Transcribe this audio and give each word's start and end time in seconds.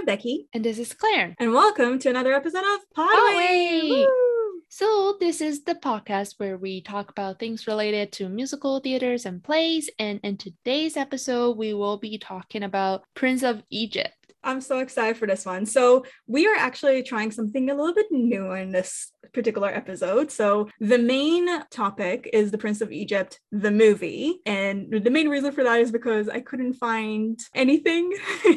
I'm 0.00 0.06
Becky. 0.06 0.48
And 0.54 0.64
this 0.64 0.78
is 0.78 0.94
Claire. 0.94 1.34
And 1.38 1.52
welcome 1.52 1.98
to 1.98 2.08
another 2.08 2.32
episode 2.32 2.64
of 2.64 2.80
Podway. 2.96 4.06
So, 4.70 5.18
this 5.20 5.42
is 5.42 5.64
the 5.64 5.74
podcast 5.74 6.36
where 6.38 6.56
we 6.56 6.80
talk 6.80 7.10
about 7.10 7.38
things 7.38 7.66
related 7.66 8.10
to 8.12 8.30
musical 8.30 8.80
theaters 8.80 9.26
and 9.26 9.44
plays. 9.44 9.90
And 9.98 10.18
in 10.22 10.38
today's 10.38 10.96
episode, 10.96 11.58
we 11.58 11.74
will 11.74 11.98
be 11.98 12.16
talking 12.16 12.62
about 12.62 13.02
Prince 13.12 13.42
of 13.42 13.62
Egypt. 13.68 14.14
I'm 14.42 14.62
so 14.62 14.78
excited 14.78 15.18
for 15.18 15.26
this 15.26 15.44
one. 15.44 15.66
So, 15.66 16.06
we 16.26 16.46
are 16.46 16.56
actually 16.56 17.02
trying 17.02 17.30
something 17.30 17.68
a 17.68 17.74
little 17.74 17.92
bit 17.92 18.06
new 18.10 18.52
in 18.52 18.72
this 18.72 19.12
particular 19.32 19.68
episode. 19.68 20.30
So, 20.30 20.68
the 20.80 20.98
main 20.98 21.48
topic 21.70 22.28
is 22.32 22.50
The 22.50 22.58
Prince 22.58 22.80
of 22.80 22.92
Egypt, 22.92 23.40
the 23.52 23.70
movie. 23.70 24.40
And 24.46 24.90
the 24.90 25.10
main 25.10 25.28
reason 25.28 25.52
for 25.52 25.64
that 25.64 25.80
is 25.80 25.90
because 25.90 26.28
I 26.28 26.40
couldn't 26.40 26.74
find 26.74 27.38
anything 27.54 28.12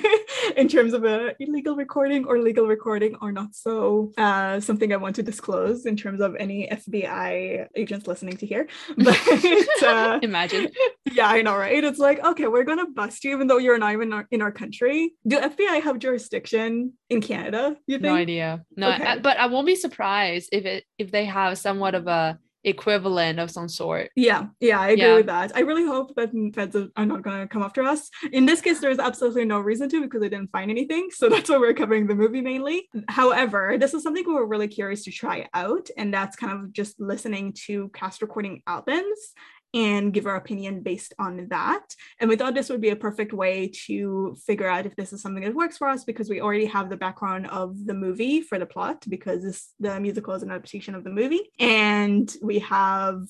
in 0.58 0.68
terms 0.68 0.94
of 0.94 1.04
a 1.06 1.36
illegal 1.40 1.76
recording 1.76 2.26
or 2.26 2.40
legal 2.40 2.68
recording 2.68 3.16
or 3.22 3.32
not 3.32 3.56
so 3.56 4.12
uh, 4.18 4.60
something 4.60 4.94
I 4.94 4.98
want 4.98 5.16
to 5.18 5.24
disclose 5.24 5.86
in 5.86 5.96
terms 5.96 6.22
of 6.22 6.36
any 6.40 6.68
FBI 6.68 7.68
agents 7.76 8.08
listening 8.08 8.38
to 8.38 8.46
here. 8.46 8.68
But 8.98 9.84
uh, 9.84 10.20
imagine. 10.22 10.70
Yeah, 11.12 11.28
I 11.28 11.42
know, 11.42 11.56
right? 11.56 11.84
It's 11.84 12.00
like, 12.00 12.24
okay, 12.24 12.48
we're 12.48 12.64
going 12.64 12.80
to 12.80 12.92
bust 12.92 13.24
you 13.24 13.34
even 13.34 13.48
though 13.48 13.58
you're 13.58 13.78
not 13.78 13.94
even 13.94 14.26
in 14.32 14.42
our 14.42 14.52
country. 14.52 15.14
Do 15.28 15.40
FBI 15.40 15.82
have 15.82 16.00
jurisdiction 16.00 16.94
in 17.14 17.22
Canada? 17.22 17.78
You 17.88 17.98
think? 17.98 18.04
No 18.04 18.16
idea. 18.16 18.66
No, 18.76 18.92
okay. 18.92 19.04
I, 19.04 19.20
but 19.20 19.38
I 19.38 19.46
won't 19.48 19.68
be 19.68 19.76
surprised 19.76 20.50
if 20.52 20.66
it 20.66 20.84
if 20.98 21.12
they 21.12 21.26
have 21.26 21.58
somewhat 21.58 21.96
of 21.96 22.08
a 22.08 22.38
equivalent 22.64 23.40
of 23.40 23.52
some 23.52 23.68
sort. 23.68 24.10
Yeah, 24.16 24.46
yeah, 24.60 24.80
I 24.80 24.90
agree 24.90 25.06
yeah. 25.06 25.16
with 25.16 25.26
that. 25.28 25.52
I 25.56 25.62
really 25.62 25.86
hope 25.86 26.16
that 26.16 26.32
feds 26.54 26.76
are 26.76 27.06
not 27.06 27.22
going 27.22 27.42
to 27.42 27.48
come 27.48 27.62
after 27.62 27.84
us. 27.84 28.10
In 28.32 28.46
this 28.46 28.62
case, 28.62 28.80
there's 28.80 29.00
absolutely 29.00 29.46
no 29.46 29.60
reason 29.60 29.90
to 29.90 30.02
because 30.02 30.24
I 30.24 30.30
didn't 30.30 30.52
find 30.52 30.72
anything. 30.72 31.10
So 31.12 31.30
that's 31.30 31.50
why 31.50 31.58
we're 31.58 31.74
covering 31.74 32.08
the 32.08 32.16
movie 32.16 32.42
mainly. 32.42 32.88
However, 33.10 33.78
this 33.80 33.94
is 33.94 34.04
something 34.04 34.24
we 34.26 34.34
were 34.34 34.48
really 34.48 34.68
curious 34.68 35.04
to 35.06 35.12
try 35.12 35.48
out, 35.54 35.90
and 35.98 36.14
that's 36.14 36.36
kind 36.36 36.54
of 36.54 36.74
just 36.74 37.00
listening 37.00 37.54
to 37.66 37.90
cast 37.94 38.22
recording 38.22 38.62
albums 38.68 39.34
and 39.74 40.14
give 40.14 40.28
our 40.28 40.36
opinion 40.36 40.82
based 40.82 41.14
on 41.20 41.48
that. 41.50 41.84
And 42.20 42.30
we 42.30 42.36
thought 42.36 42.54
this 42.54 42.70
would 42.70 42.82
be 42.82 42.90
a 42.90 42.96
perfect 42.96 43.34
way 43.34 43.72
to 43.88 44.36
figure 44.46 44.68
out 44.68 44.86
if 44.86 44.96
this 44.96 45.14
is 45.14 45.22
something 45.22 45.44
that 45.44 45.56
works 45.56 45.78
for 45.78 45.88
us 45.88 46.04
because 46.04 46.30
we 46.30 46.42
already 46.42 46.66
have 46.66 46.90
the 46.90 46.98
background 46.98 47.48
of 47.48 47.86
the 47.86 47.94
movie 47.94 48.42
for 48.42 48.60
the 48.60 48.66
plot 48.66 49.04
because 49.10 49.44
this, 49.44 49.74
the 49.80 50.00
musical 50.00 50.34
is 50.34 50.44
an 50.44 50.52
adaptation 50.52 50.96
of 50.96 51.04
the 51.04 51.10
movie. 51.10 51.52
And 51.60 52.34
we 52.42 52.60
have 52.60 53.24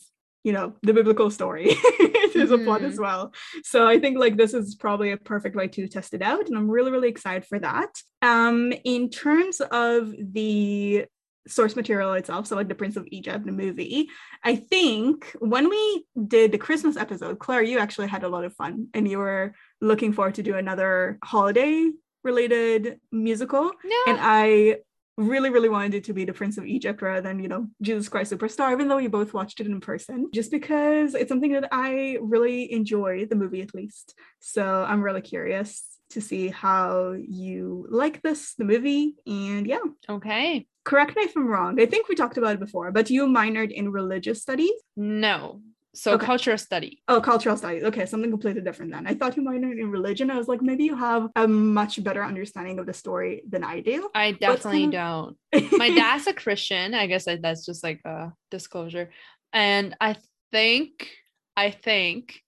you 0.43 0.51
know 0.51 0.73
the 0.83 0.93
biblical 0.93 1.31
story 1.31 1.69
is 2.35 2.51
a 2.51 2.57
plot 2.57 2.83
as 2.83 2.93
mm-hmm. 2.93 3.03
well 3.03 3.33
so 3.63 3.87
i 3.87 3.97
think 3.97 4.17
like 4.17 4.35
this 4.35 4.53
is 4.53 4.75
probably 4.75 5.11
a 5.11 5.17
perfect 5.17 5.55
way 5.55 5.67
to 5.67 5.87
test 5.87 6.13
it 6.13 6.21
out 6.21 6.47
and 6.47 6.57
i'm 6.57 6.69
really 6.69 6.91
really 6.91 7.07
excited 7.07 7.45
for 7.45 7.59
that 7.59 7.89
um 8.21 8.73
in 8.83 9.09
terms 9.09 9.61
of 9.71 10.13
the 10.19 11.05
source 11.47 11.75
material 11.75 12.13
itself, 12.13 12.47
so 12.47 12.55
like 12.55 12.69
the 12.69 12.75
Prince 12.75 12.95
of 12.95 13.07
Egypt, 13.11 13.45
the 13.45 13.51
movie. 13.51 14.09
I 14.43 14.55
think 14.55 15.35
when 15.39 15.69
we 15.69 16.05
did 16.27 16.51
the 16.51 16.57
Christmas 16.57 16.97
episode, 16.97 17.39
Claire, 17.39 17.63
you 17.63 17.79
actually 17.79 18.07
had 18.07 18.23
a 18.23 18.29
lot 18.29 18.45
of 18.45 18.53
fun 18.53 18.87
and 18.93 19.07
you 19.07 19.19
were 19.19 19.53
looking 19.81 20.13
forward 20.13 20.35
to 20.35 20.43
do 20.43 20.55
another 20.55 21.17
holiday 21.23 21.89
related 22.23 22.99
musical. 23.11 23.71
Yeah. 23.83 24.03
And 24.07 24.17
I 24.21 24.77
really, 25.17 25.49
really 25.49 25.69
wanted 25.69 25.93
it 25.93 26.03
to 26.05 26.13
be 26.13 26.25
the 26.25 26.33
Prince 26.33 26.57
of 26.57 26.65
Egypt 26.65 27.01
rather 27.01 27.21
than, 27.21 27.39
you 27.39 27.47
know, 27.47 27.67
Jesus 27.81 28.09
Christ 28.09 28.31
Superstar, 28.31 28.71
even 28.71 28.87
though 28.87 28.97
we 28.97 29.07
both 29.07 29.33
watched 29.33 29.59
it 29.59 29.67
in 29.67 29.79
person, 29.79 30.29
just 30.33 30.49
because 30.49 31.13
it's 31.13 31.29
something 31.29 31.51
that 31.51 31.67
I 31.71 32.17
really 32.21 32.71
enjoy, 32.71 33.25
the 33.25 33.35
movie 33.35 33.61
at 33.61 33.75
least. 33.75 34.15
So 34.39 34.63
I'm 34.87 35.03
really 35.03 35.21
curious 35.21 35.83
to 36.11 36.21
see 36.21 36.47
how 36.47 37.11
you 37.11 37.85
like 37.89 38.21
this, 38.21 38.55
the 38.55 38.65
movie, 38.65 39.15
and 39.27 39.67
yeah. 39.67 39.83
Okay. 40.09 40.67
Correct 40.83 41.15
me 41.15 41.23
if 41.23 41.35
I'm 41.35 41.47
wrong. 41.47 41.79
I 41.79 41.85
think 41.85 42.09
we 42.09 42.15
talked 42.15 42.37
about 42.37 42.55
it 42.55 42.59
before, 42.59 42.91
but 42.91 43.09
you 43.09 43.25
minored 43.27 43.71
in 43.71 43.91
religious 43.91 44.41
studies? 44.41 44.73
No. 44.97 45.61
So 45.95 46.13
okay. 46.13 46.25
cultural 46.25 46.57
study. 46.57 47.03
Oh, 47.07 47.21
cultural 47.21 47.55
studies. 47.55 47.83
Okay, 47.83 48.07
something 48.07 48.31
completely 48.31 48.61
different 48.61 48.91
then. 48.91 49.05
I 49.05 49.13
thought 49.13 49.37
you 49.37 49.43
minored 49.43 49.79
in 49.79 49.91
religion. 49.91 50.31
I 50.31 50.37
was 50.37 50.47
like, 50.47 50.61
maybe 50.61 50.83
you 50.83 50.95
have 50.95 51.29
a 51.35 51.47
much 51.47 52.03
better 52.03 52.23
understanding 52.23 52.79
of 52.79 52.87
the 52.87 52.93
story 52.93 53.43
than 53.47 53.63
I 53.63 53.81
do. 53.81 54.09
I 54.15 54.31
definitely 54.31 54.87
don't. 54.87 55.37
My 55.71 55.89
dad's 55.89 56.25
a 56.25 56.33
Christian. 56.33 56.95
I 56.95 57.05
guess 57.05 57.25
that's 57.25 57.65
just 57.65 57.83
like 57.83 58.01
a 58.05 58.33
disclosure. 58.49 59.11
And 59.53 59.95
I 60.01 60.15
think, 60.51 61.11
I 61.55 61.69
think 61.69 62.41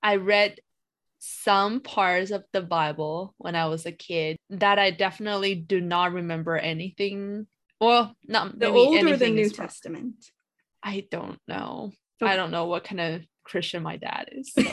I 0.00 0.16
read 0.16 0.60
some 1.18 1.80
parts 1.80 2.30
of 2.30 2.44
the 2.52 2.62
Bible 2.62 3.34
when 3.38 3.56
I 3.56 3.66
was 3.66 3.86
a 3.86 3.92
kid 3.92 4.36
that 4.50 4.78
I 4.78 4.90
definitely 4.90 5.54
do 5.54 5.80
not 5.80 6.12
remember 6.12 6.56
anything. 6.56 7.48
Well, 7.80 8.14
not 8.26 8.58
the 8.58 8.68
Old 8.68 9.04
or 9.04 9.16
the 9.16 9.30
New 9.30 9.50
Testament. 9.50 10.24
I 10.82 11.06
don't 11.10 11.38
know. 11.48 11.92
Okay. 12.22 12.32
I 12.32 12.36
don't 12.36 12.50
know 12.50 12.66
what 12.66 12.84
kind 12.84 13.00
of 13.00 13.22
Christian 13.44 13.82
my 13.82 13.96
dad 13.96 14.30
is. 14.32 14.52
So. 14.52 14.62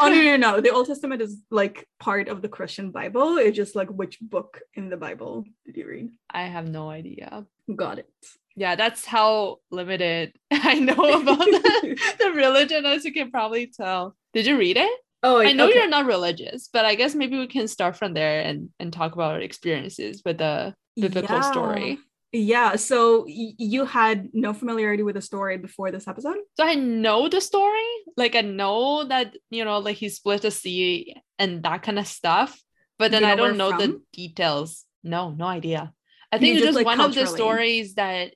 oh 0.00 0.08
no, 0.08 0.22
no, 0.22 0.36
no. 0.36 0.60
The 0.60 0.70
Old 0.70 0.86
Testament 0.86 1.22
is 1.22 1.40
like 1.50 1.86
part 1.98 2.28
of 2.28 2.42
the 2.42 2.48
Christian 2.48 2.90
Bible. 2.90 3.38
It's 3.38 3.56
just 3.56 3.74
like 3.74 3.88
which 3.88 4.18
book 4.20 4.60
in 4.74 4.90
the 4.90 4.96
Bible 4.96 5.44
did 5.64 5.76
you 5.76 5.88
read? 5.88 6.10
I 6.30 6.42
have 6.42 6.68
no 6.68 6.90
idea. 6.90 7.46
Got 7.74 7.98
it. 7.98 8.10
Yeah, 8.56 8.76
that's 8.76 9.04
how 9.04 9.58
limited 9.70 10.34
I 10.50 10.78
know 10.78 10.92
about 10.92 11.38
the, 11.38 11.98
the 12.18 12.30
religion, 12.32 12.86
as 12.86 13.04
you 13.04 13.12
can 13.12 13.30
probably 13.30 13.66
tell. 13.66 14.14
Did 14.32 14.46
you 14.46 14.58
read 14.58 14.76
it? 14.76 15.00
Oh, 15.22 15.40
I 15.40 15.52
know 15.52 15.68
okay. 15.68 15.78
you're 15.78 15.88
not 15.88 16.04
religious, 16.04 16.68
but 16.70 16.84
I 16.84 16.96
guess 16.96 17.14
maybe 17.14 17.38
we 17.38 17.46
can 17.46 17.66
start 17.66 17.96
from 17.96 18.12
there 18.12 18.42
and 18.42 18.68
and 18.78 18.92
talk 18.92 19.14
about 19.14 19.32
our 19.32 19.40
experiences 19.40 20.22
with 20.24 20.38
the 20.38 20.74
biblical 21.00 21.36
yeah. 21.36 21.50
story. 21.50 21.98
Yeah. 22.34 22.74
So 22.76 23.24
y- 23.28 23.54
you 23.58 23.84
had 23.84 24.28
no 24.32 24.52
familiarity 24.52 25.04
with 25.04 25.14
the 25.14 25.22
story 25.22 25.56
before 25.56 25.92
this 25.92 26.08
episode? 26.08 26.38
So 26.56 26.64
I 26.64 26.74
know 26.74 27.28
the 27.28 27.40
story. 27.40 27.86
Like 28.16 28.34
I 28.34 28.40
know 28.40 29.04
that, 29.04 29.36
you 29.50 29.64
know, 29.64 29.78
like 29.78 29.96
he 29.96 30.08
split 30.08 30.42
the 30.42 30.50
sea 30.50 31.14
and 31.38 31.62
that 31.62 31.82
kind 31.82 31.98
of 31.98 32.08
stuff. 32.08 32.60
But 32.98 33.12
then 33.12 33.24
I 33.24 33.36
don't 33.36 33.56
know 33.56 33.70
from? 33.70 33.78
the 33.78 34.00
details. 34.12 34.84
No, 35.04 35.30
no 35.30 35.46
idea. 35.46 35.92
I 36.32 36.38
think 36.38 36.56
it's 36.56 36.64
just, 36.64 36.76
like, 36.76 36.86
one 36.86 37.00
of 37.00 37.14
the 37.14 37.26
stories 37.26 37.94
that 37.94 38.34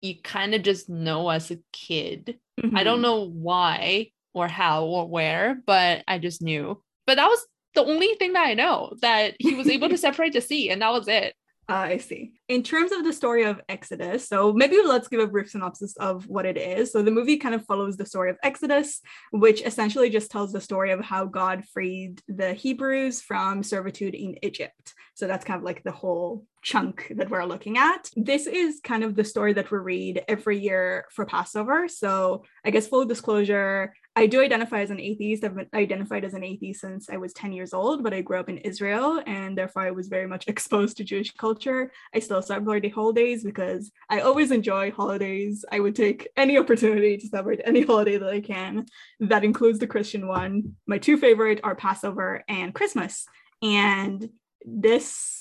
you 0.00 0.20
kind 0.22 0.54
of 0.54 0.62
just 0.62 0.88
know 0.88 1.28
as 1.28 1.50
a 1.50 1.58
kid. 1.72 2.38
Mm-hmm. 2.60 2.76
I 2.76 2.84
don't 2.84 2.96
mm-hmm. 2.96 3.02
know 3.02 3.28
why 3.28 4.10
or 4.32 4.46
how 4.46 4.84
or 4.84 5.08
where, 5.08 5.60
but 5.66 6.04
I 6.06 6.18
just 6.18 6.42
knew. 6.42 6.80
But 7.06 7.16
that 7.16 7.26
was 7.26 7.44
the 7.74 7.84
only 7.84 8.14
thing 8.14 8.34
that 8.34 8.46
I 8.46 8.54
know 8.54 8.94
that 9.02 9.34
he 9.38 9.54
was 9.54 9.68
able 9.68 9.88
to 9.88 9.98
separate 9.98 10.32
the 10.32 10.40
sea, 10.40 10.70
and 10.70 10.82
that 10.82 10.92
was 10.92 11.08
it. 11.08 11.34
I 11.68 11.98
see. 11.98 12.32
In 12.48 12.64
terms 12.64 12.90
of 12.90 13.04
the 13.04 13.12
story 13.12 13.44
of 13.44 13.60
Exodus, 13.68 14.26
so 14.26 14.52
maybe 14.52 14.78
let's 14.84 15.06
give 15.06 15.20
a 15.20 15.26
brief 15.26 15.50
synopsis 15.50 15.96
of 15.98 16.26
what 16.26 16.44
it 16.44 16.56
is. 16.56 16.90
So 16.90 17.00
the 17.00 17.12
movie 17.12 17.36
kind 17.36 17.54
of 17.54 17.64
follows 17.64 17.96
the 17.96 18.06
story 18.06 18.30
of 18.30 18.38
Exodus, 18.42 19.00
which 19.30 19.62
essentially 19.62 20.10
just 20.10 20.32
tells 20.32 20.52
the 20.52 20.60
story 20.60 20.90
of 20.90 21.00
how 21.00 21.26
God 21.26 21.64
freed 21.72 22.20
the 22.26 22.54
Hebrews 22.54 23.20
from 23.20 23.62
servitude 23.62 24.16
in 24.16 24.36
Egypt. 24.44 24.94
So 25.14 25.26
that's 25.26 25.44
kind 25.44 25.58
of 25.58 25.64
like 25.64 25.84
the 25.84 25.92
whole 25.92 26.44
chunk 26.62 27.12
that 27.16 27.30
we're 27.30 27.44
looking 27.44 27.78
at. 27.78 28.10
This 28.16 28.46
is 28.46 28.80
kind 28.82 29.04
of 29.04 29.14
the 29.14 29.24
story 29.24 29.52
that 29.52 29.70
we 29.70 29.78
read 29.78 30.24
every 30.28 30.58
year 30.58 31.06
for 31.10 31.24
Passover. 31.24 31.88
So 31.88 32.44
I 32.64 32.70
guess 32.70 32.88
full 32.88 33.04
disclosure, 33.04 33.94
I 34.16 34.26
do 34.26 34.40
identify 34.40 34.80
as 34.80 34.90
an 34.90 35.00
atheist. 35.00 35.44
I've 35.44 35.54
been 35.54 35.68
identified 35.72 36.24
as 36.24 36.34
an 36.34 36.42
atheist 36.42 36.80
since 36.80 37.08
I 37.08 37.16
was 37.16 37.32
10 37.32 37.52
years 37.52 37.72
old, 37.72 38.02
but 38.02 38.12
I 38.12 38.22
grew 38.22 38.40
up 38.40 38.48
in 38.48 38.58
Israel 38.58 39.22
and 39.26 39.56
therefore 39.56 39.82
I 39.82 39.92
was 39.92 40.08
very 40.08 40.26
much 40.26 40.44
exposed 40.48 40.96
to 40.96 41.04
Jewish 41.04 41.30
culture. 41.32 41.92
I 42.14 42.18
still 42.18 42.42
celebrate 42.42 42.80
the 42.80 42.88
holidays 42.88 43.44
because 43.44 43.92
I 44.08 44.20
always 44.20 44.50
enjoy 44.50 44.90
holidays. 44.90 45.64
I 45.70 45.80
would 45.80 45.94
take 45.94 46.28
any 46.36 46.58
opportunity 46.58 47.16
to 47.18 47.26
celebrate 47.28 47.60
any 47.64 47.82
holiday 47.82 48.18
that 48.18 48.28
I 48.28 48.40
can. 48.40 48.86
That 49.20 49.44
includes 49.44 49.78
the 49.78 49.86
Christian 49.86 50.26
one. 50.26 50.76
My 50.86 50.98
two 50.98 51.16
favorite 51.16 51.60
are 51.62 51.76
Passover 51.76 52.42
and 52.48 52.74
Christmas. 52.74 53.26
And 53.62 54.28
this 54.64 55.39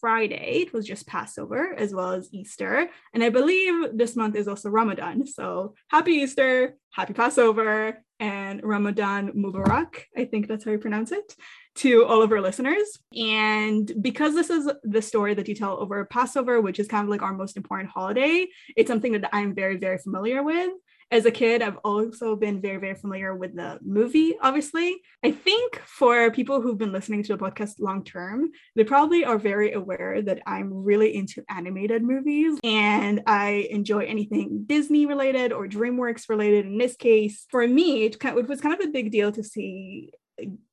Friday. 0.00 0.62
It 0.62 0.72
was 0.72 0.86
just 0.86 1.06
Passover 1.06 1.74
as 1.76 1.94
well 1.94 2.12
as 2.12 2.28
Easter. 2.32 2.88
And 3.14 3.22
I 3.22 3.30
believe 3.30 3.96
this 3.96 4.16
month 4.16 4.36
is 4.36 4.48
also 4.48 4.70
Ramadan. 4.70 5.26
So 5.26 5.74
happy 5.88 6.12
Easter, 6.12 6.76
happy 6.92 7.14
Passover, 7.14 8.02
and 8.20 8.60
Ramadan 8.64 9.32
Mubarak. 9.32 10.02
I 10.16 10.24
think 10.24 10.48
that's 10.48 10.64
how 10.64 10.72
you 10.72 10.78
pronounce 10.78 11.12
it 11.12 11.36
to 11.76 12.04
all 12.04 12.22
of 12.22 12.32
our 12.32 12.40
listeners. 12.40 12.98
And 13.16 13.90
because 14.00 14.34
this 14.34 14.50
is 14.50 14.68
the 14.82 15.02
story 15.02 15.34
that 15.34 15.46
you 15.46 15.54
tell 15.54 15.78
over 15.78 16.04
Passover, 16.06 16.60
which 16.60 16.80
is 16.80 16.88
kind 16.88 17.04
of 17.04 17.10
like 17.10 17.22
our 17.22 17.32
most 17.32 17.56
important 17.56 17.90
holiday, 17.90 18.46
it's 18.76 18.88
something 18.88 19.12
that 19.12 19.30
I'm 19.32 19.54
very, 19.54 19.76
very 19.76 19.98
familiar 19.98 20.42
with 20.42 20.72
as 21.10 21.24
a 21.24 21.30
kid, 21.30 21.62
I've 21.62 21.78
also 21.78 22.36
been 22.36 22.60
very, 22.60 22.76
very 22.76 22.94
familiar 22.94 23.34
with 23.34 23.56
the 23.56 23.78
movie, 23.82 24.34
obviously. 24.42 25.00
I 25.24 25.30
think 25.30 25.80
for 25.86 26.30
people 26.30 26.60
who've 26.60 26.76
been 26.76 26.92
listening 26.92 27.22
to 27.24 27.36
the 27.36 27.42
podcast 27.42 27.80
long 27.80 28.04
term, 28.04 28.50
they 28.76 28.84
probably 28.84 29.24
are 29.24 29.38
very 29.38 29.72
aware 29.72 30.20
that 30.20 30.40
I'm 30.46 30.72
really 30.72 31.14
into 31.14 31.42
animated 31.48 32.02
movies 32.02 32.58
and 32.62 33.22
I 33.26 33.68
enjoy 33.70 34.04
anything 34.04 34.64
Disney 34.66 35.06
related 35.06 35.52
or 35.52 35.66
DreamWorks 35.66 36.28
related. 36.28 36.66
In 36.66 36.76
this 36.76 36.96
case, 36.96 37.46
for 37.50 37.66
me, 37.66 38.04
it, 38.04 38.22
was 38.46 38.60
kind 38.60 38.78
of 38.78 38.86
a 38.86 38.92
big 38.92 39.10
deal 39.10 39.32
to 39.32 39.42
see 39.42 40.12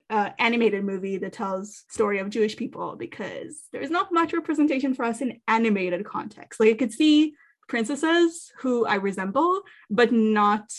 uh, 0.09 0.29
animated 0.37 0.83
movie 0.83 1.17
that 1.17 1.33
tells 1.33 1.83
story 1.89 2.19
of 2.19 2.29
Jewish 2.29 2.55
people 2.57 2.95
because 2.95 3.63
there's 3.71 3.89
not 3.89 4.11
much 4.11 4.33
representation 4.33 4.93
for 4.93 5.05
us 5.05 5.21
in 5.21 5.39
animated 5.47 6.05
context. 6.05 6.59
Like 6.59 6.71
I 6.71 6.73
could 6.73 6.91
see 6.91 7.33
princesses 7.67 8.51
who 8.59 8.85
I 8.85 8.95
resemble, 8.95 9.61
but 9.89 10.11
not 10.11 10.71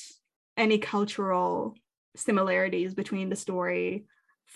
any 0.56 0.78
cultural 0.78 1.74
similarities 2.14 2.94
between 2.94 3.28
the 3.28 3.36
story 3.36 4.06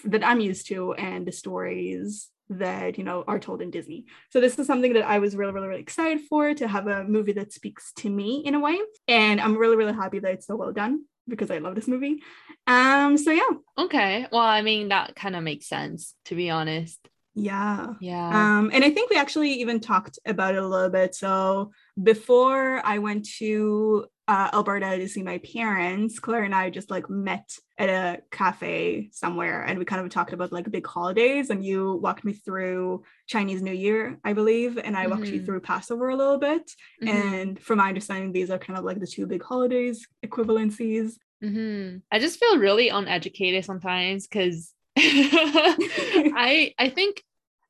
that 0.05 0.25
I'm 0.25 0.41
used 0.41 0.69
to 0.69 0.95
and 0.95 1.27
the 1.27 1.33
stories 1.33 2.29
that 2.51 2.99
you 2.99 3.05
know 3.05 3.23
are 3.29 3.39
told 3.39 3.63
in 3.63 3.71
Disney. 3.71 4.07
So 4.31 4.41
this 4.41 4.59
is 4.59 4.67
something 4.67 4.93
that 4.95 5.07
I 5.07 5.19
was 5.19 5.37
really, 5.37 5.53
really, 5.53 5.69
really 5.69 5.81
excited 5.81 6.21
for 6.29 6.53
to 6.55 6.69
have 6.69 6.87
a 6.87 7.05
movie 7.05 7.33
that 7.33 7.53
speaks 7.53 7.93
to 7.99 8.11
me 8.11 8.43
in 8.45 8.55
a 8.55 8.61
way. 8.61 8.79
And 9.07 9.41
I'm 9.41 9.57
really, 9.57 9.77
really 9.77 9.93
happy 9.93 10.19
that 10.19 10.33
it's 10.33 10.47
so 10.47 10.57
well 10.57 10.73
done 10.73 11.05
because 11.29 11.51
I 11.51 11.59
love 11.59 11.77
this 11.77 11.89
movie. 11.89 12.23
Um, 12.67 13.17
so 13.17 13.31
yeah. 13.31 13.51
Okay. 13.79 14.27
Well, 14.33 14.43
I 14.43 14.63
mean 14.63 14.89
that 14.89 15.15
kind 15.15 15.37
of 15.37 15.45
makes 15.45 15.69
sense 15.69 16.15
to 16.27 16.35
be 16.35 16.51
honest. 16.51 16.99
Yeah. 17.35 17.95
Yeah. 18.01 18.29
Um, 18.29 18.71
and 18.73 18.85
I 18.85 18.91
think 18.91 19.11
we 19.11 19.17
actually 19.17 19.53
even 19.61 19.79
talked 19.79 20.19
about 20.27 20.57
it 20.57 20.63
a 20.63 20.67
little 20.67 20.91
bit. 20.91 21.15
So 21.15 21.71
before 22.03 22.85
I 22.85 22.99
went 22.99 23.29
to 23.39 24.07
uh, 24.29 24.49
Alberta 24.53 24.97
to 24.97 25.09
see 25.09 25.25
my 25.25 25.39
parents, 25.39 26.21
Claire 26.21 26.45
and 26.45 26.55
I 26.55 26.71
just 26.71 26.89
like 26.89 27.11
met 27.11 27.51
at 27.79 27.89
a 27.89 28.21
cafe 28.31 29.09
somewhere 29.13 29.63
and 29.63 29.77
we 29.79 29.85
kind 29.85 30.05
of 30.05 30.11
talked 30.11 30.33
about 30.33 30.53
like 30.53 30.71
big 30.71 30.87
holidays. 30.87 31.51
And 31.51 31.65
you 31.65 31.95
walked 31.97 32.25
me 32.25 32.33
through 32.33 33.03
Chinese 33.27 33.61
New 33.61 33.73
Year, 33.73 34.19
I 34.23 34.33
believe, 34.33 34.79
and 34.79 34.97
I 34.97 35.03
mm-hmm. 35.03 35.11
walked 35.11 35.27
you 35.27 35.39
mm-hmm. 35.39 35.47
through 35.47 35.61
Passover 35.61 36.11
a 36.11 36.17
little 36.17 36.39
bit. 36.39 36.71
Mm-hmm. 37.03 37.09
And 37.09 37.61
from 37.61 37.79
my 37.79 37.89
understanding, 37.89 38.31
these 38.31 38.51
are 38.51 38.59
kind 38.59 38.79
of 38.79 38.85
like 38.85 39.01
the 39.01 39.07
two 39.07 39.27
big 39.27 39.43
holidays 39.43 40.07
equivalencies. 40.25 41.15
Mm-hmm. 41.43 41.99
I 42.13 42.19
just 42.19 42.39
feel 42.39 42.59
really 42.59 42.89
uneducated 42.89 43.65
sometimes 43.65 44.29
because 44.29 44.73
I 44.97 46.73
I 46.79 46.89
think 46.89 47.25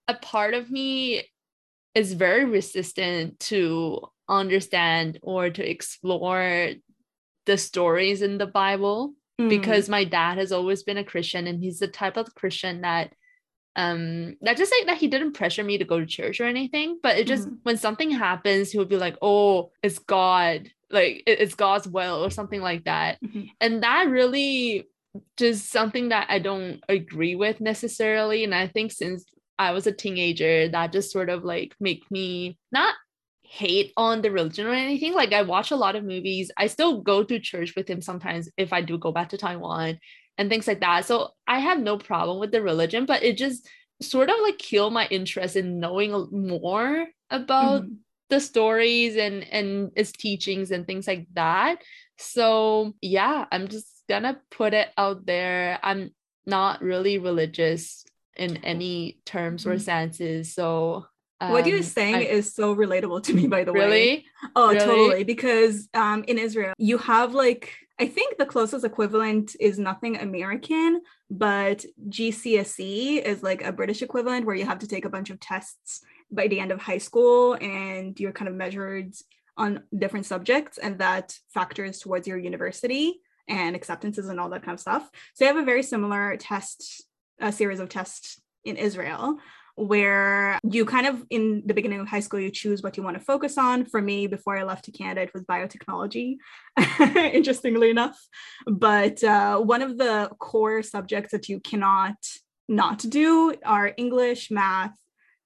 a 0.08 0.14
part 0.14 0.54
of 0.54 0.70
me 0.70 1.22
is 1.94 2.12
very 2.12 2.44
resistant 2.44 3.40
to 3.40 4.00
understand 4.38 5.18
or 5.22 5.50
to 5.50 5.68
explore 5.68 6.70
the 7.46 7.58
stories 7.58 8.22
in 8.22 8.38
the 8.38 8.46
Bible 8.46 9.14
mm. 9.40 9.48
because 9.48 9.88
my 9.88 10.04
dad 10.04 10.38
has 10.38 10.52
always 10.52 10.82
been 10.82 10.98
a 10.98 11.04
Christian 11.04 11.46
and 11.46 11.60
he's 11.60 11.78
the 11.78 11.88
type 11.88 12.16
of 12.16 12.34
Christian 12.34 12.82
that 12.82 13.12
um 13.76 14.34
not 14.40 14.56
just 14.56 14.72
like 14.72 14.86
that 14.86 14.98
he 14.98 15.06
didn't 15.06 15.32
pressure 15.32 15.62
me 15.62 15.78
to 15.78 15.84
go 15.84 16.00
to 16.00 16.06
church 16.06 16.40
or 16.40 16.44
anything 16.44 16.98
but 17.02 17.16
it 17.16 17.26
just 17.26 17.48
mm. 17.48 17.56
when 17.62 17.76
something 17.76 18.10
happens 18.10 18.70
he 18.72 18.78
would 18.78 18.88
be 18.88 18.96
like 18.96 19.16
oh 19.22 19.70
it's 19.80 20.00
god 20.00 20.68
like 20.90 21.22
it's 21.24 21.54
god's 21.54 21.86
will 21.86 22.24
or 22.24 22.30
something 22.30 22.60
like 22.60 22.84
that 22.84 23.22
mm-hmm. 23.22 23.44
and 23.60 23.84
that 23.84 24.08
really 24.08 24.88
just 25.36 25.70
something 25.70 26.08
that 26.08 26.26
i 26.28 26.40
don't 26.40 26.82
agree 26.88 27.36
with 27.36 27.60
necessarily 27.60 28.42
and 28.42 28.56
i 28.56 28.66
think 28.66 28.90
since 28.90 29.24
i 29.56 29.70
was 29.70 29.86
a 29.86 29.92
teenager 29.92 30.68
that 30.68 30.92
just 30.92 31.12
sort 31.12 31.28
of 31.28 31.44
like 31.44 31.72
make 31.78 32.02
me 32.10 32.58
not 32.72 32.96
hate 33.50 33.92
on 33.96 34.22
the 34.22 34.30
religion 34.30 34.64
or 34.64 34.72
anything. 34.72 35.12
Like 35.12 35.32
I 35.32 35.42
watch 35.42 35.72
a 35.72 35.76
lot 35.76 35.96
of 35.96 36.04
movies. 36.04 36.52
I 36.56 36.68
still 36.68 37.00
go 37.00 37.24
to 37.24 37.40
church 37.40 37.74
with 37.74 37.90
him 37.90 38.00
sometimes 38.00 38.48
if 38.56 38.72
I 38.72 38.80
do 38.80 38.96
go 38.96 39.10
back 39.10 39.30
to 39.30 39.36
Taiwan 39.36 39.98
and 40.38 40.48
things 40.48 40.68
like 40.68 40.80
that. 40.80 41.04
So 41.04 41.30
I 41.48 41.58
have 41.58 41.80
no 41.80 41.98
problem 41.98 42.38
with 42.38 42.52
the 42.52 42.62
religion, 42.62 43.06
but 43.06 43.24
it 43.24 43.36
just 43.36 43.68
sort 44.00 44.30
of 44.30 44.36
like 44.40 44.58
killed 44.58 44.92
my 44.92 45.08
interest 45.08 45.56
in 45.56 45.80
knowing 45.80 46.12
more 46.30 47.08
about 47.28 47.82
mm-hmm. 47.82 47.94
the 48.28 48.38
stories 48.38 49.16
and 49.16 49.42
and 49.42 49.90
its 49.96 50.12
teachings 50.12 50.70
and 50.70 50.86
things 50.86 51.08
like 51.08 51.26
that. 51.34 51.82
So 52.18 52.94
yeah, 53.00 53.46
I'm 53.50 53.66
just 53.66 53.88
gonna 54.08 54.40
put 54.52 54.74
it 54.74 54.90
out 54.96 55.26
there. 55.26 55.80
I'm 55.82 56.14
not 56.46 56.82
really 56.82 57.18
religious 57.18 58.04
in 58.36 58.58
any 58.58 59.18
terms 59.26 59.66
or 59.66 59.70
mm-hmm. 59.70 59.80
senses. 59.80 60.54
So 60.54 61.06
um, 61.40 61.52
what 61.52 61.66
you're 61.66 61.78
um, 61.78 61.82
saying 61.82 62.14
I, 62.16 62.22
is 62.22 62.54
so 62.54 62.74
relatable 62.74 63.22
to 63.24 63.34
me, 63.34 63.46
by 63.46 63.64
the 63.64 63.72
really? 63.72 63.90
way. 63.90 64.24
Oh, 64.54 64.68
really? 64.68 64.78
totally. 64.78 65.24
Because 65.24 65.88
um, 65.94 66.24
in 66.28 66.38
Israel, 66.38 66.74
you 66.78 66.98
have 66.98 67.34
like, 67.34 67.74
I 67.98 68.06
think 68.06 68.36
the 68.36 68.46
closest 68.46 68.84
equivalent 68.84 69.56
is 69.58 69.78
nothing 69.78 70.18
American, 70.18 71.02
but 71.30 71.84
GCSE 72.08 73.22
is 73.22 73.42
like 73.42 73.62
a 73.62 73.72
British 73.72 74.02
equivalent 74.02 74.46
where 74.46 74.56
you 74.56 74.66
have 74.66 74.80
to 74.80 74.88
take 74.88 75.04
a 75.04 75.10
bunch 75.10 75.30
of 75.30 75.40
tests 75.40 76.02
by 76.30 76.46
the 76.46 76.60
end 76.60 76.72
of 76.72 76.80
high 76.80 76.98
school 76.98 77.54
and 77.54 78.18
you're 78.20 78.32
kind 78.32 78.48
of 78.48 78.54
measured 78.54 79.14
on 79.56 79.82
different 79.96 80.24
subjects, 80.24 80.78
and 80.78 80.98
that 80.98 81.36
factors 81.52 81.98
towards 81.98 82.26
your 82.26 82.38
university 82.38 83.20
and 83.46 83.76
acceptances 83.76 84.28
and 84.28 84.40
all 84.40 84.48
that 84.48 84.62
kind 84.62 84.74
of 84.74 84.80
stuff. 84.80 85.10
So 85.34 85.44
you 85.44 85.48
have 85.52 85.62
a 85.62 85.66
very 85.66 85.82
similar 85.82 86.36
test, 86.38 87.04
a 87.38 87.52
series 87.52 87.80
of 87.80 87.90
tests 87.90 88.40
in 88.64 88.76
Israel 88.76 89.38
where 89.76 90.58
you 90.62 90.84
kind 90.84 91.06
of 91.06 91.24
in 91.30 91.62
the 91.66 91.74
beginning 91.74 92.00
of 92.00 92.08
high 92.08 92.20
school 92.20 92.40
you 92.40 92.50
choose 92.50 92.82
what 92.82 92.96
you 92.96 93.02
want 93.02 93.16
to 93.16 93.24
focus 93.24 93.56
on 93.58 93.84
for 93.84 94.00
me 94.00 94.26
before 94.26 94.56
i 94.56 94.62
left 94.62 94.84
to 94.84 94.92
canada 94.92 95.22
it 95.22 95.32
was 95.32 95.42
biotechnology 95.44 96.36
interestingly 97.34 97.90
enough 97.90 98.18
but 98.66 99.22
uh, 99.24 99.58
one 99.58 99.82
of 99.82 99.98
the 99.98 100.30
core 100.38 100.82
subjects 100.82 101.32
that 101.32 101.48
you 101.48 101.60
cannot 101.60 102.16
not 102.68 102.98
do 102.98 103.54
are 103.64 103.92
english 103.96 104.50
math 104.50 104.94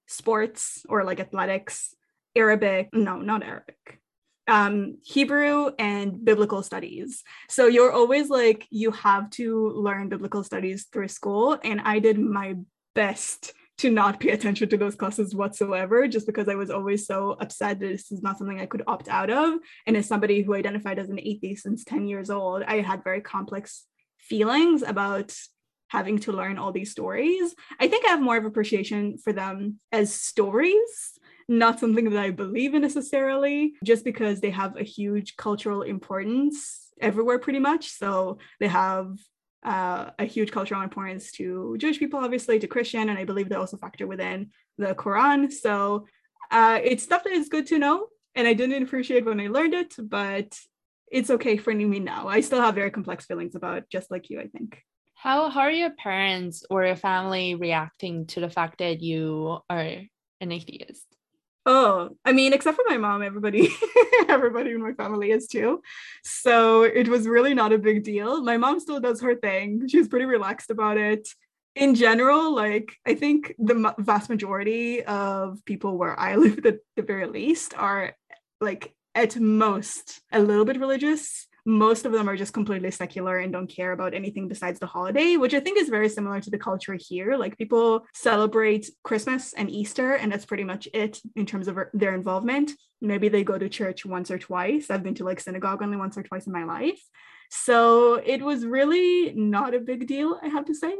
sports 0.07 0.85
or 0.89 1.03
like 1.03 1.19
athletics 1.19 1.95
arabic 2.35 2.89
no 2.93 3.17
not 3.17 3.43
arabic 3.43 3.99
um, 4.47 4.97
Hebrew 5.03 5.71
and 5.79 6.23
biblical 6.23 6.61
studies. 6.61 7.23
So 7.49 7.65
you're 7.65 7.91
always 7.91 8.29
like, 8.29 8.67
you 8.69 8.91
have 8.91 9.29
to 9.31 9.71
learn 9.71 10.09
biblical 10.09 10.43
studies 10.43 10.85
through 10.91 11.07
school. 11.07 11.57
And 11.63 11.81
I 11.81 11.97
did 11.97 12.19
my 12.19 12.55
best 12.93 13.53
to 13.77 13.89
not 13.89 14.19
pay 14.19 14.29
attention 14.29 14.69
to 14.69 14.77
those 14.77 14.95
classes 14.95 15.35
whatsoever, 15.35 16.07
just 16.07 16.25
because 16.25 16.47
I 16.47 16.55
was 16.55 16.69
always 16.69 17.05
so 17.05 17.31
upset 17.39 17.79
that 17.79 17.87
this 17.87 18.11
is 18.11 18.21
not 18.21 18.37
something 18.37 18.59
I 18.59 18.65
could 18.65 18.83
opt 18.87 19.09
out 19.09 19.29
of. 19.29 19.55
And 19.85 19.97
as 19.97 20.07
somebody 20.07 20.41
who 20.41 20.53
identified 20.53 20.97
as 20.97 21.09
an 21.09 21.19
atheist 21.19 21.63
since 21.63 21.83
10 21.83 22.07
years 22.07 22.29
old, 22.29 22.63
I 22.63 22.81
had 22.81 23.03
very 23.03 23.21
complex 23.21 23.85
feelings 24.17 24.81
about 24.81 25.35
having 25.89 26.19
to 26.19 26.31
learn 26.31 26.57
all 26.57 26.71
these 26.71 26.91
stories. 26.91 27.53
I 27.79 27.87
think 27.87 28.05
I 28.05 28.09
have 28.09 28.21
more 28.21 28.37
of 28.37 28.45
appreciation 28.45 29.17
for 29.17 29.33
them 29.33 29.79
as 29.91 30.13
stories, 30.13 31.19
not 31.47 31.79
something 31.79 32.09
that 32.09 32.23
I 32.23 32.31
believe 32.31 32.73
in 32.73 32.81
necessarily, 32.81 33.73
just 33.83 34.03
because 34.03 34.41
they 34.41 34.49
have 34.51 34.77
a 34.77 34.83
huge 34.83 35.35
cultural 35.35 35.83
importance 35.83 36.91
everywhere 36.99 37.39
pretty 37.39 37.59
much. 37.59 37.91
So 37.91 38.39
they 38.59 38.67
have 38.67 39.17
uh, 39.65 40.11
a 40.19 40.25
huge 40.25 40.51
cultural 40.51 40.81
importance 40.81 41.31
to 41.33 41.75
Jewish 41.79 41.99
people, 41.99 42.19
obviously, 42.19 42.59
to 42.59 42.67
Christian, 42.67 43.09
and 43.09 43.17
I 43.17 43.25
believe 43.25 43.49
they 43.49 43.55
also 43.55 43.77
factor 43.77 44.05
within 44.07 44.51
the 44.77 44.93
Quran. 44.93 45.51
So 45.51 46.07
uh, 46.51 46.79
it's 46.83 47.03
stuff 47.03 47.23
that 47.23 47.33
is 47.33 47.49
good 47.49 47.65
to 47.67 47.79
know, 47.79 48.07
and 48.35 48.47
I 48.47 48.53
didn't 48.53 48.83
appreciate 48.83 49.25
when 49.25 49.41
I 49.41 49.47
learned 49.47 49.73
it, 49.73 49.95
but 49.97 50.57
it's 51.11 51.31
okay 51.31 51.57
for 51.57 51.73
me 51.73 51.99
now. 51.99 52.27
I 52.27 52.41
still 52.41 52.61
have 52.61 52.75
very 52.75 52.91
complex 52.91 53.25
feelings 53.25 53.55
about, 53.55 53.89
just 53.89 54.11
like 54.11 54.29
you, 54.29 54.39
I 54.39 54.47
think. 54.47 54.81
How 55.15 55.49
how 55.49 55.61
are 55.61 55.71
your 55.71 55.91
parents 55.91 56.63
or 56.69 56.85
your 56.85 56.95
family 56.95 57.55
reacting 57.55 58.27
to 58.27 58.41
the 58.41 58.49
fact 58.49 58.77
that 58.79 59.01
you 59.01 59.59
are 59.69 59.87
an 60.41 60.51
atheist? 60.51 61.14
Oh, 61.67 62.09
I 62.23 62.31
mean, 62.31 62.53
except 62.53 62.75
for 62.75 62.85
my 62.87 62.97
mom, 62.97 63.23
everybody, 63.23 63.69
everybody 64.27 64.71
in 64.71 64.83
my 64.83 64.93
family 64.93 65.31
is 65.31 65.47
too. 65.47 65.81
So 66.23 66.83
it 66.83 67.07
was 67.07 67.27
really 67.27 67.55
not 67.55 67.73
a 67.73 67.79
big 67.79 68.03
deal. 68.03 68.43
My 68.43 68.57
mom 68.57 68.79
still 68.79 68.99
does 68.99 69.21
her 69.21 69.35
thing. 69.35 69.87
She's 69.87 70.07
pretty 70.07 70.25
relaxed 70.25 70.69
about 70.69 70.97
it. 70.97 71.27
In 71.73 71.95
general, 71.95 72.55
like 72.55 72.95
I 73.05 73.15
think 73.15 73.55
the 73.57 73.95
vast 73.97 74.29
majority 74.29 75.03
of 75.03 75.65
people 75.65 75.97
where 75.97 76.17
I 76.17 76.35
live, 76.43 76.65
at 76.65 76.77
the 76.95 77.01
very 77.01 77.25
least, 77.25 77.73
are 77.75 78.15
like 78.61 78.93
at 79.15 79.35
most 79.37 80.21
a 80.31 80.41
little 80.41 80.65
bit 80.65 80.79
religious 80.79 81.47
most 81.65 82.05
of 82.05 82.11
them 82.11 82.29
are 82.29 82.37
just 82.37 82.53
completely 82.53 82.91
secular 82.91 83.39
and 83.39 83.51
don't 83.51 83.67
care 83.67 83.91
about 83.91 84.13
anything 84.13 84.47
besides 84.47 84.79
the 84.79 84.85
holiday, 84.85 85.35
which 85.35 85.53
I 85.53 85.59
think 85.59 85.79
is 85.79 85.89
very 85.89 86.09
similar 86.09 86.39
to 86.39 86.49
the 86.51 86.59
culture 86.59 86.97
here. 86.99 87.35
Like 87.35 87.57
people 87.57 88.05
celebrate 88.13 88.89
Christmas 89.03 89.53
and 89.53 89.69
Easter, 89.69 90.13
and 90.13 90.31
that's 90.31 90.45
pretty 90.45 90.63
much 90.63 90.87
it 90.93 91.19
in 91.35 91.45
terms 91.45 91.67
of 91.67 91.79
their 91.93 92.13
involvement. 92.13 92.71
Maybe 93.01 93.29
they 93.29 93.43
go 93.43 93.57
to 93.57 93.67
church 93.67 94.05
once 94.05 94.29
or 94.29 94.37
twice. 94.37 94.89
I've 94.89 95.03
been 95.03 95.15
to 95.15 95.25
like 95.25 95.39
synagogue 95.39 95.81
only 95.81 95.97
once 95.97 96.17
or 96.17 96.23
twice 96.23 96.45
in 96.45 96.53
my 96.53 96.63
life. 96.65 97.01
So 97.49 98.15
it 98.15 98.41
was 98.41 98.65
really 98.65 99.33
not 99.33 99.73
a 99.73 99.79
big 99.79 100.07
deal, 100.07 100.39
I 100.41 100.47
have 100.47 100.65
to 100.65 100.73
say. 100.73 100.95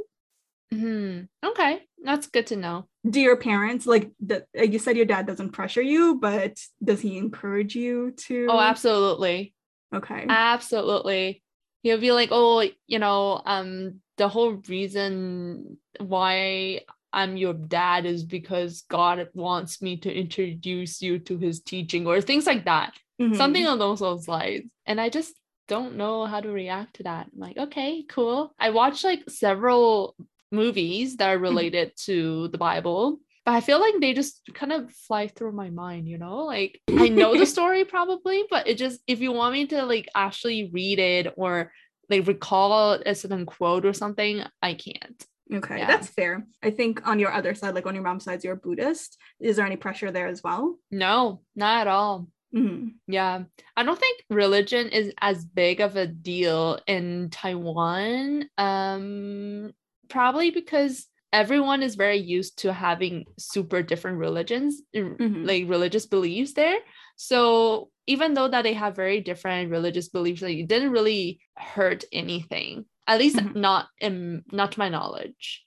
Hmm. 0.72 1.22
Okay, 1.46 1.84
that's 2.04 2.28
good 2.28 2.48
to 2.48 2.56
know. 2.56 2.88
Do 3.08 3.22
your 3.22 3.38
parents 3.38 3.86
like 3.86 4.12
the, 4.20 4.46
you 4.54 4.80
said 4.80 4.98
your 4.98 5.06
dad 5.06 5.28
doesn't 5.28 5.52
pressure 5.52 5.82
you, 5.82 6.20
but 6.20 6.60
does 6.84 7.02
he 7.02 7.18
encourage 7.18 7.76
you 7.76 8.12
to? 8.28 8.48
Oh, 8.50 8.60
absolutely. 8.60 9.55
Okay. 9.96 10.26
Absolutely. 10.28 11.44
He'll 11.84 12.00
be 12.00 12.12
like, 12.12 12.30
oh, 12.32 12.68
you 12.88 13.00
know, 13.00 13.42
um, 13.46 14.02
the 14.18 14.28
whole 14.28 14.62
reason 14.68 15.78
why 16.00 16.82
I'm 17.14 17.38
your 17.38 17.54
dad 17.54 18.06
is 18.06 18.24
because 18.24 18.84
God 18.90 19.30
wants 19.34 19.82
me 19.82 19.98
to 19.98 20.14
introduce 20.14 21.02
you 21.02 21.20
to 21.20 21.38
his 21.38 21.62
teaching 21.62 22.06
or 22.06 22.20
things 22.22 22.46
like 22.46 22.66
that. 22.66 22.94
Mm-hmm. 23.22 23.36
Something 23.36 23.66
along 23.66 24.00
those 24.00 24.28
lines. 24.28 24.70
And 24.86 25.00
I 25.00 25.10
just 25.10 25.34
don't 25.68 25.96
know 25.96 26.26
how 26.26 26.42
to 26.42 26.50
react 26.50 26.98
to 26.98 27.04
that. 27.04 27.28
I'm 27.34 27.40
like, 27.40 27.58
okay, 27.58 28.04
cool. 28.10 28.54
I 28.60 28.72
watched 28.72 29.04
like 29.04 29.30
several 29.30 30.16
movies 30.52 31.18
that 31.18 31.30
are 31.30 31.36
mm-hmm. 31.36 31.44
related 31.44 31.94
to 32.06 32.50
the 32.50 32.58
Bible. 32.58 33.20
But 33.46 33.54
I 33.54 33.62
feel 33.62 33.80
like 33.80 33.94
they 34.02 34.14
just 34.14 34.42
kind 34.54 34.72
of 34.72 34.92
fly 34.92 35.28
through 35.28 35.52
my 35.52 35.70
mind, 35.70 36.08
you 36.10 36.18
know? 36.18 36.46
Like 36.46 36.82
I 36.90 37.10
know 37.10 37.38
the 37.38 37.46
story 37.56 37.86
probably, 37.86 38.44
but 38.50 38.68
it 38.68 38.78
just 38.78 39.00
if 39.08 39.22
you 39.22 39.32
want 39.32 39.54
me 39.54 39.68
to 39.68 39.86
like 39.86 40.10
actually 40.16 40.72
read 40.74 41.00
it 41.00 41.34
or 41.38 41.72
like 42.10 42.28
recall 42.28 42.94
a 42.94 43.16
certain 43.16 43.46
quote 43.46 43.86
or 43.86 43.94
something, 43.94 44.44
I 44.62 44.74
can't. 44.74 45.26
Okay, 45.54 45.78
yeah. 45.78 45.88
that's 45.88 46.08
fair. 46.08 46.48
I 46.64 46.72
think 46.72 47.08
on 47.08 47.20
your 47.20 47.32
other 47.32 47.54
side, 47.54 47.76
like 47.76 47.86
on 47.86 47.94
your 47.94 48.04
mom's 48.04 48.24
side, 48.24 48.44
you're 48.44 48.56
Buddhist. 48.56 49.18
Is 49.40 49.58
there 49.58 49.66
any 49.66 49.76
pressure 49.76 50.12
there 50.12 50.28
as 50.28 50.42
well? 50.42 50.80
No, 50.90 51.42
not 51.56 51.82
at 51.82 51.88
all. 51.88 52.28
Mm-hmm. 52.56 52.88
Yeah, 53.08 53.44
I 53.78 53.84
don't 53.84 54.00
think 54.00 54.24
religion 54.30 54.90
is 54.90 55.14
as 55.22 55.46
big 55.46 55.82
of 55.82 55.96
a 55.98 56.08
deal 56.08 56.80
in 56.88 57.30
Taiwan. 57.30 58.50
Um, 58.58 59.74
probably 60.10 60.52
because 60.52 61.06
everyone 61.36 61.84
is 61.84 61.96
very 61.96 62.18
used 62.18 62.60
to 62.60 62.72
having 62.72 63.26
super 63.38 63.82
different 63.84 64.20
religions, 64.20 64.82
mm-hmm. 64.96 65.44
like 65.44 65.68
religious 65.68 66.06
beliefs 66.06 66.54
there. 66.54 66.80
So 67.18 67.90
even 68.08 68.34
though 68.34 68.48
that 68.48 68.62
they 68.62 68.74
have 68.74 68.96
very 68.96 69.20
different 69.20 69.70
religious 69.70 70.08
beliefs, 70.08 70.42
like 70.42 70.56
it 70.56 70.70
didn't 70.70 70.92
really 70.92 71.42
hurt 71.58 72.06
anything. 72.14 72.86
At 73.06 73.20
least 73.20 73.36
mm-hmm. 73.36 73.60
not 73.60 73.88
in 74.00 74.44
not 74.52 74.72
to 74.72 74.80
my 74.80 74.88
knowledge. 74.88 75.66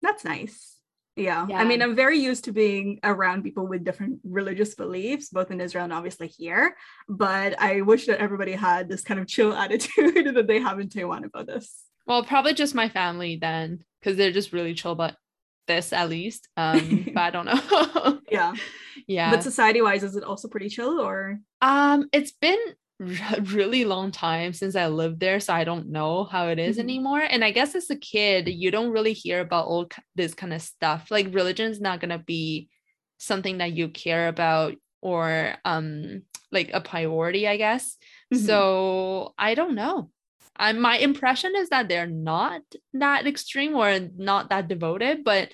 That's 0.00 0.24
nice. 0.24 0.70
Yeah. 1.16 1.46
yeah. 1.48 1.58
I 1.58 1.64
mean, 1.64 1.82
I'm 1.82 1.94
very 1.94 2.18
used 2.18 2.44
to 2.44 2.52
being 2.52 2.98
around 3.04 3.44
people 3.44 3.68
with 3.68 3.84
different 3.84 4.18
religious 4.24 4.74
beliefs, 4.74 5.28
both 5.28 5.50
in 5.50 5.60
Israel 5.60 5.84
and 5.84 5.92
obviously 5.92 6.26
here. 6.26 6.76
But 7.08 7.60
I 7.60 7.82
wish 7.82 8.06
that 8.06 8.18
everybody 8.18 8.52
had 8.52 8.88
this 8.88 9.02
kind 9.02 9.20
of 9.20 9.28
chill 9.28 9.52
attitude 9.64 10.34
that 10.34 10.46
they 10.48 10.60
have 10.60 10.80
in 10.80 10.88
Taiwan 10.88 11.24
about 11.24 11.46
this. 11.46 11.84
Well, 12.06 12.24
probably 12.24 12.54
just 12.54 12.74
my 12.74 12.88
family 12.88 13.38
then, 13.40 13.84
because 14.04 14.18
they're 14.18 14.32
just 14.32 14.52
really 14.52 14.74
chill 14.74 14.92
about 14.92 15.14
this 15.66 15.92
at 15.92 16.10
least. 16.10 16.48
Um, 16.56 17.10
but 17.14 17.20
I 17.20 17.30
don't 17.30 17.46
know. 17.46 18.20
yeah. 18.30 18.54
Yeah. 19.08 19.32
But 19.32 19.42
society 19.42 19.82
wise, 19.82 20.02
is 20.02 20.16
it 20.16 20.22
also 20.22 20.48
pretty 20.48 20.68
chill 20.68 21.00
or? 21.00 21.38
Um, 21.60 22.08
it's 22.12 22.30
been 22.30 22.58
really 22.98 23.84
long 23.84 24.12
time 24.12 24.54
since 24.54 24.76
I 24.76 24.86
lived 24.86 25.20
there, 25.20 25.40
so 25.40 25.52
I 25.52 25.64
don't 25.64 25.90
know 25.90 26.24
how 26.24 26.48
it 26.48 26.58
is 26.58 26.76
mm-hmm. 26.76 26.84
anymore. 26.84 27.20
And 27.20 27.44
I 27.44 27.50
guess 27.50 27.74
as 27.74 27.90
a 27.90 27.96
kid, 27.96 28.48
you 28.48 28.70
don't 28.70 28.92
really 28.92 29.12
hear 29.12 29.40
about 29.40 29.66
all 29.66 29.88
this 30.14 30.32
kind 30.32 30.54
of 30.54 30.62
stuff. 30.62 31.10
Like 31.10 31.34
religion 31.34 31.70
is 31.70 31.82
not 31.82 32.00
gonna 32.00 32.20
be 32.20 32.70
something 33.18 33.58
that 33.58 33.72
you 33.72 33.88
care 33.88 34.28
about 34.28 34.74
or 35.02 35.54
um 35.64 36.22
like 36.50 36.70
a 36.72 36.80
priority, 36.80 37.46
I 37.46 37.56
guess. 37.56 37.96
Mm-hmm. 38.32 38.46
So 38.46 39.34
I 39.36 39.54
don't 39.54 39.74
know. 39.74 40.10
I, 40.56 40.72
my 40.72 40.98
impression 40.98 41.54
is 41.56 41.70
that 41.70 41.88
they're 41.88 42.06
not 42.06 42.62
that 42.92 43.26
extreme 43.26 43.74
or 43.74 43.98
not 44.16 44.50
that 44.50 44.68
devoted, 44.68 45.24
but 45.24 45.50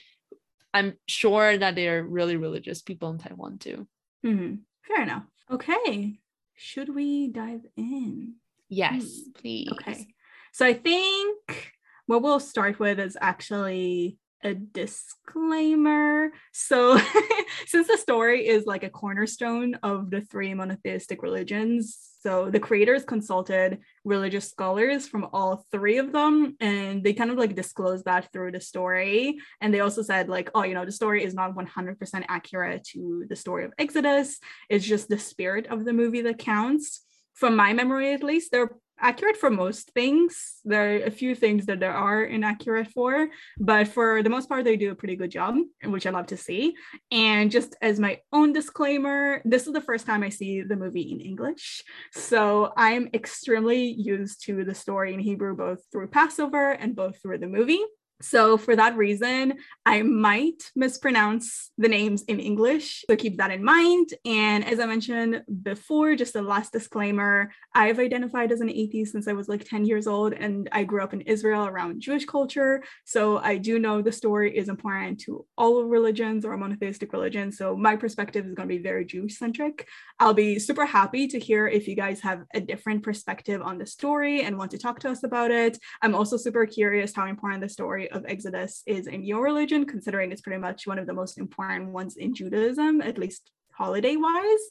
I'm 0.72 0.94
sure 1.06 1.56
that 1.56 1.74
they're 1.74 2.04
really 2.04 2.36
religious 2.36 2.82
people 2.82 3.10
in 3.10 3.18
Taiwan 3.18 3.58
too. 3.58 3.88
Mm-hmm. 4.24 4.56
Fair 4.86 5.02
enough. 5.02 5.24
Okay, 5.50 6.18
should 6.54 6.94
we 6.94 7.28
dive 7.28 7.62
in? 7.76 8.34
Yes, 8.68 9.02
hmm. 9.02 9.32
please. 9.40 9.68
Okay. 9.72 10.06
So 10.52 10.66
I 10.66 10.74
think 10.74 11.76
what 12.06 12.22
we'll 12.22 12.40
start 12.40 12.78
with 12.78 13.00
is 13.00 13.16
actually 13.20 14.18
a 14.42 14.54
disclaimer. 14.54 16.30
So, 16.52 16.98
since 17.66 17.88
the 17.88 17.98
story 17.98 18.46
is 18.46 18.66
like 18.66 18.84
a 18.84 18.90
cornerstone 18.90 19.74
of 19.82 20.10
the 20.10 20.20
three 20.20 20.54
monotheistic 20.54 21.22
religions, 21.22 22.10
so 22.20 22.50
the 22.50 22.60
creators 22.60 23.04
consulted 23.04 23.78
religious 24.04 24.50
scholars 24.50 25.08
from 25.08 25.28
all 25.32 25.64
three 25.72 25.96
of 25.96 26.12
them, 26.12 26.54
and 26.60 27.02
they 27.02 27.14
kind 27.14 27.30
of 27.30 27.38
like 27.38 27.54
disclosed 27.54 28.04
that 28.04 28.30
through 28.30 28.52
the 28.52 28.60
story. 28.60 29.38
And 29.62 29.72
they 29.72 29.80
also 29.80 30.02
said, 30.02 30.28
like, 30.28 30.50
oh, 30.54 30.62
you 30.64 30.74
know, 30.74 30.84
the 30.84 30.92
story 30.92 31.24
is 31.24 31.32
not 31.32 31.54
100% 31.54 32.24
accurate 32.28 32.84
to 32.92 33.24
the 33.28 33.36
story 33.36 33.64
of 33.64 33.72
Exodus, 33.78 34.38
it's 34.68 34.84
just 34.84 35.08
the 35.08 35.18
spirit 35.18 35.66
of 35.68 35.84
the 35.84 35.94
movie 35.94 36.22
that 36.22 36.38
counts. 36.38 37.00
From 37.32 37.56
my 37.56 37.72
memory, 37.72 38.12
at 38.12 38.22
least, 38.22 38.52
there 38.52 38.70
accurate 39.00 39.36
for 39.36 39.50
most 39.50 39.90
things. 39.92 40.60
There 40.64 40.96
are 40.96 41.04
a 41.04 41.10
few 41.10 41.34
things 41.34 41.66
that 41.66 41.80
there 41.80 41.94
are 41.94 42.24
inaccurate 42.24 42.88
for, 42.88 43.28
but 43.58 43.88
for 43.88 44.22
the 44.22 44.30
most 44.30 44.48
part, 44.48 44.64
they 44.64 44.76
do 44.76 44.90
a 44.90 44.94
pretty 44.94 45.16
good 45.16 45.30
job, 45.30 45.56
which 45.84 46.06
I 46.06 46.10
love 46.10 46.26
to 46.28 46.36
see. 46.36 46.74
And 47.10 47.50
just 47.50 47.76
as 47.82 47.98
my 47.98 48.20
own 48.32 48.52
disclaimer, 48.52 49.42
this 49.44 49.66
is 49.66 49.72
the 49.72 49.80
first 49.80 50.06
time 50.06 50.22
I 50.22 50.28
see 50.28 50.62
the 50.62 50.76
movie 50.76 51.12
in 51.12 51.20
English. 51.20 51.82
So 52.12 52.72
I'm 52.76 53.08
extremely 53.14 53.84
used 53.84 54.44
to 54.46 54.64
the 54.64 54.74
story 54.74 55.14
in 55.14 55.20
Hebrew, 55.20 55.56
both 55.56 55.80
through 55.90 56.08
Passover 56.08 56.72
and 56.72 56.94
both 56.94 57.20
through 57.20 57.38
the 57.38 57.46
movie. 57.46 57.80
So, 58.22 58.58
for 58.58 58.76
that 58.76 58.96
reason, 58.96 59.54
I 59.86 60.02
might 60.02 60.70
mispronounce 60.76 61.70
the 61.78 61.88
names 61.88 62.22
in 62.24 62.38
English. 62.38 63.04
So, 63.08 63.16
keep 63.16 63.38
that 63.38 63.50
in 63.50 63.64
mind. 63.64 64.10
And 64.26 64.64
as 64.64 64.78
I 64.78 64.86
mentioned 64.86 65.42
before, 65.62 66.14
just 66.16 66.36
a 66.36 66.42
last 66.42 66.72
disclaimer 66.72 67.50
I've 67.74 67.98
identified 67.98 68.52
as 68.52 68.60
an 68.60 68.68
atheist 68.68 69.12
since 69.12 69.26
I 69.26 69.32
was 69.32 69.48
like 69.48 69.64
10 69.64 69.86
years 69.86 70.06
old, 70.06 70.34
and 70.34 70.68
I 70.70 70.84
grew 70.84 71.02
up 71.02 71.14
in 71.14 71.22
Israel 71.22 71.66
around 71.66 72.02
Jewish 72.02 72.26
culture. 72.26 72.82
So, 73.04 73.38
I 73.38 73.56
do 73.56 73.78
know 73.78 74.02
the 74.02 74.12
story 74.12 74.54
is 74.56 74.68
important 74.68 75.20
to 75.20 75.46
all 75.56 75.84
religions 75.84 76.44
or 76.44 76.56
monotheistic 76.58 77.14
religions. 77.14 77.56
So, 77.56 77.74
my 77.74 77.96
perspective 77.96 78.44
is 78.44 78.54
going 78.54 78.68
to 78.68 78.76
be 78.76 78.82
very 78.82 79.06
Jewish 79.06 79.38
centric. 79.38 79.88
I'll 80.18 80.34
be 80.34 80.58
super 80.58 80.84
happy 80.84 81.26
to 81.28 81.38
hear 81.38 81.66
if 81.66 81.88
you 81.88 81.96
guys 81.96 82.20
have 82.20 82.44
a 82.52 82.60
different 82.60 83.02
perspective 83.02 83.62
on 83.62 83.78
the 83.78 83.86
story 83.86 84.42
and 84.42 84.58
want 84.58 84.72
to 84.72 84.78
talk 84.78 85.00
to 85.00 85.10
us 85.10 85.22
about 85.22 85.50
it. 85.50 85.78
I'm 86.02 86.14
also 86.14 86.36
super 86.36 86.66
curious 86.66 87.14
how 87.14 87.26
important 87.26 87.62
the 87.62 87.68
story 87.70 88.09
of 88.10 88.24
Exodus 88.26 88.82
is 88.86 89.06
in 89.06 89.22
your 89.22 89.42
religion, 89.42 89.86
considering 89.86 90.32
it's 90.32 90.40
pretty 90.40 90.60
much 90.60 90.86
one 90.86 90.98
of 90.98 91.06
the 91.06 91.14
most 91.14 91.38
important 91.38 91.90
ones 91.90 92.16
in 92.16 92.34
Judaism, 92.34 93.00
at 93.00 93.18
least 93.18 93.50
holiday 93.72 94.16
wise. 94.16 94.64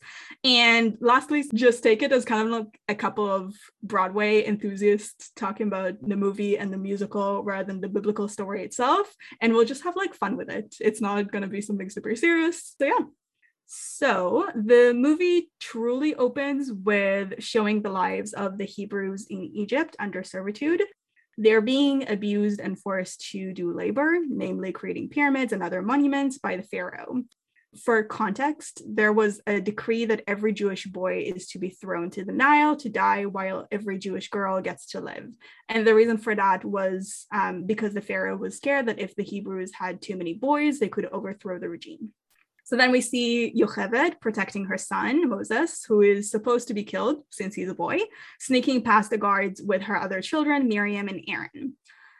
And 0.43 0.95
lastly, 1.01 1.43
just 1.53 1.81
take 1.81 2.03
it 2.03 2.11
as 2.11 2.25
kind 2.25 2.45
of 2.45 2.53
like 2.53 2.79
a 2.87 2.95
couple 2.95 3.29
of 3.29 3.55
Broadway 3.81 4.45
enthusiasts 4.45 5.31
talking 5.35 5.67
about 5.67 5.95
the 6.01 6.15
movie 6.15 6.57
and 6.57 6.71
the 6.71 6.77
musical 6.77 7.43
rather 7.43 7.65
than 7.65 7.81
the 7.81 7.89
biblical 7.89 8.27
story 8.27 8.63
itself. 8.63 9.13
And 9.41 9.53
we'll 9.53 9.65
just 9.65 9.83
have 9.83 9.95
like 9.95 10.13
fun 10.13 10.37
with 10.37 10.49
it. 10.49 10.75
It's 10.79 11.01
not 11.01 11.31
going 11.31 11.41
to 11.41 11.47
be 11.49 11.61
something 11.61 11.89
super 11.89 12.15
serious. 12.15 12.75
So, 12.79 12.85
yeah. 12.85 13.05
So 13.71 14.47
the 14.55 14.93
movie 14.95 15.51
truly 15.59 16.15
opens 16.15 16.71
with 16.71 17.41
showing 17.43 17.81
the 17.81 17.91
lives 17.91 18.33
of 18.33 18.57
the 18.57 18.65
Hebrews 18.65 19.27
in 19.29 19.43
Egypt 19.53 19.95
under 19.99 20.23
servitude. 20.23 20.83
They're 21.41 21.61
being 21.61 22.09
abused 22.09 22.59
and 22.59 22.77
forced 22.77 23.29
to 23.31 23.53
do 23.53 23.71
labor, 23.71 24.17
namely 24.27 24.73
creating 24.73 25.07
pyramids 25.07 25.53
and 25.53 25.63
other 25.63 25.81
monuments 25.81 26.37
by 26.37 26.57
the 26.57 26.63
Pharaoh. 26.63 27.23
For 27.85 28.03
context, 28.03 28.81
there 28.85 29.13
was 29.13 29.39
a 29.47 29.61
decree 29.61 30.03
that 30.03 30.23
every 30.27 30.51
Jewish 30.51 30.85
boy 30.85 31.23
is 31.33 31.47
to 31.51 31.57
be 31.57 31.69
thrown 31.69 32.09
to 32.11 32.25
the 32.25 32.33
Nile 32.33 32.75
to 32.75 32.89
die, 32.89 33.23
while 33.23 33.67
every 33.71 33.97
Jewish 33.99 34.27
girl 34.29 34.59
gets 34.59 34.87
to 34.87 34.99
live. 34.99 35.33
And 35.69 35.87
the 35.87 35.95
reason 35.95 36.17
for 36.17 36.35
that 36.35 36.65
was 36.65 37.25
um, 37.31 37.63
because 37.65 37.93
the 37.93 38.01
Pharaoh 38.01 38.35
was 38.35 38.57
scared 38.57 38.87
that 38.87 38.99
if 38.99 39.15
the 39.15 39.23
Hebrews 39.23 39.71
had 39.73 40.01
too 40.01 40.17
many 40.17 40.33
boys, 40.33 40.79
they 40.79 40.89
could 40.89 41.05
overthrow 41.05 41.57
the 41.57 41.69
regime. 41.69 42.09
So 42.69 42.75
then 42.75 42.91
we 42.91 43.01
see 43.01 43.51
Yocheved 43.57 44.21
protecting 44.21 44.65
her 44.65 44.77
son, 44.77 45.27
Moses, 45.27 45.83
who 45.85 46.01
is 46.01 46.29
supposed 46.29 46.67
to 46.67 46.75
be 46.75 46.83
killed 46.83 47.23
since 47.31 47.55
he's 47.55 47.67
a 47.67 47.73
boy, 47.73 47.97
sneaking 48.39 48.83
past 48.83 49.09
the 49.09 49.17
guards 49.17 49.59
with 49.59 49.81
her 49.81 49.99
other 49.99 50.21
children, 50.21 50.67
Miriam 50.67 51.07
and 51.07 51.23
Aaron. 51.27 51.73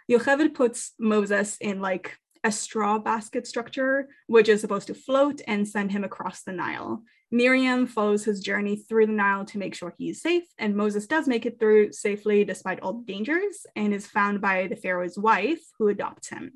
Yocheved 0.10 0.56
puts 0.56 0.94
Moses 0.98 1.56
in 1.62 1.82
like 1.82 2.18
a 2.44 2.52
straw 2.52 2.98
basket 2.98 3.46
structure, 3.46 4.08
which 4.26 4.50
is 4.50 4.60
supposed 4.60 4.88
to 4.88 4.96
float 4.96 5.40
and 5.46 5.68
send 5.68 5.92
him 5.92 6.04
across 6.04 6.42
the 6.42 6.52
Nile. 6.52 7.04
Miriam 7.30 7.86
follows 7.86 8.26
his 8.26 8.40
journey 8.40 8.76
through 8.76 9.06
the 9.06 9.14
Nile 9.14 9.46
to 9.46 9.60
make 9.60 9.76
sure 9.76 9.94
he's 10.00 10.20
safe, 10.20 10.46
and 10.58 10.76
Moses 10.76 11.06
does 11.06 11.28
make 11.28 11.46
it 11.46 11.60
through 11.60 11.92
safely 11.92 12.44
despite 12.44 12.80
all 12.80 12.94
the 12.94 13.06
dangers 13.06 13.68
and 13.76 13.94
is 13.94 14.08
found 14.08 14.42
by 14.42 14.66
the 14.66 14.76
Pharaoh's 14.76 15.16
wife, 15.16 15.62
who 15.78 15.90
adopts 15.90 16.30
him. 16.30 16.54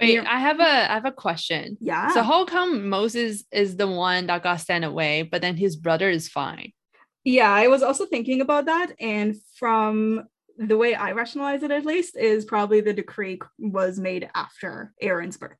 Wait, 0.00 0.18
I 0.18 0.38
have 0.38 0.60
a 0.60 0.90
I 0.90 0.94
have 0.94 1.04
a 1.04 1.12
question. 1.12 1.76
Yeah. 1.80 2.08
So 2.12 2.22
how 2.22 2.44
come 2.44 2.88
Moses 2.88 3.44
is 3.52 3.76
the 3.76 3.86
one 3.86 4.26
that 4.26 4.42
got 4.42 4.60
sent 4.60 4.84
away, 4.84 5.22
but 5.22 5.40
then 5.40 5.56
his 5.56 5.76
brother 5.76 6.10
is 6.10 6.28
fine? 6.28 6.72
Yeah, 7.24 7.50
I 7.50 7.68
was 7.68 7.82
also 7.82 8.04
thinking 8.04 8.40
about 8.40 8.66
that. 8.66 8.92
And 9.00 9.36
from 9.56 10.24
the 10.58 10.76
way 10.76 10.94
I 10.94 11.12
rationalize 11.12 11.62
it 11.62 11.70
at 11.70 11.86
least, 11.86 12.16
is 12.16 12.44
probably 12.44 12.80
the 12.80 12.92
decree 12.92 13.40
was 13.58 13.98
made 13.98 14.28
after 14.34 14.92
Aaron's 15.00 15.36
birth. 15.36 15.56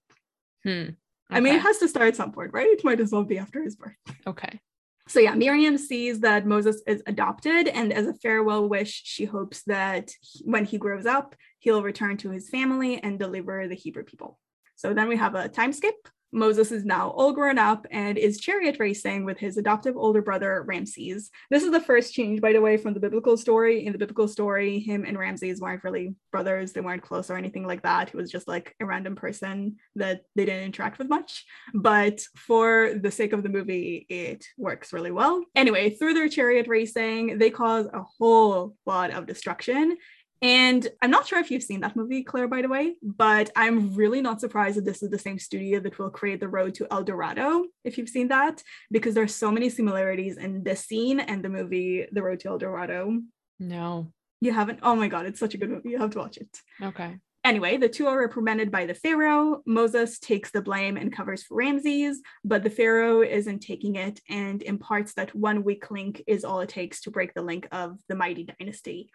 Hmm. 0.62 0.70
Okay. 0.70 0.96
I 1.30 1.40
mean, 1.40 1.54
it 1.54 1.62
has 1.62 1.78
to 1.78 1.88
start 1.88 2.08
at 2.08 2.16
some 2.16 2.32
point, 2.32 2.50
right? 2.52 2.66
It 2.66 2.84
might 2.84 3.00
as 3.00 3.10
well 3.10 3.24
be 3.24 3.38
after 3.38 3.62
his 3.62 3.76
birth. 3.76 3.96
Okay. 4.26 4.60
So 5.06 5.20
yeah, 5.20 5.34
Miriam 5.34 5.76
sees 5.76 6.20
that 6.20 6.46
Moses 6.46 6.82
is 6.86 7.02
adopted, 7.06 7.68
and 7.68 7.92
as 7.92 8.06
a 8.06 8.14
farewell 8.14 8.68
wish, 8.68 9.02
she 9.04 9.26
hopes 9.26 9.62
that 9.66 10.10
when 10.42 10.64
he 10.64 10.78
grows 10.78 11.04
up, 11.04 11.36
he'll 11.58 11.82
return 11.82 12.16
to 12.18 12.30
his 12.30 12.48
family 12.48 13.02
and 13.02 13.18
deliver 13.18 13.68
the 13.68 13.74
Hebrew 13.74 14.04
people. 14.04 14.38
So 14.76 14.94
then 14.94 15.08
we 15.08 15.16
have 15.16 15.34
a 15.34 15.48
time 15.48 15.72
skip. 15.72 16.08
Moses 16.34 16.72
is 16.72 16.84
now 16.84 17.10
all 17.10 17.32
grown 17.32 17.58
up 17.58 17.86
and 17.90 18.18
is 18.18 18.40
chariot 18.40 18.76
racing 18.80 19.24
with 19.24 19.38
his 19.38 19.56
adoptive 19.56 19.96
older 19.96 20.20
brother, 20.20 20.64
Ramses. 20.66 21.30
This 21.48 21.62
is 21.62 21.70
the 21.70 21.80
first 21.80 22.12
change, 22.12 22.40
by 22.40 22.52
the 22.52 22.60
way, 22.60 22.76
from 22.76 22.92
the 22.92 23.00
biblical 23.00 23.36
story. 23.36 23.86
In 23.86 23.92
the 23.92 23.98
biblical 23.98 24.26
story, 24.26 24.80
him 24.80 25.04
and 25.04 25.16
Ramses 25.16 25.60
weren't 25.60 25.84
really 25.84 26.16
brothers, 26.32 26.72
they 26.72 26.80
weren't 26.80 27.02
close 27.02 27.30
or 27.30 27.36
anything 27.36 27.66
like 27.66 27.82
that. 27.82 28.10
He 28.10 28.16
was 28.16 28.30
just 28.30 28.48
like 28.48 28.74
a 28.80 28.84
random 28.84 29.14
person 29.14 29.76
that 29.94 30.22
they 30.34 30.44
didn't 30.44 30.64
interact 30.64 30.98
with 30.98 31.08
much. 31.08 31.44
But 31.72 32.20
for 32.36 32.94
the 33.00 33.12
sake 33.12 33.32
of 33.32 33.44
the 33.44 33.48
movie, 33.48 34.04
it 34.08 34.44
works 34.58 34.92
really 34.92 35.12
well. 35.12 35.44
Anyway, 35.54 35.90
through 35.90 36.14
their 36.14 36.28
chariot 36.28 36.66
racing, 36.66 37.38
they 37.38 37.50
cause 37.50 37.86
a 37.92 38.02
whole 38.02 38.74
lot 38.86 39.12
of 39.12 39.26
destruction 39.26 39.96
and 40.44 40.86
I'm 41.00 41.10
not 41.10 41.26
sure 41.26 41.38
if 41.38 41.50
you've 41.50 41.62
seen 41.62 41.80
that 41.80 41.96
movie, 41.96 42.22
Claire, 42.22 42.48
by 42.48 42.60
the 42.60 42.68
way, 42.68 42.96
but 43.02 43.48
I'm 43.56 43.94
really 43.94 44.20
not 44.20 44.42
surprised 44.42 44.76
that 44.76 44.84
this 44.84 45.02
is 45.02 45.08
the 45.08 45.18
same 45.18 45.38
studio 45.38 45.80
that 45.80 45.98
will 45.98 46.10
create 46.10 46.38
The 46.38 46.48
Road 46.48 46.74
to 46.74 46.86
El 46.90 47.02
Dorado, 47.02 47.64
if 47.82 47.96
you've 47.96 48.10
seen 48.10 48.28
that, 48.28 48.62
because 48.90 49.14
there's 49.14 49.34
so 49.34 49.50
many 49.50 49.70
similarities 49.70 50.36
in 50.36 50.62
this 50.62 50.84
scene 50.84 51.18
and 51.18 51.42
the 51.42 51.48
movie 51.48 52.06
The 52.12 52.22
Road 52.22 52.40
to 52.40 52.50
El 52.50 52.58
Dorado. 52.58 53.22
No. 53.58 54.12
You 54.42 54.52
haven't? 54.52 54.80
Oh 54.82 54.94
my 54.94 55.08
God, 55.08 55.24
it's 55.24 55.40
such 55.40 55.54
a 55.54 55.56
good 55.56 55.70
movie. 55.70 55.88
You 55.88 55.98
have 55.98 56.10
to 56.10 56.18
watch 56.18 56.36
it. 56.36 56.60
Okay. 56.82 57.16
Anyway, 57.42 57.78
the 57.78 57.88
two 57.88 58.06
are 58.06 58.20
reprimanded 58.20 58.70
by 58.70 58.84
the 58.84 58.92
Pharaoh. 58.92 59.62
Moses 59.64 60.18
takes 60.18 60.50
the 60.50 60.60
blame 60.60 60.98
and 60.98 61.10
covers 61.10 61.42
for 61.42 61.56
Ramses, 61.56 62.20
but 62.44 62.62
the 62.62 62.68
Pharaoh 62.68 63.22
isn't 63.22 63.60
taking 63.60 63.96
it 63.96 64.20
and 64.28 64.62
imparts 64.62 65.14
that 65.14 65.34
one 65.34 65.64
weak 65.64 65.90
link 65.90 66.22
is 66.26 66.44
all 66.44 66.60
it 66.60 66.68
takes 66.68 67.00
to 67.02 67.10
break 67.10 67.32
the 67.32 67.40
link 67.40 67.66
of 67.72 67.98
the 68.10 68.14
mighty 68.14 68.44
dynasty. 68.44 69.10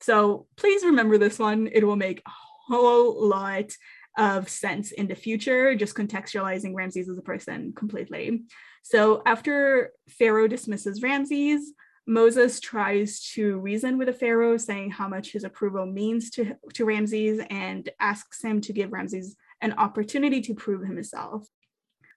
So 0.00 0.46
please 0.56 0.84
remember 0.84 1.18
this 1.18 1.38
one. 1.38 1.68
It 1.72 1.84
will 1.84 1.96
make 1.96 2.20
a 2.20 2.30
whole 2.68 3.28
lot 3.28 3.72
of 4.18 4.48
sense 4.48 4.92
in 4.92 5.08
the 5.08 5.14
future, 5.14 5.74
just 5.74 5.94
contextualizing 5.94 6.74
Ramses 6.74 7.08
as 7.08 7.18
a 7.18 7.22
person 7.22 7.72
completely. 7.74 8.42
So 8.82 9.22
after 9.26 9.92
Pharaoh 10.08 10.48
dismisses 10.48 11.02
Ramses, 11.02 11.72
Moses 12.06 12.60
tries 12.60 13.20
to 13.32 13.58
reason 13.58 13.98
with 13.98 14.06
the 14.06 14.12
Pharaoh, 14.12 14.56
saying 14.56 14.92
how 14.92 15.08
much 15.08 15.32
his 15.32 15.42
approval 15.42 15.86
means 15.86 16.30
to, 16.30 16.54
to 16.74 16.84
Ramses 16.84 17.40
and 17.50 17.88
asks 17.98 18.42
him 18.42 18.60
to 18.60 18.72
give 18.72 18.92
Ramses 18.92 19.36
an 19.60 19.72
opportunity 19.72 20.40
to 20.42 20.54
prove 20.54 20.86
himself. 20.86 21.48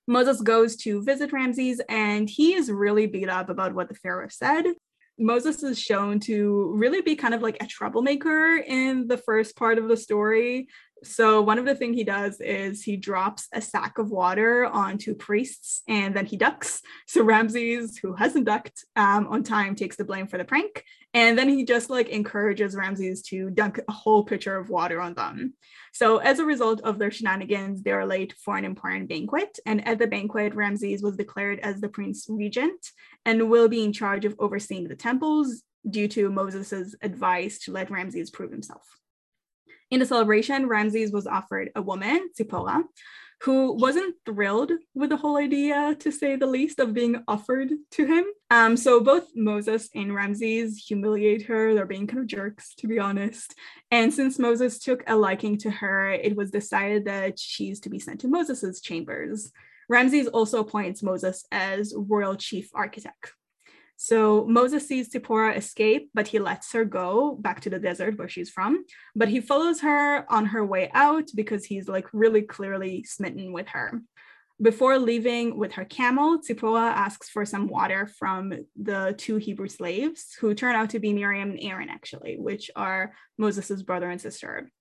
Moses 0.06 0.42
goes 0.42 0.76
to 0.78 1.04
visit 1.04 1.34
Ramses 1.34 1.82
and 1.90 2.30
he 2.30 2.54
is 2.54 2.72
really 2.72 3.08
beat 3.08 3.30
up 3.30 3.50
about 3.50 3.74
what 3.74 3.90
the 3.90 3.96
Pharaoh 3.96 4.28
said. 4.30 4.66
Moses 5.20 5.64
is 5.64 5.78
shown 5.78 6.20
to 6.22 6.72
really 6.76 7.02
be 7.02 7.16
kind 7.16 7.34
of 7.34 7.42
like 7.42 7.58
a 7.62 7.68
troublemaker 7.68 8.58
in 8.58 9.08
the 9.08 9.18
first 9.18 9.56
part 9.56 9.78
of 9.78 9.88
the 9.88 9.98
story. 9.98 10.68
So 11.04 11.42
one 11.42 11.60
of 11.60 11.66
the 11.66 11.76
things 11.76 11.96
he 11.96 12.04
does 12.04 12.42
is 12.42 12.84
he 12.84 12.98
drops 12.98 13.48
a 13.54 13.62
sack 13.62 13.98
of 13.98 14.12
water 14.12 14.66
onto 14.66 15.16
priests 15.16 15.82
and 15.88 16.16
then 16.16 16.26
he 16.26 16.38
ducks. 16.38 16.82
So 17.08 17.24
Ramses, 17.24 17.98
who 17.98 18.14
hasn't 18.14 18.46
ducked 18.46 18.86
um, 18.96 19.28
on 19.28 19.44
time, 19.44 19.76
takes 19.76 19.96
the 19.96 20.06
blame 20.06 20.28
for 20.28 20.38
the 20.38 20.46
prank. 20.46 20.84
And 21.14 21.38
then 21.38 21.50
he 21.50 21.66
just 21.66 21.90
like 21.90 22.10
encourages 22.10 22.76
Ramses 22.76 23.24
to 23.24 23.50
dunk 23.50 23.80
a 23.88 23.92
whole 23.92 24.24
pitcher 24.24 24.56
of 24.58 24.70
water 24.70 25.02
on 25.02 25.16
them. 25.16 25.54
So 25.92 26.18
as 26.18 26.38
a 26.38 26.46
result 26.46 26.82
of 26.82 27.00
their 27.00 27.10
shenanigans, 27.10 27.82
they 27.82 27.92
are 27.92 28.06
late 28.06 28.34
for 28.34 28.58
an 28.58 28.66
important 28.66 29.10
banquet. 29.10 29.58
And 29.66 29.88
at 29.88 29.98
the 29.98 30.06
banquet, 30.06 30.54
Ramses 30.54 31.02
was 31.02 31.18
declared 31.18 31.60
as 31.60 31.82
the 31.82 31.90
prince 31.90 32.28
regent 32.30 32.92
and 33.26 33.50
will 33.50 33.68
be 33.68 33.84
in 33.84 33.92
charge 33.92 34.26
of 34.26 34.36
overseeing 34.38 34.88
the 34.88 34.96
temples 34.96 35.64
due 35.90 36.08
to 36.10 36.30
Moses's 36.30 36.96
advice 37.02 37.58
to 37.60 37.72
let 37.72 37.90
Ramses 37.90 38.30
prove 38.30 38.52
himself. 38.52 38.86
In 39.90 40.00
the 40.00 40.06
celebration, 40.06 40.68
Ramses 40.68 41.12
was 41.12 41.26
offered 41.26 41.72
a 41.76 41.82
woman, 41.82 42.30
Zipporah, 42.38 42.84
who 43.42 43.74
wasn't 43.74 44.16
thrilled 44.26 44.72
with 44.94 45.10
the 45.10 45.18
whole 45.18 45.38
idea, 45.38 45.96
to 46.00 46.12
say 46.12 46.36
the 46.36 46.46
least, 46.46 46.80
of 46.80 46.94
being 46.94 47.24
offered 47.28 47.72
to 47.92 48.06
him. 48.06 48.26
Um, 48.52 48.76
so 48.76 49.00
both 49.00 49.28
Moses 49.36 49.90
and 49.96 50.14
Ramses 50.14 50.78
humiliate 50.78 51.44
her. 51.44 51.74
They're 51.74 51.86
being 51.86 52.08
kind 52.08 52.20
of 52.20 52.28
jerks, 52.28 52.76
to 52.76 52.88
be 52.88 53.00
honest. 53.00 53.56
And 53.92 54.14
since 54.14 54.40
Moses 54.40 54.80
took 54.80 55.04
a 55.08 55.16
liking 55.16 55.58
to 55.60 55.72
her, 55.72 56.12
it 56.12 56.36
was 56.36 56.52
decided 56.52 57.06
that 57.06 57.40
she's 57.40 57.80
to 57.82 57.90
be 57.90 58.00
sent 58.00 58.22
to 58.22 58.28
Moses's 58.28 58.82
chambers. 58.82 59.52
Ramses 59.88 60.28
also 60.28 60.60
appoints 60.60 61.02
Moses 61.02 61.46
as 61.52 61.94
royal 61.96 62.36
chief 62.36 62.70
architect. 62.76 63.34
So 64.02 64.46
Moses 64.46 64.88
sees 64.88 65.12
Zipporah 65.12 65.58
escape, 65.58 66.10
but 66.14 66.30
he 66.30 66.40
lets 66.40 66.72
her 66.72 66.86
go 66.86 67.36
back 67.36 67.60
to 67.62 67.70
the 67.70 67.80
desert 67.80 68.18
where 68.18 68.30
she's 68.30 68.50
from. 68.50 68.86
But 69.14 69.28
he 69.28 69.42
follows 69.42 69.82
her 69.82 70.26
on 70.32 70.46
her 70.46 70.66
way 70.66 70.90
out 70.94 71.26
because 71.36 71.66
he's 71.66 71.90
like 71.90 72.08
really 72.14 72.44
clearly 72.44 73.04
smitten 73.04 73.52
with 73.52 73.68
her. 73.68 74.02
Before 74.62 74.98
leaving 74.98 75.58
with 75.58 75.74
her 75.74 75.84
camel, 75.84 76.42
Zipporah 76.42 76.92
asks 76.92 77.28
for 77.28 77.44
some 77.44 77.68
water 77.68 78.10
from 78.18 78.54
the 78.82 79.16
two 79.18 79.36
Hebrew 79.36 79.68
slaves, 79.68 80.34
who 80.40 80.54
turn 80.54 80.78
out 80.78 80.92
to 80.92 81.00
be 81.00 81.12
Miriam 81.12 81.50
and 81.50 81.60
Aaron, 81.62 81.90
actually, 81.90 82.38
which 82.40 82.72
are 82.78 83.12
Moses' 83.38 83.84
brother 83.84 84.10
and 84.10 84.22
sister. 84.22 84.72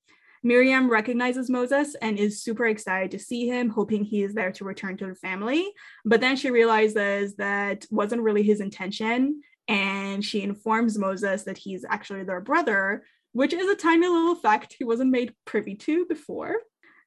Miriam 0.42 0.90
recognizes 0.90 1.51
Moses 1.51 1.94
and 2.01 2.18
is 2.18 2.42
super 2.42 2.66
excited 2.66 3.11
to 3.12 3.18
see 3.18 3.46
him, 3.46 3.68
hoping 3.68 4.05
he 4.05 4.22
is 4.22 4.35
there 4.35 4.53
to 4.53 4.64
return 4.64 4.96
to 4.98 5.07
the 5.07 5.14
family. 5.14 5.72
But 6.05 6.20
then 6.20 6.37
she 6.37 6.51
realizes 6.51 7.37
that 7.37 7.87
wasn't 7.90 8.22
really 8.22 8.42
his 8.42 8.61
intention. 8.61 9.42
And 9.66 10.24
she 10.24 10.42
informs 10.42 10.98
Moses 10.98 11.42
that 11.44 11.59
he's 11.59 11.85
actually 11.88 12.24
their 12.24 12.40
brother, 12.40 13.05
which 13.33 13.53
is 13.53 13.68
a 13.68 13.77
tiny 13.77 14.07
little 14.07 14.35
fact 14.35 14.77
he 14.79 14.85
wasn't 14.85 15.11
made 15.11 15.35
privy 15.44 15.74
to 15.74 16.07
before. 16.07 16.57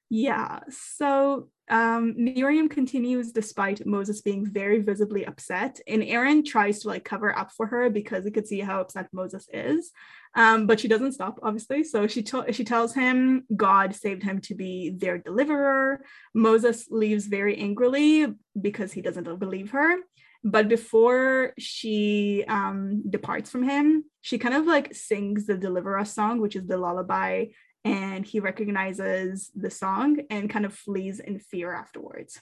Yeah, 0.09 0.59
so 0.69 1.49
um, 1.71 2.13
Miriam 2.17 2.67
continues 2.67 3.31
despite 3.31 3.85
Moses 3.85 4.21
being 4.21 4.45
very 4.45 4.81
visibly 4.81 5.25
upset, 5.25 5.79
and 5.87 6.03
Aaron 6.03 6.43
tries 6.43 6.79
to 6.79 6.89
like 6.89 7.05
cover 7.05 7.35
up 7.37 7.51
for 7.53 7.65
her 7.65 7.89
because 7.89 8.25
he 8.25 8.31
could 8.31 8.45
see 8.45 8.59
how 8.59 8.81
upset 8.81 9.07
Moses 9.13 9.47
is. 9.53 9.91
Um, 10.35 10.67
but 10.67 10.81
she 10.81 10.89
doesn't 10.89 11.13
stop, 11.13 11.39
obviously. 11.41 11.85
So 11.85 12.07
she 12.07 12.23
t- 12.23 12.51
she 12.51 12.65
tells 12.65 12.93
him 12.93 13.45
God 13.55 13.95
saved 13.95 14.21
him 14.21 14.41
to 14.41 14.55
be 14.55 14.89
their 14.89 15.17
deliverer. 15.17 16.03
Moses 16.33 16.87
leaves 16.91 17.27
very 17.27 17.57
angrily 17.57 18.27
because 18.59 18.91
he 18.91 19.01
doesn't 19.01 19.39
believe 19.39 19.71
her. 19.71 19.95
But 20.43 20.67
before 20.67 21.53
she 21.57 22.43
um, 22.47 23.03
departs 23.09 23.49
from 23.49 23.63
him, 23.63 24.05
she 24.21 24.37
kind 24.37 24.55
of 24.55 24.65
like 24.65 24.93
sings 24.93 25.45
the 25.45 25.55
Deliver 25.55 25.97
Us 25.97 26.13
song, 26.13 26.41
which 26.41 26.55
is 26.55 26.67
the 26.67 26.77
lullaby 26.77 27.45
and 27.83 28.25
he 28.25 28.39
recognizes 28.39 29.49
the 29.55 29.71
song 29.71 30.17
and 30.29 30.49
kind 30.49 30.65
of 30.65 30.73
flees 30.73 31.19
in 31.19 31.39
fear 31.39 31.73
afterwards. 31.73 32.39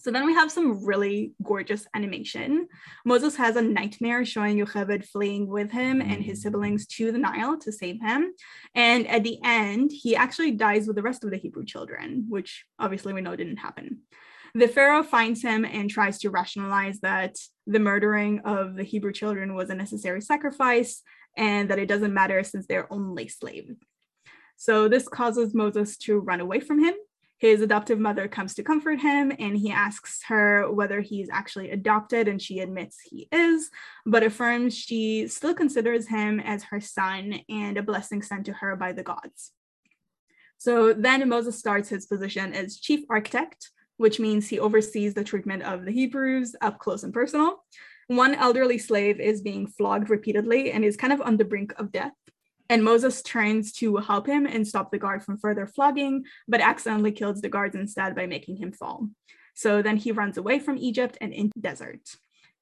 So 0.00 0.10
then 0.10 0.24
we 0.24 0.32
have 0.32 0.50
some 0.50 0.86
really 0.86 1.34
gorgeous 1.42 1.86
animation. 1.94 2.68
Moses 3.04 3.36
has 3.36 3.56
a 3.56 3.62
nightmare 3.62 4.24
showing 4.24 4.56
Yocheved 4.56 5.04
fleeing 5.04 5.46
with 5.46 5.70
him 5.70 6.00
and 6.00 6.22
his 6.22 6.40
siblings 6.40 6.86
to 6.86 7.12
the 7.12 7.18
Nile 7.18 7.58
to 7.58 7.70
save 7.70 8.00
him. 8.00 8.32
And 8.74 9.06
at 9.08 9.24
the 9.24 9.38
end, 9.44 9.90
he 9.92 10.16
actually 10.16 10.52
dies 10.52 10.86
with 10.86 10.96
the 10.96 11.02
rest 11.02 11.22
of 11.22 11.30
the 11.30 11.36
Hebrew 11.36 11.66
children, 11.66 12.24
which 12.30 12.64
obviously 12.78 13.12
we 13.12 13.20
know 13.20 13.36
didn't 13.36 13.58
happen. 13.58 13.98
The 14.54 14.68
Pharaoh 14.68 15.02
finds 15.02 15.42
him 15.42 15.66
and 15.66 15.90
tries 15.90 16.18
to 16.20 16.30
rationalize 16.30 17.00
that 17.00 17.36
the 17.66 17.78
murdering 17.78 18.40
of 18.46 18.76
the 18.76 18.84
Hebrew 18.84 19.12
children 19.12 19.54
was 19.54 19.68
a 19.68 19.74
necessary 19.74 20.22
sacrifice 20.22 21.02
and 21.36 21.68
that 21.70 21.78
it 21.78 21.86
doesn't 21.86 22.14
matter 22.14 22.42
since 22.42 22.66
they're 22.66 22.90
only 22.90 23.28
slaves. 23.28 23.76
So 24.60 24.88
this 24.88 25.08
causes 25.08 25.54
Moses 25.54 25.96
to 26.04 26.18
run 26.18 26.40
away 26.40 26.60
from 26.60 26.84
him. 26.84 26.92
His 27.38 27.62
adoptive 27.62 27.98
mother 27.98 28.28
comes 28.28 28.52
to 28.54 28.62
comfort 28.62 29.00
him 29.00 29.32
and 29.38 29.56
he 29.56 29.70
asks 29.70 30.22
her 30.28 30.70
whether 30.70 31.00
he's 31.00 31.30
actually 31.32 31.70
adopted, 31.70 32.28
and 32.28 32.42
she 32.42 32.58
admits 32.58 32.98
he 33.00 33.26
is, 33.32 33.70
but 34.04 34.22
affirms 34.22 34.76
she 34.76 35.28
still 35.28 35.54
considers 35.54 36.08
him 36.08 36.40
as 36.40 36.64
her 36.64 36.78
son 36.78 37.40
and 37.48 37.78
a 37.78 37.82
blessing 37.82 38.20
sent 38.20 38.44
to 38.44 38.52
her 38.52 38.76
by 38.76 38.92
the 38.92 39.02
gods. 39.02 39.52
So 40.58 40.92
then 40.92 41.26
Moses 41.26 41.58
starts 41.58 41.88
his 41.88 42.04
position 42.04 42.52
as 42.52 42.80
chief 42.80 43.00
architect, 43.08 43.70
which 43.96 44.20
means 44.20 44.46
he 44.46 44.60
oversees 44.60 45.14
the 45.14 45.24
treatment 45.24 45.62
of 45.62 45.86
the 45.86 45.92
Hebrews 45.92 46.54
up 46.60 46.78
close 46.78 47.02
and 47.02 47.14
personal. 47.14 47.64
One 48.08 48.34
elderly 48.34 48.76
slave 48.76 49.20
is 49.20 49.40
being 49.40 49.68
flogged 49.68 50.10
repeatedly 50.10 50.70
and 50.72 50.84
is 50.84 50.98
kind 50.98 51.14
of 51.14 51.22
on 51.22 51.38
the 51.38 51.46
brink 51.46 51.72
of 51.78 51.92
death. 51.92 52.12
And 52.70 52.84
Moses 52.84 53.20
turns 53.20 53.72
to 53.74 53.96
help 53.96 54.28
him 54.28 54.46
and 54.46 54.66
stop 54.66 54.92
the 54.92 54.98
guard 54.98 55.24
from 55.24 55.38
further 55.38 55.66
flogging, 55.66 56.24
but 56.46 56.60
accidentally 56.60 57.10
kills 57.10 57.40
the 57.40 57.48
guards 57.48 57.74
instead 57.74 58.14
by 58.14 58.26
making 58.26 58.58
him 58.58 58.70
fall. 58.70 59.08
So 59.54 59.82
then 59.82 59.96
he 59.96 60.12
runs 60.12 60.38
away 60.38 60.60
from 60.60 60.78
Egypt 60.78 61.18
and 61.20 61.34
into 61.34 61.52
the 61.56 61.62
desert. 61.62 62.00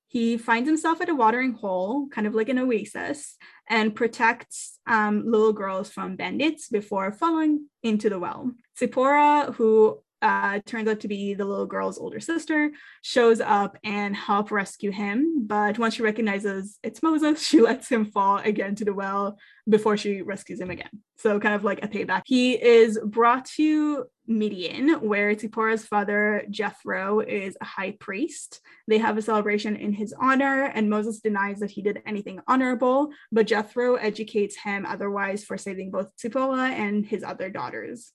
He 0.07 0.39
finds 0.39 0.67
himself 0.67 1.03
at 1.03 1.11
a 1.11 1.15
watering 1.15 1.53
hole, 1.53 2.09
kind 2.09 2.27
of 2.27 2.35
like 2.35 2.49
an 2.49 2.59
oasis, 2.59 3.37
and 3.69 3.95
protects 3.95 4.79
um, 4.87 5.31
little 5.31 5.53
girls 5.53 5.91
from 5.91 6.17
bandits 6.17 6.71
before 6.71 7.13
falling 7.13 7.67
into 7.83 8.09
the 8.09 8.19
well. 8.19 8.53
Zipporah, 8.79 9.53
who 9.53 10.03
uh, 10.21 10.61
turns 10.67 10.89
out 10.89 11.01
to 11.01 11.09
be 11.09 11.35
the 11.35 11.45
little 11.45 11.67
girl's 11.67 11.99
older 11.99 12.21
sister, 12.21 12.71
shows 13.03 13.41
up 13.41 13.77
and 13.85 14.17
help 14.17 14.51
rescue 14.51 14.91
him. 14.91 15.47
But 15.47 15.79
once 15.79 15.95
she 15.95 16.03
recognizes 16.03 16.79
it's 16.83 17.03
Moses, 17.03 17.41
she 17.47 17.61
lets 17.61 17.89
him 17.89 18.05
fall 18.05 18.39
again 18.39 18.75
to 18.77 18.85
the 18.85 18.95
well 18.95 19.39
before 19.69 19.97
she 19.97 20.23
rescues 20.23 20.61
him 20.61 20.71
again. 20.71 20.91
So 21.19 21.39
kind 21.41 21.55
of 21.55 21.65
like 21.65 21.85
a 21.85 21.89
payback. 21.89 22.23
He 22.27 22.55
is 22.55 22.99
brought 23.05 23.45
to 23.57 24.07
Midian, 24.27 25.01
where 25.01 25.35
Zipporah's 25.35 25.85
father 25.85 26.45
Jethro 26.51 27.21
is 27.21 27.57
a 27.61 27.65
high 27.65 27.97
priest. 27.99 28.61
They 28.87 28.99
have 28.99 29.17
a 29.17 29.23
celebration 29.23 29.75
in 29.75 29.93
his 29.93 30.15
honor, 30.21 30.65
and 30.65 30.91
Moses 30.91 31.21
denies 31.21 31.61
that 31.61 31.71
he 31.71 31.83
did 31.83 32.03
anything 32.07 32.41
honorable, 32.47 33.09
but 33.33 33.47
Jethro 33.47 33.95
educates 33.95 34.57
him 34.57 34.85
otherwise 34.87 35.45
for 35.45 35.57
saving 35.57 35.91
both 35.91 36.13
Zipporah 36.21 36.71
and 36.71 37.07
his 37.07 37.23
other 37.25 37.51
daughters. 37.51 38.13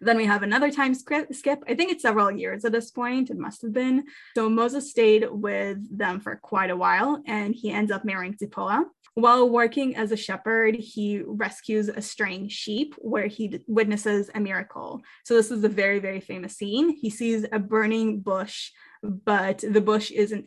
Then 0.00 0.16
we 0.16 0.26
have 0.26 0.42
another 0.42 0.70
time 0.70 0.94
skip. 0.94 1.62
I 1.68 1.74
think 1.74 1.92
it's 1.92 2.02
several 2.02 2.30
years 2.30 2.64
at 2.64 2.72
this 2.72 2.90
point. 2.90 3.30
It 3.30 3.36
must 3.38 3.62
have 3.62 3.72
been. 3.72 4.04
So 4.34 4.48
Moses 4.48 4.90
stayed 4.90 5.26
with 5.30 5.78
them 5.96 6.20
for 6.20 6.36
quite 6.36 6.70
a 6.70 6.76
while 6.76 7.22
and 7.26 7.54
he 7.54 7.70
ends 7.70 7.92
up 7.92 8.04
marrying 8.04 8.36
Zipporah. 8.38 8.84
While 9.14 9.50
working 9.50 9.96
as 9.96 10.12
a 10.12 10.16
shepherd, 10.16 10.76
he 10.76 11.20
rescues 11.26 11.88
a 11.88 12.00
straying 12.00 12.48
sheep 12.48 12.94
where 12.98 13.26
he 13.26 13.60
witnesses 13.66 14.30
a 14.34 14.40
miracle. 14.40 15.02
So 15.24 15.34
this 15.34 15.50
is 15.50 15.64
a 15.64 15.68
very, 15.68 15.98
very 15.98 16.20
famous 16.20 16.56
scene. 16.56 16.96
He 16.96 17.10
sees 17.10 17.44
a 17.52 17.58
burning 17.58 18.20
bush, 18.20 18.70
but 19.02 19.58
the 19.58 19.80
bush 19.80 20.10
isn't 20.12 20.46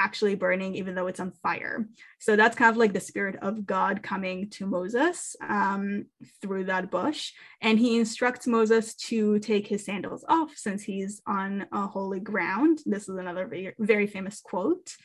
actually 0.00 0.34
burning, 0.34 0.74
even 0.74 0.94
though 0.94 1.06
it's 1.06 1.20
on 1.20 1.30
fire. 1.42 1.86
So 2.18 2.34
that's 2.34 2.56
kind 2.56 2.70
of 2.70 2.78
like 2.78 2.94
the 2.94 3.00
spirit 3.00 3.36
of 3.42 3.66
God 3.66 4.02
coming 4.02 4.48
to 4.50 4.66
Moses 4.66 5.36
um, 5.46 6.06
through 6.40 6.64
that 6.64 6.90
bush. 6.90 7.32
And 7.60 7.78
he 7.78 7.98
instructs 7.98 8.46
Moses 8.46 8.94
to 8.94 9.38
take 9.38 9.66
his 9.66 9.84
sandals 9.84 10.24
off 10.28 10.56
since 10.56 10.82
he's 10.82 11.20
on 11.26 11.66
a 11.70 11.86
holy 11.86 12.20
ground. 12.20 12.80
This 12.86 13.08
is 13.08 13.16
another 13.16 13.46
very, 13.46 13.74
very 13.78 14.06
famous 14.06 14.40
quote. 14.40 14.96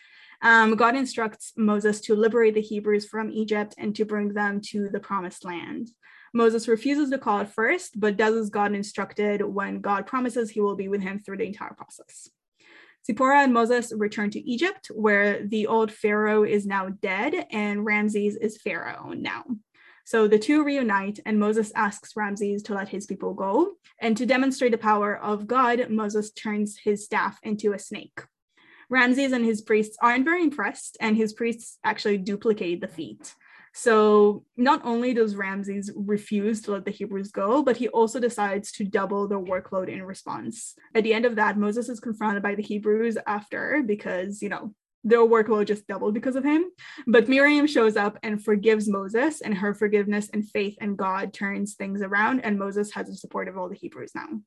Um, 0.42 0.76
God 0.76 0.96
instructs 0.96 1.54
Moses 1.58 2.00
to 2.02 2.16
liberate 2.16 2.56
the 2.56 2.62
Hebrews 2.62 3.08
from 3.08 3.30
Egypt 3.32 3.76
and 3.78 3.96
to 3.96 4.06
bring 4.06 4.34
them 4.34 4.62
to 4.70 4.90
the 4.90 5.00
promised 5.00 5.46
land. 5.46 5.90
Moses 6.34 6.68
refuses 6.68 7.10
the 7.10 7.18
call 7.18 7.40
at 7.40 7.54
first, 7.54 8.00
but 8.00 8.18
does 8.18 8.36
as 8.36 8.50
God 8.50 8.74
instructed 8.74 9.42
when 9.42 9.80
God 9.80 10.06
promises 10.06 10.50
he 10.50 10.60
will 10.60 10.76
be 10.76 10.90
with 10.90 11.02
him 11.02 11.20
through 11.20 11.38
the 11.38 11.46
entire 11.46 11.74
process. 11.74 12.30
Zipporah 13.06 13.44
and 13.44 13.54
Moses 13.54 13.94
return 13.96 14.32
to 14.32 14.50
Egypt, 14.50 14.88
where 14.94 15.46
the 15.46 15.68
old 15.68 15.92
Pharaoh 15.92 16.44
is 16.44 16.66
now 16.66 16.90
dead 16.90 17.46
and 17.52 17.86
Ramses 17.86 18.36
is 18.36 18.58
Pharaoh 18.58 19.14
now. 19.16 19.44
So 20.06 20.28
the 20.28 20.38
two 20.38 20.64
reunite, 20.64 21.20
and 21.26 21.40
Moses 21.40 21.72
asks 21.76 22.16
Ramses 22.16 22.62
to 22.64 22.76
let 22.76 22.90
his 22.90 23.08
people 23.08 23.34
go. 23.34 23.74
And 24.00 24.16
to 24.18 24.26
demonstrate 24.26 24.72
the 24.72 24.78
power 24.78 25.18
of 25.18 25.48
God, 25.48 25.90
Moses 25.90 26.32
turns 26.32 26.78
his 26.78 27.04
staff 27.04 27.40
into 27.42 27.74
a 27.74 27.80
snake. 27.80 28.22
Ramses 28.88 29.32
and 29.32 29.44
his 29.44 29.62
priests 29.62 29.98
aren't 30.02 30.26
very 30.26 30.44
impressed, 30.44 30.98
and 31.00 31.18
his 31.18 31.34
priests 31.34 31.80
actually 31.84 32.20
duplicate 32.20 32.82
the 32.82 32.88
feat. 32.88 33.34
So 33.78 34.46
not 34.56 34.80
only 34.86 35.14
does 35.14 35.36
Ramses 35.36 35.92
refuse 35.98 36.62
to 36.62 36.72
let 36.72 36.86
the 36.86 36.92
Hebrews 36.92 37.32
go, 37.32 37.62
but 37.62 37.76
he 37.76 37.90
also 37.90 38.22
decides 38.22 38.72
to 38.74 38.86
double 38.86 39.28
their 39.28 39.38
workload 39.38 39.90
in 39.90 40.02
response. 40.02 40.76
At 40.96 41.04
the 41.04 41.14
end 41.14 41.26
of 41.26 41.36
that, 41.36 41.58
Moses 41.58 41.90
is 41.90 42.00
confronted 42.00 42.42
by 42.42 42.56
the 42.56 42.64
Hebrews 42.64 43.18
after 43.28 43.84
because, 43.86 44.42
you 44.42 44.48
know, 44.48 44.74
their 45.04 45.20
workload 45.20 45.68
just 45.68 45.88
doubled 45.88 46.14
because 46.14 46.38
of 46.38 46.46
him. 46.46 46.72
But 47.06 47.28
Miriam 47.28 47.68
shows 47.68 47.98
up 47.98 48.18
and 48.24 48.42
forgives 48.42 48.88
Moses, 48.88 49.42
and 49.42 49.54
her 49.54 49.74
forgiveness 49.74 50.30
and 50.32 50.50
faith 50.50 50.78
in 50.80 50.96
God 50.96 51.34
turns 51.34 51.76
things 51.76 52.02
around, 52.02 52.46
and 52.46 52.58
Moses 52.58 52.94
has 52.94 53.08
the 53.08 53.16
support 53.16 53.50
of 53.50 53.58
all 53.58 53.68
the 53.68 53.76
Hebrews 53.76 54.14
now. 54.16 54.40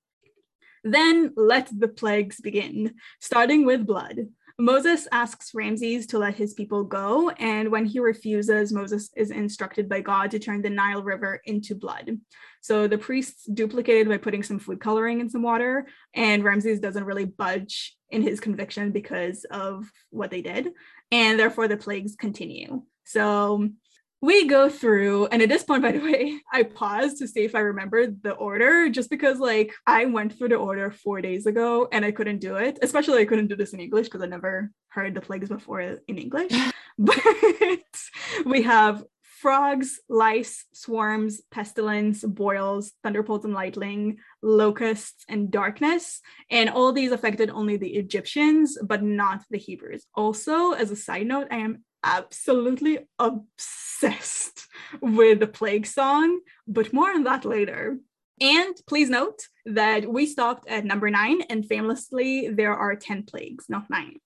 Then 0.84 1.34
let 1.36 1.68
the 1.76 1.88
plagues 1.88 2.40
begin, 2.40 2.94
starting 3.20 3.66
with 3.66 3.86
blood. 3.86 4.28
Moses 4.60 5.06
asks 5.12 5.54
Ramses 5.54 6.04
to 6.08 6.18
let 6.18 6.34
his 6.34 6.52
people 6.52 6.82
go, 6.82 7.30
and 7.30 7.70
when 7.70 7.84
he 7.84 8.00
refuses, 8.00 8.72
Moses 8.72 9.08
is 9.16 9.30
instructed 9.30 9.88
by 9.88 10.00
God 10.00 10.32
to 10.32 10.40
turn 10.40 10.62
the 10.62 10.70
Nile 10.70 11.04
River 11.04 11.40
into 11.44 11.76
blood. 11.76 12.18
So 12.60 12.88
the 12.88 12.98
priests 12.98 13.44
duplicated 13.44 14.08
by 14.08 14.18
putting 14.18 14.42
some 14.42 14.58
food 14.58 14.80
coloring 14.80 15.20
in 15.20 15.30
some 15.30 15.42
water, 15.42 15.86
and 16.12 16.42
Ramses 16.42 16.80
doesn't 16.80 17.04
really 17.04 17.24
budge 17.24 17.96
in 18.10 18.20
his 18.20 18.40
conviction 18.40 18.90
because 18.90 19.44
of 19.44 19.88
what 20.10 20.32
they 20.32 20.42
did, 20.42 20.72
and 21.12 21.38
therefore 21.38 21.68
the 21.68 21.76
plagues 21.76 22.16
continue. 22.16 22.82
So 23.04 23.68
we 24.20 24.46
go 24.46 24.68
through 24.68 25.26
and 25.26 25.42
at 25.42 25.48
this 25.48 25.62
point 25.62 25.82
by 25.82 25.92
the 25.92 25.98
way 26.10 26.38
i 26.52 26.62
paused 26.62 27.18
to 27.18 27.28
see 27.28 27.44
if 27.44 27.54
i 27.54 27.60
remembered 27.60 28.22
the 28.22 28.32
order 28.32 28.88
just 28.88 29.10
because 29.10 29.38
like 29.38 29.72
i 29.86 30.04
went 30.04 30.36
through 30.36 30.48
the 30.48 30.56
order 30.56 30.90
four 30.90 31.20
days 31.20 31.46
ago 31.46 31.88
and 31.92 32.04
i 32.04 32.10
couldn't 32.10 32.38
do 32.38 32.56
it. 32.56 32.78
Especially 32.82 33.22
i 33.22 33.24
couldn't 33.24 33.48
do 33.48 33.56
this 33.56 33.72
in 33.72 33.80
english 33.80 34.06
because 34.06 34.22
i 34.22 34.26
never 34.26 34.70
heard 34.88 35.14
the 35.14 35.20
plagues 35.20 35.48
before 35.48 35.80
in 35.80 36.18
english. 36.18 36.52
But 37.00 37.16
we 38.44 38.62
have 38.62 39.04
frogs 39.22 40.00
lice 40.08 40.64
swarms 40.72 41.42
pestilence 41.52 42.24
boils 42.24 42.90
thunderbolts 43.04 43.44
and 43.44 43.54
lightning 43.54 44.16
locusts 44.42 45.24
and 45.28 45.48
darkness. 45.52 46.20
And 46.50 46.68
all 46.68 46.92
these 46.92 47.12
affected 47.12 47.50
only 47.50 47.76
the 47.76 47.94
egyptians 47.94 48.76
but 48.82 49.04
not 49.04 49.44
the 49.48 49.58
hebrews. 49.58 50.06
Also 50.16 50.72
as 50.72 50.90
a 50.90 50.96
side 50.96 51.28
note 51.28 51.46
i 51.52 51.58
am 51.58 51.84
absolutely 52.04 52.98
obsessed 53.18 54.66
with 55.00 55.40
the 55.40 55.46
plague 55.46 55.86
song, 55.86 56.40
but 56.66 56.92
more 56.92 57.10
on 57.10 57.24
that 57.24 57.44
later. 57.44 57.98
And 58.40 58.74
please 58.86 59.10
note 59.10 59.40
that 59.66 60.06
we 60.10 60.26
stopped 60.26 60.68
at 60.68 60.84
number 60.84 61.10
nine, 61.10 61.42
and 61.50 61.66
famously, 61.66 62.48
there 62.48 62.74
are 62.74 62.94
10 62.94 63.24
plagues, 63.24 63.66
not 63.68 63.90
nine. 63.90 64.16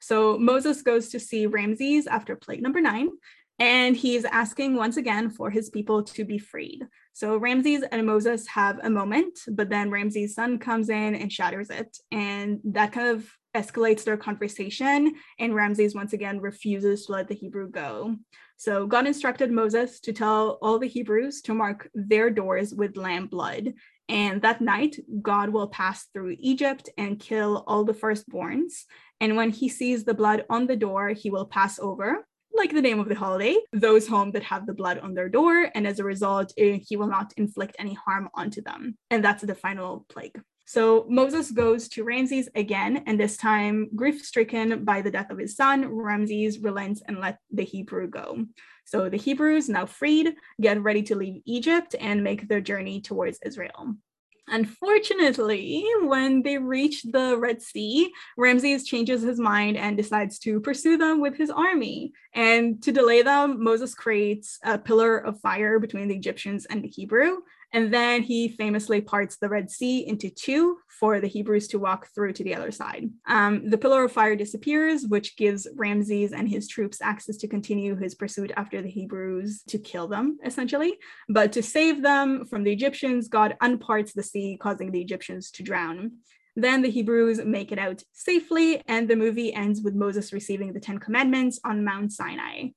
So 0.00 0.38
Moses 0.38 0.82
goes 0.82 1.10
to 1.10 1.20
see 1.20 1.46
Ramses 1.46 2.06
after 2.06 2.36
plague 2.36 2.62
number 2.62 2.80
nine, 2.80 3.10
and 3.58 3.96
he's 3.96 4.24
asking 4.24 4.76
once 4.76 4.96
again 4.96 5.30
for 5.30 5.50
his 5.50 5.68
people 5.68 6.04
to 6.04 6.24
be 6.24 6.38
freed. 6.38 6.86
So 7.12 7.36
Ramses 7.36 7.82
and 7.90 8.06
Moses 8.06 8.46
have 8.46 8.78
a 8.82 8.90
moment, 8.90 9.40
but 9.48 9.68
then 9.68 9.90
Ramses' 9.90 10.34
son 10.34 10.58
comes 10.58 10.88
in 10.88 11.16
and 11.16 11.32
shatters 11.32 11.68
it. 11.68 11.98
And 12.12 12.60
that 12.64 12.92
kind 12.92 13.08
of 13.08 13.28
escalates 13.56 14.04
their 14.04 14.16
conversation, 14.16 15.14
and 15.38 15.54
Ramses 15.54 15.94
once 15.94 16.12
again 16.12 16.40
refuses 16.40 17.06
to 17.06 17.12
let 17.12 17.28
the 17.28 17.34
Hebrew 17.34 17.70
go. 17.70 18.16
So 18.56 18.86
God 18.86 19.06
instructed 19.06 19.52
Moses 19.52 20.00
to 20.00 20.12
tell 20.12 20.58
all 20.60 20.78
the 20.78 20.88
Hebrews 20.88 21.42
to 21.42 21.54
mark 21.54 21.88
their 21.94 22.28
doors 22.28 22.74
with 22.74 22.96
lamb 22.96 23.26
blood. 23.26 23.74
And 24.08 24.42
that 24.42 24.60
night, 24.60 24.96
God 25.22 25.50
will 25.50 25.68
pass 25.68 26.06
through 26.12 26.36
Egypt 26.38 26.88
and 26.98 27.20
kill 27.20 27.64
all 27.66 27.84
the 27.84 27.92
firstborns. 27.92 28.84
And 29.20 29.36
when 29.36 29.50
he 29.50 29.68
sees 29.68 30.04
the 30.04 30.14
blood 30.14 30.44
on 30.50 30.66
the 30.66 30.76
door, 30.76 31.10
he 31.10 31.30
will 31.30 31.46
pass 31.46 31.78
over, 31.78 32.26
like 32.52 32.72
the 32.72 32.82
name 32.82 32.98
of 32.98 33.08
the 33.08 33.14
holiday, 33.14 33.56
those 33.72 34.08
home 34.08 34.32
that 34.32 34.42
have 34.44 34.66
the 34.66 34.74
blood 34.74 34.98
on 34.98 35.14
their 35.14 35.28
door. 35.28 35.70
And 35.74 35.86
as 35.86 35.98
a 36.00 36.04
result, 36.04 36.52
eh, 36.56 36.78
he 36.86 36.96
will 36.96 37.08
not 37.08 37.32
inflict 37.36 37.76
any 37.78 37.94
harm 37.94 38.28
onto 38.34 38.62
them. 38.62 38.96
And 39.10 39.24
that's 39.24 39.42
the 39.44 39.54
final 39.54 40.06
plague. 40.08 40.40
So 40.68 41.06
Moses 41.08 41.50
goes 41.50 41.88
to 41.88 42.04
Ramses 42.04 42.50
again, 42.54 43.02
and 43.06 43.18
this 43.18 43.38
time, 43.38 43.88
grief 43.96 44.22
stricken 44.22 44.84
by 44.84 45.00
the 45.00 45.10
death 45.10 45.30
of 45.30 45.38
his 45.38 45.56
son, 45.56 45.88
Ramses 45.88 46.58
relents 46.58 47.00
and 47.08 47.20
let 47.20 47.38
the 47.50 47.64
Hebrew 47.64 48.06
go. 48.06 48.44
So 48.84 49.08
the 49.08 49.16
Hebrews, 49.16 49.70
now 49.70 49.86
freed, 49.86 50.34
get 50.60 50.82
ready 50.82 51.02
to 51.04 51.14
leave 51.14 51.40
Egypt 51.46 51.94
and 51.98 52.22
make 52.22 52.48
their 52.48 52.60
journey 52.60 53.00
towards 53.00 53.38
Israel. 53.46 53.94
Unfortunately, 54.46 55.86
when 56.02 56.42
they 56.42 56.58
reach 56.58 57.02
the 57.02 57.38
Red 57.38 57.62
Sea, 57.62 58.12
Ramses 58.36 58.84
changes 58.84 59.22
his 59.22 59.40
mind 59.40 59.78
and 59.78 59.96
decides 59.96 60.38
to 60.40 60.60
pursue 60.60 60.98
them 60.98 61.22
with 61.22 61.34
his 61.34 61.48
army. 61.48 62.12
And 62.34 62.82
to 62.82 62.92
delay 62.92 63.22
them, 63.22 63.64
Moses 63.64 63.94
creates 63.94 64.58
a 64.62 64.76
pillar 64.76 65.16
of 65.16 65.40
fire 65.40 65.78
between 65.78 66.08
the 66.08 66.16
Egyptians 66.16 66.66
and 66.66 66.84
the 66.84 66.88
Hebrew, 66.88 67.38
and 67.72 67.92
then 67.92 68.22
he 68.22 68.48
famously 68.48 69.00
parts 69.00 69.36
the 69.36 69.48
Red 69.48 69.70
Sea 69.70 70.06
into 70.06 70.30
two 70.30 70.78
for 70.88 71.20
the 71.20 71.26
Hebrews 71.26 71.68
to 71.68 71.78
walk 71.78 72.08
through 72.14 72.32
to 72.34 72.44
the 72.44 72.54
other 72.54 72.70
side. 72.70 73.10
Um, 73.26 73.68
the 73.68 73.78
pillar 73.78 74.04
of 74.04 74.12
fire 74.12 74.34
disappears, 74.34 75.06
which 75.06 75.36
gives 75.36 75.68
Ramses 75.76 76.32
and 76.32 76.48
his 76.48 76.66
troops 76.66 77.02
access 77.02 77.36
to 77.38 77.48
continue 77.48 77.94
his 77.94 78.14
pursuit 78.14 78.52
after 78.56 78.80
the 78.80 78.90
Hebrews 78.90 79.62
to 79.68 79.78
kill 79.78 80.08
them, 80.08 80.38
essentially. 80.44 80.98
But 81.28 81.52
to 81.52 81.62
save 81.62 82.02
them 82.02 82.46
from 82.46 82.64
the 82.64 82.72
Egyptians, 82.72 83.28
God 83.28 83.56
unparts 83.62 84.14
the 84.14 84.22
sea, 84.22 84.58
causing 84.60 84.90
the 84.90 85.02
Egyptians 85.02 85.50
to 85.52 85.62
drown. 85.62 86.12
Then 86.56 86.82
the 86.82 86.90
Hebrews 86.90 87.44
make 87.44 87.70
it 87.70 87.78
out 87.78 88.02
safely, 88.12 88.82
and 88.88 89.06
the 89.06 89.14
movie 89.14 89.54
ends 89.54 89.80
with 89.80 89.94
Moses 89.94 90.32
receiving 90.32 90.72
the 90.72 90.80
Ten 90.80 90.98
Commandments 90.98 91.60
on 91.64 91.84
Mount 91.84 92.12
Sinai. 92.12 92.70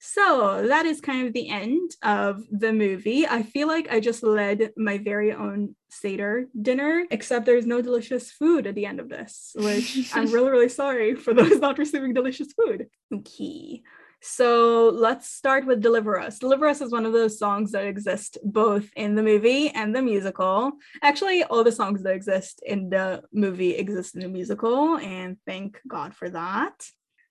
So 0.00 0.66
that 0.68 0.86
is 0.86 1.00
kind 1.00 1.26
of 1.26 1.32
the 1.32 1.48
end 1.48 1.90
of 2.02 2.42
the 2.50 2.72
movie. 2.72 3.26
I 3.26 3.42
feel 3.42 3.66
like 3.66 3.90
I 3.90 3.98
just 3.98 4.22
led 4.22 4.72
my 4.76 4.98
very 4.98 5.32
own 5.32 5.74
Seder 5.90 6.46
dinner, 6.60 7.04
except 7.10 7.46
there's 7.46 7.66
no 7.66 7.82
delicious 7.82 8.30
food 8.30 8.66
at 8.66 8.74
the 8.74 8.86
end 8.86 9.00
of 9.00 9.08
this, 9.08 9.52
which 9.56 10.10
I'm 10.14 10.30
really, 10.30 10.50
really 10.50 10.68
sorry 10.68 11.14
for 11.14 11.34
those 11.34 11.58
not 11.60 11.78
receiving 11.78 12.14
delicious 12.14 12.48
food. 12.52 12.86
Okay. 13.12 13.82
So 14.20 14.88
let's 14.88 15.28
start 15.28 15.64
with 15.64 15.80
Deliver 15.80 16.18
Us. 16.18 16.38
Deliver 16.38 16.66
Us 16.66 16.80
is 16.80 16.90
one 16.90 17.06
of 17.06 17.12
those 17.12 17.38
songs 17.38 17.72
that 17.72 17.86
exist 17.86 18.36
both 18.44 18.90
in 18.96 19.14
the 19.14 19.22
movie 19.22 19.70
and 19.70 19.94
the 19.94 20.02
musical. 20.02 20.72
Actually, 21.02 21.44
all 21.44 21.62
the 21.62 21.72
songs 21.72 22.02
that 22.02 22.14
exist 22.14 22.60
in 22.66 22.90
the 22.90 23.22
movie 23.32 23.76
exist 23.76 24.16
in 24.16 24.22
the 24.22 24.28
musical, 24.28 24.96
and 24.98 25.36
thank 25.46 25.80
God 25.86 26.14
for 26.14 26.28
that. 26.30 26.84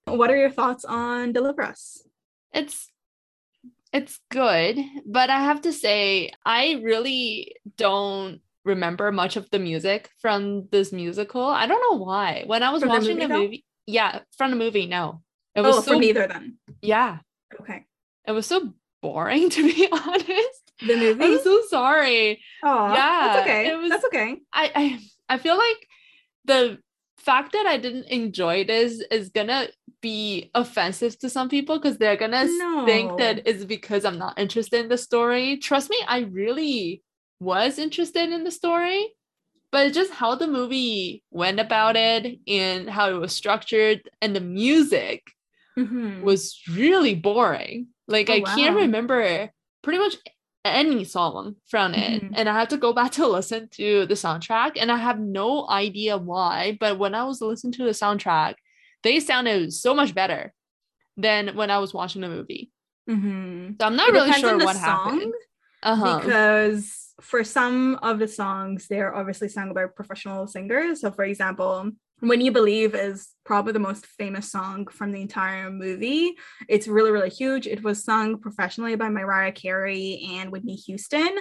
What 0.06 0.32
are 0.32 0.38
your 0.38 0.50
thoughts 0.50 0.86
on 0.86 1.34
Deliver 1.34 1.62
Us? 1.62 2.08
It's 2.58 2.92
it's 3.94 4.20
good, 4.32 4.78
but 5.06 5.30
I 5.30 5.40
have 5.40 5.62
to 5.62 5.74
say 5.74 6.32
I 6.46 6.82
really 6.84 7.56
don't 7.78 8.42
remember 8.66 9.12
much 9.12 9.38
of 9.38 9.50
the 9.50 9.60
music 9.60 10.10
from 10.20 10.68
this 10.72 10.92
musical. 10.92 11.46
I 11.46 11.68
don't 11.68 11.82
know 11.90 12.04
why. 12.04 12.44
When 12.46 12.64
I 12.64 12.72
was 12.72 12.82
from 12.82 12.90
watching 12.90 13.18
the 13.18 13.28
movie, 13.28 13.34
the 13.34 13.40
movie 13.40 13.66
yeah, 13.86 14.20
from 14.38 14.52
the 14.52 14.58
movie, 14.58 14.86
no. 14.86 15.22
It 15.56 15.62
was 15.62 15.78
oh, 15.78 15.82
so, 15.82 15.94
for 15.94 16.00
neither 16.00 16.28
then. 16.28 16.58
Yeah. 16.82 17.20
Okay. 17.60 17.86
It 18.28 18.32
was 18.32 18.46
so 18.46 18.74
boring 19.02 19.50
to 19.58 19.64
be 19.64 19.88
honest. 19.92 20.72
The 20.86 20.96
movie. 20.96 21.24
I'm 21.24 21.40
so 21.42 21.62
sorry. 21.70 22.42
Oh, 22.64 22.94
yeah. 22.94 23.28
That's 23.28 23.42
okay. 23.42 23.70
It 23.70 23.78
was, 23.78 23.90
that's 23.90 24.06
okay. 24.06 24.38
I, 24.54 24.72
I 24.76 25.36
I 25.36 25.38
feel 25.38 25.58
like 25.58 25.88
the 26.46 26.80
fact 27.28 27.52
that 27.52 27.66
I 27.68 27.78
didn't 27.78 28.08
enjoy 28.08 28.64
this 28.64 29.04
is 29.12 29.30
gonna 29.30 29.68
be 30.02 30.50
offensive 30.56 31.20
to 31.20 31.30
some 31.30 31.50
people 31.50 31.78
because 31.78 31.98
they're 31.98 32.16
gonna 32.24 32.46
no. 32.46 32.86
think 32.86 33.18
that 33.20 33.42
it's 33.46 33.66
because 33.66 34.06
I'm 34.06 34.18
not 34.18 34.40
interested 34.40 34.80
in 34.80 34.88
the 34.88 34.98
story. 34.98 35.58
Trust 35.58 35.90
me, 35.90 36.00
I 36.08 36.20
really 36.20 37.04
was 37.42 37.80
interested 37.80 38.32
in 38.32 38.46
the 38.46 38.52
story, 38.52 39.14
but 39.74 39.92
just 39.92 40.14
how 40.14 40.36
the 40.36 40.48
movie 40.48 41.24
went 41.30 41.60
about 41.60 41.98
it 41.98 42.40
and 42.48 42.90
how 42.90 43.10
it 43.10 43.20
was 43.20 43.34
structured 43.34 44.00
and 44.22 44.34
the 44.34 44.46
music 44.64 45.22
mm-hmm. 45.78 46.22
was 46.22 46.58
really 46.72 47.14
boring. 47.14 47.88
Like 48.08 48.30
oh, 48.30 48.36
I 48.36 48.40
wow. 48.40 48.56
can't 48.56 48.76
remember 48.76 49.52
pretty 49.84 50.00
much 50.00 50.16
any 50.66 51.04
song 51.04 51.56
from 51.68 51.94
it. 51.94 52.24
Mm-hmm. 52.24 52.34
And 52.36 52.50
I 52.50 52.54
had 52.54 52.70
to 52.72 52.78
go 52.78 52.94
back 52.94 53.12
to 53.14 53.28
listen 53.38 53.70
to 53.74 54.06
the 54.06 54.14
soundtrack. 54.14 54.74
And 54.76 54.92
I 54.92 54.98
have 54.98 55.20
no 55.20 55.68
idea 55.70 56.18
why. 56.18 56.78
But 56.80 57.00
when 57.00 57.16
I 57.16 57.24
was 57.24 57.42
listening 57.42 57.74
to 57.74 57.84
the 57.84 57.92
soundtrack, 57.92 58.56
they 59.04 59.20
sounded 59.20 59.74
so 59.74 59.94
much 59.94 60.14
better 60.14 60.54
than 61.16 61.56
when 61.56 61.72
I 61.72 61.80
was 61.80 61.94
watching 61.94 62.22
the 62.22 62.30
movie. 62.30 62.72
Mm-hmm. 63.10 63.74
So 63.80 63.88
I'm 63.88 63.96
not 63.96 64.10
it 64.10 64.14
really 64.14 64.34
sure 64.34 64.58
what 64.58 64.76
happened. 64.76 65.34
Uh-huh. 65.84 66.20
Because 66.20 67.14
for 67.22 67.44
some 67.44 67.96
of 68.02 68.20
the 68.20 68.28
songs, 68.28 68.88
they're 68.88 69.16
obviously 69.16 69.50
sung 69.50 69.74
by 69.74 69.86
professional 69.86 70.48
singers. 70.48 71.02
So, 71.02 71.12
for 71.12 71.24
example, 71.24 71.92
when 72.20 72.42
You 72.42 72.52
Believe 72.52 72.96
is 72.96 73.30
probably 73.46 73.74
the 73.74 73.80
most 73.80 74.06
famous 74.06 74.52
song 74.52 74.88
from 74.88 75.12
the 75.12 75.22
entire 75.22 75.70
movie. 75.70 76.36
It's 76.68 76.88
really, 76.88 77.12
really 77.12 77.30
huge. 77.30 77.68
It 77.68 77.84
was 77.84 78.04
sung 78.04 78.40
professionally 78.40 78.96
by 78.96 79.10
Mariah 79.10 79.52
Carey 79.52 80.28
and 80.34 80.52
Whitney 80.52 80.76
Houston. 80.76 81.38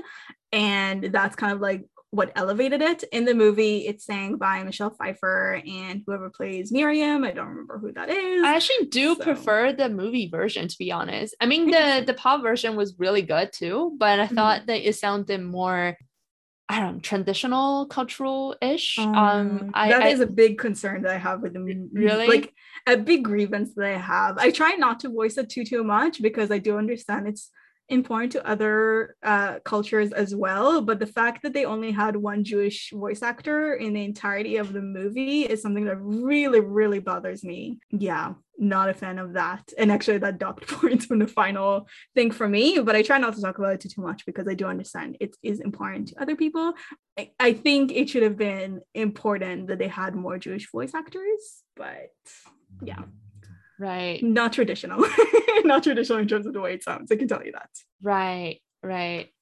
And 0.53 1.05
that's 1.05 1.37
kind 1.37 1.53
of 1.53 1.61
like 1.61 1.85
what 2.11 2.33
elevated 2.37 2.81
it. 2.83 3.03
In 3.13 3.25
the 3.25 3.35
movie, 3.35 3.87
it's 3.87 4.05
sang 4.05 4.37
by 4.37 4.63
Michelle 4.63 4.91
Pfeiffer 4.91 5.61
and 5.67 6.03
whoever 6.07 6.31
plays 6.31 6.71
Miriam. 6.71 7.25
I 7.25 7.33
don't 7.33 7.49
remember 7.49 7.79
who 7.79 7.93
that 7.93 8.09
is. 8.09 8.43
I 8.43 8.55
actually 8.55 8.87
do 8.87 9.17
so. 9.17 9.23
prefer 9.23 9.73
the 9.73 9.89
movie 9.89 10.29
version, 10.29 10.69
to 10.69 10.79
be 10.79 10.93
honest. 10.93 11.35
I 11.41 11.47
mean, 11.47 11.71
the, 11.71 12.05
the 12.07 12.15
pop 12.15 12.43
version 12.43 12.77
was 12.77 12.99
really 12.99 13.23
good 13.23 13.53
too, 13.53 13.97
but 13.99 14.21
I 14.21 14.27
thought 14.27 14.61
mm-hmm. 14.61 14.67
that 14.67 14.89
it 14.89 14.95
sounded 14.95 15.43
more 15.43 15.97
I 16.69 16.81
don't 16.81 16.95
know, 16.95 17.01
traditional 17.01 17.87
cultural 17.87 18.57
ish. 18.61 18.99
Um, 18.99 19.15
um, 19.15 19.71
I, 19.75 19.89
that 19.91 20.03
I, 20.03 20.09
is 20.09 20.21
a 20.21 20.27
big 20.27 20.59
concern 20.59 21.03
that 21.03 21.13
I 21.13 21.19
have 21.19 21.41
with 21.41 21.53
them. 21.53 21.91
Really, 21.93 22.27
like 22.27 22.53
a 22.87 22.97
big 22.97 23.25
grievance 23.25 23.75
that 23.75 23.85
I 23.85 23.99
have. 23.99 24.39
I 24.39 24.51
try 24.51 24.73
not 24.73 25.01
to 25.01 25.09
voice 25.09 25.39
it 25.39 25.49
too 25.49 25.65
too 25.65 25.85
much 25.85 26.21
because 26.21 26.51
I 26.51 26.59
do 26.59 26.77
understand 26.77 27.29
it's 27.29 27.51
important 27.89 28.33
to 28.33 28.47
other 28.47 29.17
uh, 29.23 29.59
cultures 29.61 30.13
as 30.13 30.35
well. 30.35 30.81
But 30.81 30.99
the 30.99 31.07
fact 31.07 31.43
that 31.43 31.53
they 31.53 31.65
only 31.65 31.93
had 31.93 32.17
one 32.17 32.45
Jewish 32.45 32.91
voice 32.93 33.23
actor 33.23 33.75
in 33.75 33.93
the 33.93 34.05
entirety 34.05 34.57
of 34.57 34.73
the 34.73 34.83
movie 34.83 35.43
is 35.43 35.63
something 35.63 35.85
that 35.85 36.01
really, 36.01 36.61
really 36.61 36.99
bothers 36.99 37.45
me. 37.45 37.79
Yeah, 37.91 38.35
not 38.59 38.89
a 38.89 38.95
fan 38.95 39.19
of 39.19 39.35
that. 39.35 39.73
And 39.79 39.93
actually, 39.93 40.19
that 40.19 40.39
docked 40.39 40.67
points 40.69 41.07
from 41.07 41.19
the 41.19 41.29
final 41.29 41.89
thing 42.15 42.31
for 42.31 42.49
me. 42.49 42.79
But 42.81 42.97
I 42.97 43.03
try 43.03 43.19
not 43.19 43.35
to 43.35 43.43
talk 43.43 43.59
about 43.59 43.75
it 43.75 43.81
too, 43.91 44.03
much 44.03 44.27
because 44.27 44.49
I 44.49 44.55
do 44.55 44.67
understand 44.67 45.17
it 45.21 45.37
is 45.43 45.61
important 45.61 46.09
to 46.09 46.23
other 46.23 46.37
people. 46.37 46.75
I, 47.19 47.31
I 47.39 47.53
think 47.53 47.93
it 47.93 48.09
should 48.09 48.23
have 48.23 48.37
been 48.37 48.81
important 48.95 49.69
that 49.69 49.79
they 49.79 49.89
had 49.89 50.15
more 50.15 50.39
Jewish 50.39 50.71
voice 50.71 50.95
actors, 50.95 51.63
but 51.77 52.11
yeah. 52.83 53.03
Right. 53.79 54.23
Not 54.23 54.53
traditional. 54.53 55.05
Not 55.65 55.83
traditional 55.83 56.19
in 56.19 56.29
terms 56.29 56.47
of 56.47 56.53
the 56.53 56.61
way 56.61 56.75
it 56.75 56.83
sounds. 56.83 57.11
I 57.11 57.17
can 57.17 57.29
tell 57.29 57.45
you 57.45 57.53
that. 57.53 57.71
Right. 58.03 58.61
Right. 58.83 59.33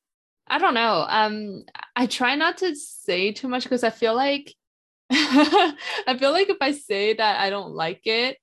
I 0.46 0.58
don't 0.58 0.74
know. 0.74 1.06
Um, 1.08 1.64
I 1.96 2.06
try 2.06 2.34
not 2.34 2.58
to 2.58 2.74
say 2.74 3.32
too 3.32 3.48
much 3.48 3.62
because 3.62 3.82
I 3.82 3.90
feel 3.90 4.14
like 4.14 4.54
I 5.10 6.16
feel 6.18 6.32
like 6.32 6.48
if 6.48 6.58
I 6.60 6.72
say 6.72 7.14
that 7.14 7.40
I 7.40 7.50
don't 7.50 7.72
like 7.72 8.06
it, 8.06 8.38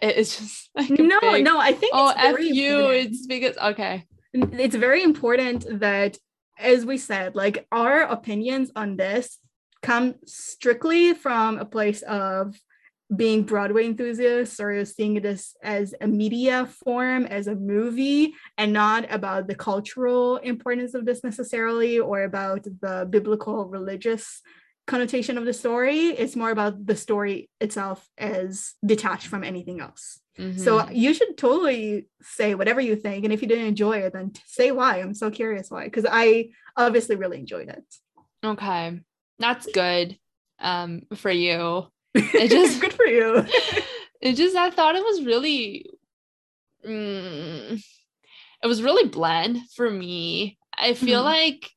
it's 0.00 0.38
just 0.38 0.70
like 0.74 0.90
no, 0.90 1.20
big, 1.20 1.44
no. 1.44 1.58
I 1.58 1.72
think 1.72 1.92
oh, 1.94 2.12
f 2.16 2.40
you. 2.40 2.90
It's 2.90 3.26
because 3.26 3.56
okay. 3.56 4.06
It's 4.32 4.74
very 4.74 5.02
important 5.02 5.80
that, 5.80 6.18
as 6.58 6.84
we 6.84 6.98
said, 6.98 7.36
like 7.36 7.66
our 7.70 8.02
opinions 8.02 8.70
on 8.74 8.96
this 8.96 9.38
come 9.82 10.14
strictly 10.24 11.14
from 11.14 11.58
a 11.58 11.64
place 11.64 12.02
of 12.02 12.58
being 13.14 13.42
Broadway 13.42 13.86
enthusiasts 13.86 14.58
or 14.60 14.84
seeing 14.84 15.16
it 15.16 15.24
as, 15.24 15.54
as 15.62 15.94
a 16.00 16.06
media 16.06 16.66
form, 16.84 17.26
as 17.26 17.46
a 17.46 17.54
movie, 17.54 18.34
and 18.56 18.72
not 18.72 19.06
about 19.12 19.46
the 19.46 19.54
cultural 19.54 20.38
importance 20.38 20.94
of 20.94 21.04
this 21.04 21.22
necessarily 21.22 21.98
or 21.98 22.22
about 22.22 22.64
the 22.64 23.06
biblical 23.08 23.66
religious 23.66 24.40
connotation 24.86 25.38
of 25.38 25.44
the 25.44 25.52
story. 25.52 26.08
It's 26.08 26.36
more 26.36 26.50
about 26.50 26.86
the 26.86 26.96
story 26.96 27.50
itself 27.60 28.06
as 28.18 28.74
detached 28.84 29.26
from 29.26 29.44
anything 29.44 29.80
else. 29.80 30.20
Mm-hmm. 30.38 30.58
So 30.58 30.88
you 30.90 31.14
should 31.14 31.36
totally 31.38 32.08
say 32.20 32.54
whatever 32.54 32.80
you 32.80 32.96
think. 32.96 33.24
And 33.24 33.32
if 33.32 33.40
you 33.40 33.48
didn't 33.48 33.66
enjoy 33.66 33.98
it, 33.98 34.12
then 34.12 34.32
say 34.46 34.72
why. 34.72 35.00
I'm 35.00 35.14
so 35.14 35.30
curious 35.30 35.70
why. 35.70 35.84
Because 35.84 36.06
I 36.10 36.48
obviously 36.76 37.16
really 37.16 37.38
enjoyed 37.38 37.68
it. 37.68 37.84
Okay. 38.44 39.00
That's 39.38 39.66
good 39.66 40.18
um 40.60 41.02
for 41.16 41.30
you 41.30 41.88
it 42.14 42.50
just 42.50 42.80
good 42.80 42.92
for 42.92 43.06
you. 43.06 43.44
it 44.20 44.34
just 44.34 44.56
I 44.56 44.70
thought 44.70 44.96
it 44.96 45.04
was 45.04 45.24
really 45.24 45.86
mm, 46.86 47.82
it 48.62 48.66
was 48.66 48.82
really 48.82 49.08
bland 49.08 49.58
for 49.74 49.90
me. 49.90 50.58
I 50.76 50.94
feel 50.94 51.22
mm-hmm. 51.22 51.26
like 51.26 51.70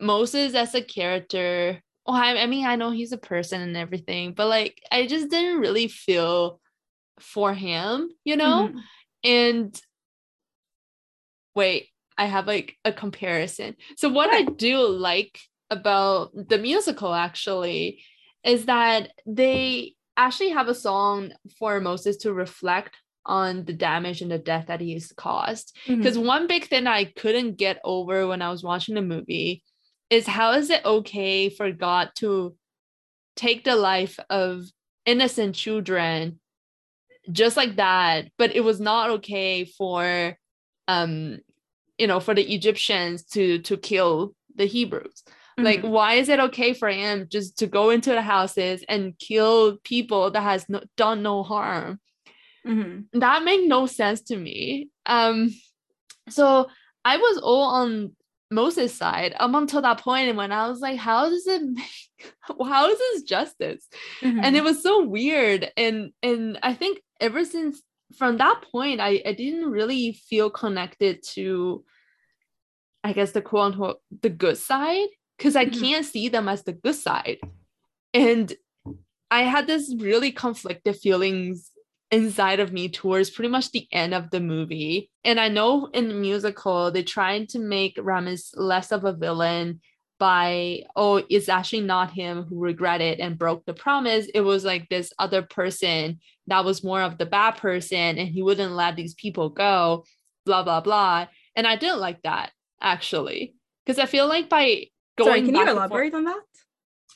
Moses 0.00 0.54
as 0.54 0.74
a 0.74 0.82
character, 0.82 1.82
well, 2.06 2.16
I, 2.16 2.36
I 2.36 2.46
mean, 2.46 2.66
I 2.66 2.76
know 2.76 2.90
he's 2.90 3.12
a 3.12 3.18
person 3.18 3.60
and 3.60 3.76
everything, 3.76 4.32
but 4.32 4.46
like 4.48 4.80
I 4.90 5.06
just 5.06 5.28
didn't 5.28 5.60
really 5.60 5.88
feel 5.88 6.60
for 7.20 7.52
him, 7.52 8.10
you 8.24 8.36
know? 8.36 8.68
Mm-hmm. 8.68 8.78
And 9.24 9.82
wait, 11.54 11.88
I 12.16 12.26
have 12.26 12.46
like 12.46 12.76
a 12.84 12.92
comparison. 12.92 13.76
So 13.96 14.08
what 14.08 14.32
I 14.32 14.42
do 14.42 14.86
like 14.86 15.40
about 15.70 16.30
the 16.34 16.58
musical 16.58 17.12
actually 17.12 18.02
is 18.44 18.66
that 18.66 19.10
they 19.26 19.94
actually 20.16 20.50
have 20.50 20.68
a 20.68 20.74
song 20.74 21.32
for 21.58 21.80
Moses 21.80 22.16
to 22.18 22.32
reflect 22.32 22.96
on 23.24 23.64
the 23.64 23.72
damage 23.72 24.22
and 24.22 24.30
the 24.30 24.38
death 24.38 24.66
that 24.68 24.80
he's 24.80 25.12
caused. 25.12 25.76
Because 25.86 26.16
mm-hmm. 26.16 26.26
one 26.26 26.46
big 26.46 26.66
thing 26.66 26.86
I 26.86 27.04
couldn't 27.04 27.56
get 27.56 27.78
over 27.84 28.26
when 28.26 28.42
I 28.42 28.50
was 28.50 28.64
watching 28.64 28.94
the 28.94 29.02
movie 29.02 29.62
is 30.10 30.26
how 30.26 30.52
is 30.52 30.70
it 30.70 30.84
okay 30.84 31.50
for 31.50 31.70
God 31.70 32.10
to 32.16 32.56
take 33.36 33.64
the 33.64 33.76
life 33.76 34.18
of 34.30 34.64
innocent 35.04 35.54
children 35.54 36.40
just 37.30 37.56
like 37.56 37.76
that, 37.76 38.28
but 38.38 38.56
it 38.56 38.64
was 38.64 38.80
not 38.80 39.10
okay 39.10 39.64
for 39.64 40.36
um 40.88 41.38
you 41.98 42.06
know 42.06 42.20
for 42.20 42.34
the 42.34 42.54
Egyptians 42.54 43.24
to 43.24 43.58
to 43.60 43.76
kill 43.76 44.34
the 44.54 44.64
Hebrews. 44.64 45.24
Mm-hmm. 45.58 45.64
Like, 45.64 45.80
why 45.82 46.14
is 46.14 46.28
it 46.28 46.38
okay 46.38 46.72
for 46.72 46.88
him 46.88 47.26
just 47.28 47.58
to 47.58 47.66
go 47.66 47.90
into 47.90 48.10
the 48.10 48.22
houses 48.22 48.84
and 48.88 49.18
kill 49.18 49.78
people 49.82 50.30
that 50.30 50.42
has 50.42 50.68
no, 50.68 50.82
done 50.96 51.22
no 51.22 51.42
harm? 51.42 51.98
Mm-hmm. 52.64 53.18
That 53.18 53.42
made 53.42 53.66
no 53.66 53.86
sense 53.86 54.20
to 54.22 54.36
me. 54.36 54.90
Um, 55.04 55.52
so 56.28 56.68
I 57.04 57.16
was 57.16 57.38
all 57.38 57.62
on 57.62 58.14
Moses' 58.52 58.94
side 58.94 59.34
up 59.40 59.52
until 59.52 59.82
that 59.82 60.00
point, 60.00 60.28
and 60.28 60.38
when 60.38 60.52
I 60.52 60.68
was 60.68 60.80
like, 60.80 60.96
"How 60.96 61.28
does 61.28 61.46
it? 61.46 61.62
Make, 61.62 62.32
how 62.64 62.88
is 62.88 62.98
this 62.98 63.22
justice?" 63.22 63.88
Mm-hmm. 64.20 64.40
And 64.42 64.56
it 64.56 64.62
was 64.62 64.82
so 64.82 65.04
weird, 65.04 65.72
and 65.76 66.12
and 66.22 66.58
I 66.62 66.74
think 66.74 67.00
ever 67.20 67.44
since 67.44 67.82
from 68.16 68.38
that 68.38 68.62
point, 68.70 69.00
I 69.00 69.22
I 69.26 69.32
didn't 69.32 69.70
really 69.70 70.12
feel 70.12 70.50
connected 70.50 71.22
to, 71.34 71.84
I 73.02 73.12
guess 73.12 73.32
the 73.32 73.42
quote 73.42 73.72
unquote 73.72 74.00
the 74.22 74.30
good 74.30 74.56
side 74.56 75.08
because 75.38 75.56
I 75.56 75.66
mm-hmm. 75.66 75.80
can't 75.80 76.06
see 76.06 76.28
them 76.28 76.48
as 76.48 76.64
the 76.64 76.72
good 76.72 76.96
side. 76.96 77.38
And 78.12 78.52
I 79.30 79.42
had 79.42 79.66
this 79.66 79.94
really 79.98 80.32
conflicted 80.32 80.96
feelings 80.96 81.70
inside 82.10 82.60
of 82.60 82.72
me 82.72 82.88
towards 82.88 83.30
pretty 83.30 83.50
much 83.50 83.70
the 83.70 83.86
end 83.92 84.14
of 84.14 84.30
the 84.30 84.40
movie. 84.40 85.10
And 85.24 85.38
I 85.38 85.48
know 85.48 85.86
in 85.92 86.08
the 86.08 86.14
musical, 86.14 86.90
they're 86.90 87.02
trying 87.02 87.46
to 87.48 87.58
make 87.58 87.96
Ramiz 87.96 88.50
less 88.54 88.92
of 88.92 89.04
a 89.04 89.12
villain 89.12 89.80
by, 90.18 90.82
oh, 90.96 91.22
it's 91.28 91.48
actually 91.48 91.82
not 91.82 92.10
him 92.10 92.44
who 92.44 92.58
regretted 92.58 93.20
and 93.20 93.38
broke 93.38 93.64
the 93.66 93.74
promise. 93.74 94.26
It 94.34 94.40
was 94.40 94.64
like 94.64 94.88
this 94.88 95.12
other 95.18 95.42
person 95.42 96.18
that 96.48 96.64
was 96.64 96.82
more 96.82 97.02
of 97.02 97.18
the 97.18 97.26
bad 97.26 97.52
person 97.52 98.18
and 98.18 98.28
he 98.28 98.42
wouldn't 98.42 98.72
let 98.72 98.96
these 98.96 99.14
people 99.14 99.50
go, 99.50 100.04
blah, 100.44 100.64
blah, 100.64 100.80
blah. 100.80 101.26
And 101.54 101.66
I 101.66 101.76
didn't 101.76 102.00
like 102.00 102.22
that 102.22 102.50
actually. 102.80 103.54
Because 103.84 103.98
I 103.98 104.06
feel 104.06 104.26
like 104.26 104.48
by 104.48 104.86
going 105.18 105.28
Sorry, 105.28 105.42
can 105.42 105.54
you 105.54 105.68
elaborate 105.68 106.14
on 106.14 106.24
that? 106.24 106.42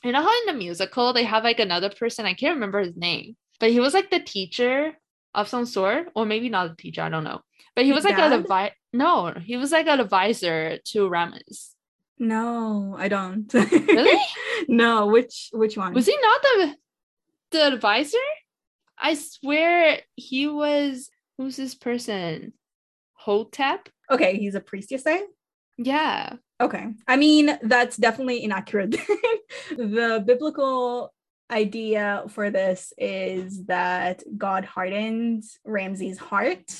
You 0.04 0.12
know 0.12 0.22
how 0.22 0.40
in 0.40 0.46
the 0.46 0.58
musical 0.58 1.12
they 1.12 1.24
have 1.24 1.44
like 1.44 1.60
another 1.60 1.90
person, 1.90 2.26
I 2.26 2.34
can't 2.34 2.56
remember 2.56 2.80
his 2.80 2.96
name, 2.96 3.36
but 3.60 3.70
he 3.70 3.80
was 3.80 3.94
like 3.94 4.10
the 4.10 4.20
teacher 4.20 4.96
of 5.34 5.48
some 5.48 5.64
sort, 5.64 6.08
or 6.14 6.26
maybe 6.26 6.48
not 6.48 6.70
a 6.70 6.76
teacher, 6.76 7.02
I 7.02 7.08
don't 7.08 7.24
know. 7.24 7.40
But 7.74 7.84
he 7.84 7.92
was 7.92 8.04
like 8.04 8.18
an 8.18 8.32
advisor. 8.32 8.74
No, 8.92 9.32
he 9.32 9.56
was 9.56 9.72
like 9.72 9.86
an 9.86 10.00
advisor 10.00 10.78
to 10.86 11.08
Ramiz. 11.08 11.70
No, 12.18 12.94
I 12.98 13.08
don't. 13.08 13.52
Really? 13.54 14.20
no, 14.68 15.06
which 15.06 15.48
which 15.52 15.76
one? 15.76 15.94
Was 15.94 16.06
he 16.06 16.16
not 16.20 16.42
the 16.42 16.76
the 17.52 17.66
advisor? 17.74 18.18
I 18.98 19.14
swear 19.14 20.00
he 20.14 20.46
was 20.46 21.10
who's 21.38 21.56
this 21.56 21.74
person? 21.74 22.52
Hotep? 23.14 23.88
Okay, 24.10 24.36
he's 24.36 24.54
a 24.54 24.60
priest, 24.60 24.90
you 24.90 24.98
say? 24.98 25.22
Yeah. 25.78 26.34
Okay. 26.62 26.94
I 27.08 27.16
mean, 27.16 27.58
that's 27.62 27.96
definitely 27.96 28.44
inaccurate. 28.44 28.90
the 29.70 30.22
biblical 30.24 31.12
idea 31.50 32.22
for 32.28 32.50
this 32.50 32.92
is 32.96 33.66
that 33.66 34.22
God 34.38 34.64
hardens 34.64 35.58
Ramses' 35.64 36.18
heart 36.18 36.72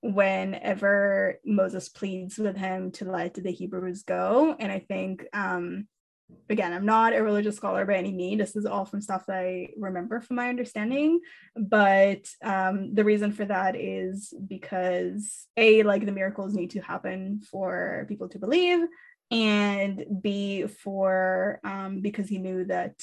whenever 0.00 1.40
Moses 1.44 1.88
pleads 1.88 2.38
with 2.38 2.56
him 2.56 2.92
to 2.92 3.04
let 3.04 3.34
the 3.34 3.50
Hebrews 3.50 4.04
go. 4.04 4.54
And 4.60 4.70
I 4.70 4.78
think, 4.78 5.26
um, 5.32 5.88
again, 6.48 6.72
I'm 6.72 6.86
not 6.86 7.14
a 7.14 7.22
religious 7.22 7.56
scholar 7.56 7.84
by 7.84 7.94
any 7.94 8.12
means. 8.12 8.38
This 8.38 8.54
is 8.54 8.64
all 8.64 8.84
from 8.84 9.00
stuff 9.00 9.26
that 9.26 9.38
I 9.38 9.70
remember 9.76 10.20
from 10.20 10.36
my 10.36 10.48
understanding. 10.48 11.20
But 11.56 12.28
um, 12.44 12.94
the 12.94 13.04
reason 13.04 13.32
for 13.32 13.44
that 13.46 13.74
is 13.74 14.32
because 14.46 15.46
A, 15.56 15.82
like 15.82 16.06
the 16.06 16.12
miracles 16.12 16.54
need 16.54 16.70
to 16.70 16.80
happen 16.80 17.40
for 17.50 18.06
people 18.08 18.28
to 18.28 18.38
believe 18.38 18.86
and 19.30 20.04
B 20.22 20.66
for 20.66 21.60
um, 21.64 22.00
because 22.00 22.28
he 22.28 22.38
knew 22.38 22.64
that 22.66 22.94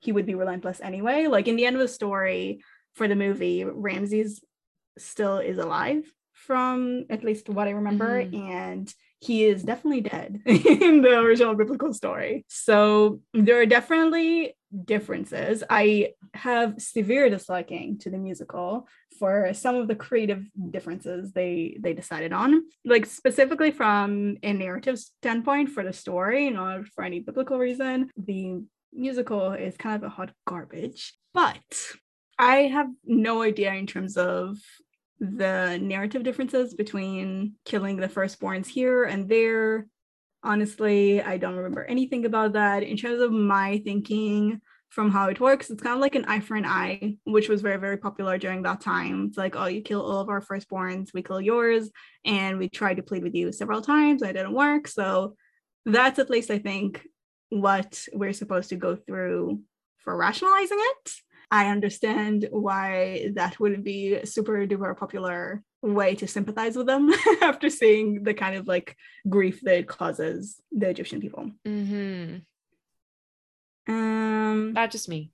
he 0.00 0.12
would 0.12 0.26
be 0.26 0.34
relentless 0.34 0.80
anyway. 0.80 1.26
Like 1.26 1.48
in 1.48 1.56
the 1.56 1.66
end 1.66 1.76
of 1.76 1.82
the 1.82 1.88
story 1.88 2.62
for 2.94 3.08
the 3.08 3.16
movie, 3.16 3.64
Ramses 3.64 4.40
still 4.98 5.38
is 5.38 5.58
alive 5.58 6.04
from 6.32 7.06
at 7.10 7.24
least 7.24 7.48
what 7.48 7.68
I 7.68 7.72
remember, 7.72 8.22
mm-hmm. 8.22 8.50
and 8.50 8.94
he 9.20 9.44
is 9.44 9.64
definitely 9.64 10.02
dead 10.02 10.40
in 10.46 11.02
the 11.02 11.18
original 11.18 11.54
biblical 11.54 11.92
story. 11.92 12.44
So 12.48 13.20
there 13.34 13.60
are 13.60 13.66
definitely 13.66 14.54
differences. 14.84 15.64
I 15.68 16.12
have 16.34 16.80
severe 16.80 17.30
disliking 17.30 17.98
to 18.00 18.10
the 18.10 18.18
musical 18.18 18.86
for 19.18 19.52
some 19.54 19.74
of 19.76 19.88
the 19.88 19.94
creative 19.94 20.44
differences 20.70 21.32
they 21.32 21.76
they 21.80 21.94
decided 21.94 22.32
on. 22.32 22.62
Like 22.84 23.06
specifically 23.06 23.70
from 23.70 24.36
a 24.42 24.52
narrative 24.52 24.98
standpoint 24.98 25.70
for 25.70 25.84
the 25.84 25.92
story, 25.92 26.50
not 26.50 26.86
for 26.88 27.04
any 27.04 27.20
biblical 27.20 27.58
reason. 27.58 28.10
The 28.16 28.62
musical 28.92 29.52
is 29.52 29.76
kind 29.76 29.96
of 29.96 30.02
a 30.02 30.14
hot 30.14 30.30
garbage. 30.46 31.14
But 31.34 31.62
I 32.38 32.62
have 32.62 32.88
no 33.04 33.42
idea 33.42 33.72
in 33.74 33.86
terms 33.86 34.16
of 34.16 34.58
the 35.20 35.78
narrative 35.82 36.22
differences 36.22 36.74
between 36.74 37.54
killing 37.64 37.96
the 37.96 38.08
firstborns 38.08 38.66
here 38.66 39.04
and 39.04 39.28
there. 39.28 39.86
Honestly, 40.42 41.20
I 41.20 41.36
don't 41.36 41.56
remember 41.56 41.84
anything 41.84 42.24
about 42.24 42.52
that. 42.52 42.82
In 42.82 42.96
terms 42.96 43.20
of 43.20 43.32
my 43.32 43.80
thinking 43.84 44.60
from 44.88 45.10
how 45.10 45.28
it 45.28 45.40
works, 45.40 45.68
it's 45.68 45.82
kind 45.82 45.94
of 45.94 46.00
like 46.00 46.14
an 46.14 46.24
eye 46.26 46.40
for 46.40 46.54
an 46.54 46.64
eye, 46.64 47.16
which 47.24 47.48
was 47.48 47.60
very, 47.60 47.78
very 47.78 47.96
popular 47.96 48.38
during 48.38 48.62
that 48.62 48.80
time. 48.80 49.26
It's 49.26 49.36
like, 49.36 49.56
oh, 49.56 49.66
you 49.66 49.82
kill 49.82 50.00
all 50.00 50.20
of 50.20 50.28
our 50.28 50.40
firstborns, 50.40 51.12
we 51.12 51.22
kill 51.22 51.40
yours. 51.40 51.90
And 52.24 52.58
we 52.58 52.68
tried 52.68 52.96
to 52.98 53.02
plead 53.02 53.24
with 53.24 53.34
you 53.34 53.52
several 53.52 53.82
times, 53.82 54.22
and 54.22 54.30
it 54.30 54.34
didn't 54.34 54.54
work. 54.54 54.86
So 54.88 55.34
that's 55.84 56.18
at 56.18 56.30
least, 56.30 56.50
I 56.50 56.58
think, 56.58 57.06
what 57.50 58.06
we're 58.12 58.32
supposed 58.32 58.70
to 58.70 58.76
go 58.76 58.96
through 58.96 59.60
for 59.98 60.16
rationalizing 60.16 60.78
it. 60.80 61.12
I 61.50 61.68
understand 61.68 62.46
why 62.50 63.30
that 63.34 63.58
would 63.58 63.82
be 63.82 64.24
super 64.24 64.66
duper 64.66 64.96
popular 64.96 65.62
way 65.82 66.14
to 66.16 66.26
sympathize 66.26 66.76
with 66.76 66.86
them 66.86 67.12
after 67.42 67.70
seeing 67.70 68.24
the 68.24 68.34
kind 68.34 68.56
of 68.56 68.66
like 68.66 68.96
grief 69.28 69.60
that 69.62 69.78
it 69.78 69.88
causes 69.88 70.60
the 70.72 70.88
Egyptian 70.88 71.20
people. 71.20 71.50
Mm-hmm. 71.66 72.38
Um, 73.92 74.72
not 74.72 74.90
just 74.90 75.08
me. 75.08 75.32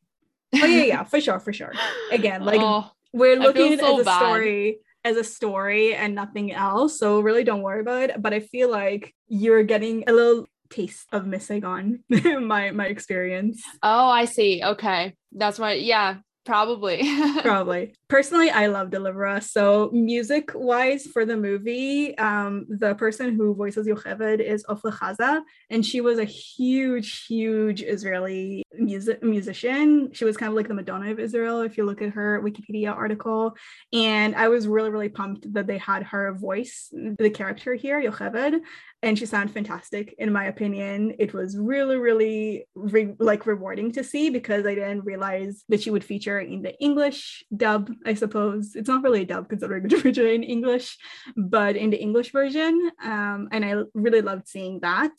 oh 0.54 0.66
yeah, 0.66 0.84
yeah, 0.84 1.04
for 1.04 1.20
sure, 1.20 1.40
for 1.40 1.52
sure. 1.52 1.72
Again, 2.12 2.44
like 2.44 2.60
oh, 2.60 2.90
we're 3.12 3.36
looking 3.36 3.78
so 3.78 3.98
at 3.98 4.04
the 4.04 4.16
story 4.18 4.78
as 5.04 5.16
a 5.16 5.24
story 5.24 5.94
and 5.94 6.14
nothing 6.14 6.52
else. 6.52 6.98
So 6.98 7.20
really 7.20 7.44
don't 7.44 7.62
worry 7.62 7.80
about 7.80 8.10
it. 8.10 8.22
But 8.22 8.32
I 8.32 8.40
feel 8.40 8.70
like 8.70 9.14
you're 9.28 9.62
getting 9.62 10.04
a 10.06 10.12
little 10.12 10.46
taste 10.70 11.06
of 11.12 11.26
Miss 11.26 11.46
Saigon, 11.46 12.02
my 12.08 12.70
my 12.70 12.86
experience. 12.86 13.62
Oh, 13.82 14.08
I 14.08 14.24
see. 14.24 14.62
Okay. 14.64 15.14
That's 15.32 15.58
why 15.58 15.74
yeah, 15.74 16.16
Probably. 16.44 17.02
Probably. 17.40 17.94
Personally, 18.08 18.50
I 18.50 18.66
love 18.66 18.90
Deliver 18.90 19.26
Us. 19.26 19.50
So 19.50 19.90
music 19.92 20.50
wise 20.54 21.06
for 21.06 21.24
the 21.24 21.38
movie, 21.38 22.16
um, 22.18 22.66
the 22.68 22.94
person 22.96 23.34
who 23.34 23.54
voices 23.54 23.86
Yocheved 23.86 24.40
is 24.40 24.62
Ofra 24.64 24.92
Haza, 24.92 25.42
and 25.70 25.84
she 25.84 26.02
was 26.02 26.18
a 26.18 26.24
huge, 26.24 27.24
huge 27.26 27.82
Israeli 27.82 28.62
music 28.78 29.22
musician. 29.22 30.12
She 30.12 30.26
was 30.26 30.36
kind 30.36 30.50
of 30.50 30.56
like 30.56 30.68
the 30.68 30.74
Madonna 30.74 31.10
of 31.12 31.18
Israel, 31.18 31.62
if 31.62 31.78
you 31.78 31.86
look 31.86 32.02
at 32.02 32.10
her 32.10 32.42
Wikipedia 32.42 32.94
article. 32.94 33.56
And 33.94 34.34
I 34.34 34.48
was 34.48 34.68
really, 34.68 34.90
really 34.90 35.08
pumped 35.08 35.50
that 35.54 35.66
they 35.66 35.78
had 35.78 36.02
her 36.04 36.34
voice 36.34 36.90
the 36.92 37.30
character 37.30 37.74
here, 37.74 38.00
Yocheved, 38.02 38.60
and 39.04 39.18
she 39.18 39.26
sounded 39.26 39.52
fantastic 39.52 40.14
in 40.18 40.32
my 40.32 40.46
opinion. 40.46 41.14
It 41.18 41.34
was 41.34 41.58
really, 41.58 41.96
really 41.96 42.66
re- 42.74 43.14
like 43.18 43.44
rewarding 43.44 43.92
to 43.92 44.02
see 44.02 44.30
because 44.30 44.64
I 44.64 44.74
didn't 44.74 45.04
realize 45.04 45.62
that 45.68 45.82
she 45.82 45.90
would 45.90 46.02
feature 46.02 46.40
in 46.40 46.62
the 46.62 46.74
English 46.80 47.44
dub. 47.54 47.90
I 48.06 48.14
suppose 48.14 48.74
it's 48.74 48.88
not 48.88 49.02
really 49.02 49.22
a 49.22 49.26
dub 49.26 49.50
considering 49.50 49.82
the 49.88 49.98
feature 49.98 50.26
in 50.26 50.42
English, 50.42 50.96
but 51.36 51.76
in 51.76 51.90
the 51.90 52.00
English 52.00 52.32
version, 52.32 52.90
um, 53.02 53.48
and 53.52 53.62
I 53.64 53.82
really 53.92 54.22
loved 54.22 54.48
seeing 54.48 54.80
that. 54.80 55.12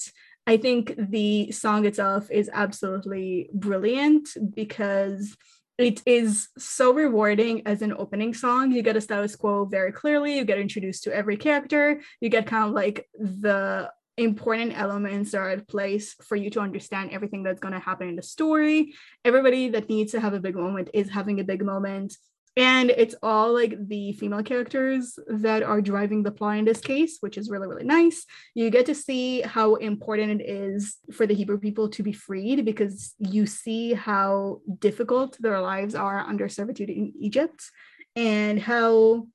I 0.48 0.58
think 0.58 0.94
the 0.98 1.52
song 1.52 1.86
itself 1.86 2.30
is 2.32 2.50
absolutely 2.54 3.50
brilliant 3.54 4.30
because 4.54 5.36
it 5.78 6.02
is 6.06 6.50
so 6.58 6.94
rewarding 6.94 7.66
as 7.68 7.82
an 7.82 7.94
opening 7.98 8.34
song. 8.34 8.72
You 8.72 8.82
get 8.82 8.96
a 8.96 9.02
status 9.02 9.36
quo 9.36 9.66
very 9.66 9.92
clearly, 9.92 10.38
you 10.38 10.46
get 10.46 10.60
introduced 10.60 11.04
to 11.04 11.16
every 11.16 11.38
character, 11.38 12.02
you 12.22 12.30
get 12.30 12.48
kind 12.48 12.66
of 12.66 12.72
like 12.72 13.08
the 13.14 13.92
important 14.18 14.80
elements 14.80 15.34
are 15.34 15.50
at 15.50 15.68
place 15.68 16.16
for 16.24 16.38
you 16.38 16.50
to 16.50 16.62
understand 16.62 17.12
everything 17.12 17.44
that's 17.44 17.60
going 17.60 17.74
to 17.74 17.80
happen 17.80 18.08
in 18.08 18.16
the 18.16 18.24
story. 18.24 18.94
Everybody 19.26 19.70
that 19.70 19.90
needs 19.90 20.14
to 20.14 20.22
have 20.22 20.34
a 20.34 20.40
big 20.40 20.56
moment 20.56 20.90
is 20.94 21.10
having 21.10 21.40
a 21.40 21.44
big 21.44 21.64
moment 21.64 22.16
and 22.58 22.90
it's 22.90 23.16
all 23.22 23.54
like 23.54 23.76
the 23.88 24.14
female 24.14 24.44
characters 24.44 25.20
that 25.28 25.62
are 25.62 25.82
driving 25.82 26.24
the 26.24 26.32
plot 26.32 26.58
in 26.58 26.66
this 26.66 26.80
case 26.80 27.18
which 27.20 27.38
is 27.38 27.50
really 27.50 27.68
really 27.68 27.86
nice. 27.86 28.26
You 28.54 28.70
get 28.70 28.86
to 28.88 28.96
see 28.96 29.42
how 29.42 29.76
important 29.76 30.42
it 30.42 30.50
is 30.50 30.98
for 31.12 31.28
the 31.28 31.34
hebrew 31.34 31.60
people 31.60 31.90
to 31.90 32.04
be 32.04 32.14
freed 32.14 32.66
because 32.66 33.14
you 33.20 33.46
see 33.46 33.94
how 33.94 34.62
difficult 34.80 35.38
their 35.40 35.60
lives 35.60 35.96
are 35.96 36.20
under 36.20 36.48
servitude 36.50 36.90
in 36.90 37.14
egypt 37.20 37.70
and 38.16 38.60
how 38.60 39.28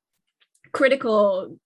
critical 0.73 1.57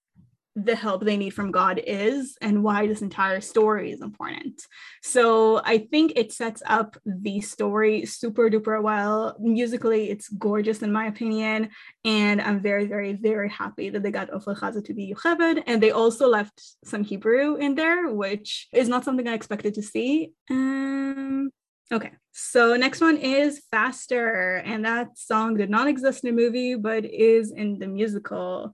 the 0.56 0.76
help 0.76 1.04
they 1.04 1.16
need 1.16 1.30
from 1.30 1.50
God 1.50 1.80
is 1.84 2.36
and 2.40 2.62
why 2.62 2.86
this 2.86 3.02
entire 3.02 3.40
story 3.40 3.92
is 3.92 4.00
important. 4.00 4.62
So 5.02 5.60
I 5.64 5.78
think 5.78 6.12
it 6.16 6.32
sets 6.32 6.62
up 6.66 6.96
the 7.04 7.40
story 7.40 8.06
super 8.06 8.48
duper 8.48 8.82
well. 8.82 9.36
Musically, 9.40 10.10
it's 10.10 10.28
gorgeous 10.28 10.82
in 10.82 10.92
my 10.92 11.06
opinion. 11.06 11.70
And 12.04 12.40
I'm 12.40 12.60
very, 12.60 12.86
very, 12.86 13.14
very 13.14 13.48
happy 13.48 13.90
that 13.90 14.02
they 14.02 14.12
got 14.12 14.30
Ofra 14.30 14.56
Haza 14.58 14.84
to 14.84 14.94
be 14.94 15.12
Yocheved. 15.12 15.64
And 15.66 15.82
they 15.82 15.90
also 15.90 16.28
left 16.28 16.62
some 16.84 17.02
Hebrew 17.02 17.56
in 17.56 17.74
there, 17.74 18.12
which 18.12 18.68
is 18.72 18.88
not 18.88 19.04
something 19.04 19.26
I 19.26 19.34
expected 19.34 19.74
to 19.74 19.82
see. 19.82 20.32
Um, 20.50 21.50
Okay, 21.92 22.12
so 22.32 22.76
next 22.76 23.02
one 23.02 23.18
is 23.18 23.62
Faster, 23.70 24.56
and 24.64 24.86
that 24.86 25.18
song 25.18 25.54
did 25.56 25.68
not 25.68 25.86
exist 25.86 26.24
in 26.24 26.34
the 26.34 26.42
movie, 26.42 26.76
but 26.76 27.04
is 27.04 27.52
in 27.52 27.78
the 27.78 27.86
musical. 27.86 28.72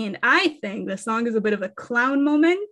And 0.00 0.18
I 0.22 0.58
think 0.62 0.88
the 0.88 0.96
song 0.96 1.26
is 1.26 1.34
a 1.34 1.42
bit 1.42 1.52
of 1.52 1.60
a 1.62 1.68
clown 1.68 2.24
moment, 2.24 2.70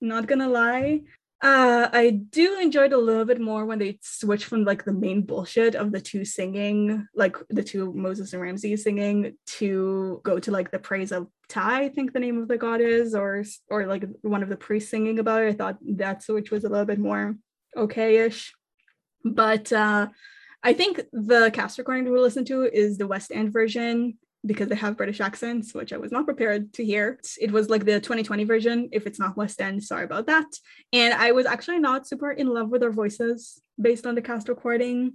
not 0.00 0.26
gonna 0.26 0.48
lie. 0.48 1.02
Uh, 1.42 1.88
I 1.92 2.10
do 2.10 2.58
enjoy 2.60 2.84
it 2.84 2.92
a 2.92 2.98
little 2.98 3.24
bit 3.26 3.40
more 3.40 3.66
when 3.66 3.78
they 3.78 3.98
switch 4.00 4.44
from 4.44 4.64
like 4.64 4.84
the 4.84 4.92
main 4.92 5.22
bullshit 5.22 5.74
of 5.74 5.92
the 5.92 6.00
two 6.00 6.24
singing, 6.24 7.06
like 7.14 7.36
the 7.50 7.64
two 7.64 7.92
Moses 7.92 8.32
and 8.32 8.40
Ramses 8.40 8.84
singing, 8.84 9.36
to 9.58 10.20
go 10.24 10.38
to 10.38 10.50
like 10.50 10.70
the 10.70 10.78
praise 10.78 11.12
of 11.12 11.26
Ptah, 11.50 11.74
I 11.84 11.88
think 11.90 12.12
the 12.12 12.20
name 12.20 12.40
of 12.40 12.48
the 12.48 12.56
god 12.56 12.80
is, 12.80 13.14
or 13.14 13.44
or 13.68 13.86
like 13.86 14.04
one 14.22 14.42
of 14.42 14.48
the 14.48 14.56
priests 14.56 14.90
singing 14.90 15.18
about 15.18 15.42
it. 15.42 15.48
I 15.48 15.52
thought 15.52 15.78
that 15.96 16.22
switch 16.22 16.50
was 16.50 16.64
a 16.64 16.70
little 16.70 16.86
bit 16.86 16.98
more 16.98 17.36
okay-ish. 17.76 18.54
But 19.24 19.72
uh, 19.72 20.08
I 20.62 20.72
think 20.72 21.02
the 21.12 21.50
cast 21.52 21.76
recording 21.76 22.10
we 22.10 22.18
listen 22.18 22.46
to 22.46 22.62
is 22.62 22.96
the 22.96 23.08
West 23.08 23.30
End 23.34 23.52
version 23.52 24.16
because 24.44 24.68
they 24.68 24.74
have 24.74 24.96
British 24.96 25.20
accents, 25.20 25.74
which 25.74 25.92
I 25.92 25.96
was 25.98 26.10
not 26.10 26.24
prepared 26.24 26.72
to 26.74 26.84
hear. 26.84 27.20
It 27.40 27.52
was 27.52 27.70
like 27.70 27.84
the 27.84 28.00
2020 28.00 28.44
version. 28.44 28.88
If 28.92 29.06
it's 29.06 29.18
not 29.18 29.36
West 29.36 29.60
End, 29.60 29.82
sorry 29.82 30.04
about 30.04 30.26
that. 30.26 30.46
And 30.92 31.14
I 31.14 31.32
was 31.32 31.46
actually 31.46 31.78
not 31.78 32.06
super 32.06 32.32
in 32.32 32.48
love 32.48 32.68
with 32.70 32.80
their 32.80 32.90
voices 32.90 33.60
based 33.80 34.06
on 34.06 34.14
the 34.14 34.22
cast 34.22 34.48
recording. 34.48 35.14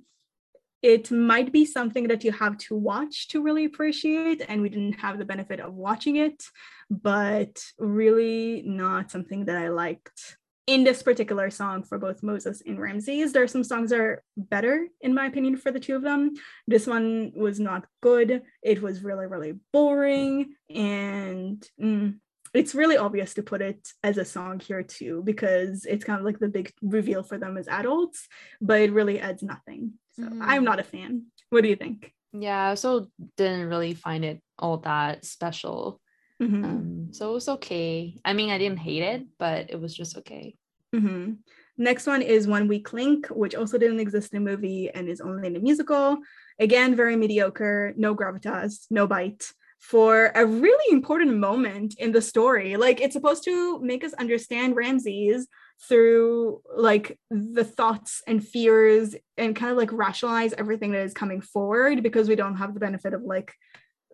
It 0.82 1.12
might 1.12 1.52
be 1.52 1.66
something 1.66 2.08
that 2.08 2.24
you 2.24 2.32
have 2.32 2.58
to 2.60 2.76
watch 2.76 3.28
to 3.30 3.42
really 3.42 3.66
appreciate, 3.66 4.44
and 4.48 4.62
we 4.62 4.70
didn't 4.70 4.94
have 4.94 5.18
the 5.18 5.26
benefit 5.26 5.60
of 5.60 5.74
watching 5.74 6.18
it, 6.18 6.44
but 6.90 7.62
really 7.80 8.62
not 8.66 9.12
something 9.12 9.46
that 9.46 9.58
I 9.58 9.70
liked 9.70 10.38
in 10.68 10.84
this 10.84 11.02
particular 11.02 11.50
song 11.50 11.82
for 11.82 11.98
both 11.98 12.22
Moses 12.22 12.62
and 12.66 12.80
Ramses. 12.80 13.32
There 13.32 13.44
are 13.44 13.48
some 13.48 13.64
songs 13.64 13.90
that 13.90 14.00
are 14.00 14.24
better, 14.36 14.88
in 15.02 15.14
my 15.14 15.26
opinion, 15.26 15.56
for 15.56 15.72
the 15.72 15.80
two 15.80 15.96
of 15.96 16.02
them. 16.02 16.34
This 16.68 16.86
one 16.86 17.32
was 17.36 17.60
not 17.60 17.86
good. 18.02 18.44
It 18.62 18.82
was 18.82 19.02
really, 19.02 19.28
really 19.28 19.54
boring. 19.72 20.54
And 20.70 21.66
mm, 21.82 22.16
it's 22.54 22.76
really 22.76 22.98
obvious 22.98 23.34
to 23.36 23.44
put 23.44 23.62
it 23.62 23.88
as 24.04 24.18
a 24.18 24.26
song 24.26 24.60
here, 24.60 24.84
too, 24.84 25.22
because 25.24 25.86
it's 25.86 26.04
kind 26.04 26.20
of 26.20 26.26
like 26.26 26.40
the 26.40 26.50
big 26.50 26.74
reveal 26.82 27.24
for 27.24 27.38
them 27.38 27.58
as 27.58 27.70
adults, 27.70 28.28
but 28.60 28.82
it 28.82 28.92
really 28.92 29.20
adds 29.22 29.42
nothing. 29.42 29.94
So 30.18 30.24
mm. 30.24 30.40
I'm 30.42 30.66
not 30.66 30.82
a 30.82 30.84
fan. 30.84 31.28
What 31.50 31.64
do 31.64 31.70
you 31.70 31.78
think? 31.78 32.14
Yeah, 32.34 32.66
I 32.66 32.70
also 32.72 33.08
didn't 33.38 33.70
really 33.70 33.94
find 33.94 34.26
it 34.26 34.42
all 34.60 34.80
that 34.80 35.24
special. 35.24 36.02
Mm-hmm. 36.42 36.64
Um, 36.64 37.08
so 37.12 37.32
it 37.32 37.34
was 37.34 37.50
okay. 37.50 38.16
I 38.24 38.34
mean, 38.34 38.50
I 38.50 38.58
didn't 38.58 38.80
hate 38.80 39.04
it, 39.04 39.26
but 39.40 39.70
it 39.70 39.80
was 39.80 39.96
just 39.96 40.18
okay. 40.18 40.56
Mm-hmm. 40.96 41.34
Next 41.80 42.08
one 42.08 42.22
is 42.22 42.48
One 42.48 42.68
Weak 42.68 42.92
Link, 42.94 43.28
which 43.28 43.56
also 43.56 43.78
didn't 43.78 44.00
exist 44.00 44.34
in 44.34 44.38
a 44.38 44.42
movie 44.42 44.90
and 44.90 45.08
is 45.08 45.22
only 45.22 45.48
in 45.48 45.56
a 45.56 45.60
musical. 45.60 46.18
Again, 46.60 46.96
very 46.96 47.16
mediocre, 47.16 47.94
no 47.98 48.16
gravitas, 48.16 48.88
no 48.90 49.06
bite 49.06 49.52
for 49.80 50.32
a 50.34 50.46
really 50.46 50.94
important 50.94 51.38
moment 51.38 51.96
in 52.00 52.12
the 52.12 52.22
story. 52.22 52.78
Like 52.78 53.00
it's 53.00 53.14
supposed 53.14 53.44
to 53.44 53.80
make 53.80 54.04
us 54.04 54.14
understand 54.14 54.76
Ramses 54.76 55.48
through 55.88 56.62
like 56.76 57.20
the 57.30 57.64
thoughts 57.64 58.24
and 58.26 58.46
fears 58.46 59.16
and 59.38 59.56
kind 59.56 59.72
of 59.72 59.78
like 59.78 59.92
rationalize 59.92 60.54
everything 60.54 60.92
that 60.92 61.04
is 61.04 61.14
coming 61.14 61.42
forward 61.42 62.02
because 62.02 62.28
we 62.28 62.36
don't 62.36 62.58
have 62.58 62.74
the 62.74 62.80
benefit 62.80 63.14
of 63.14 63.22
like 63.22 63.54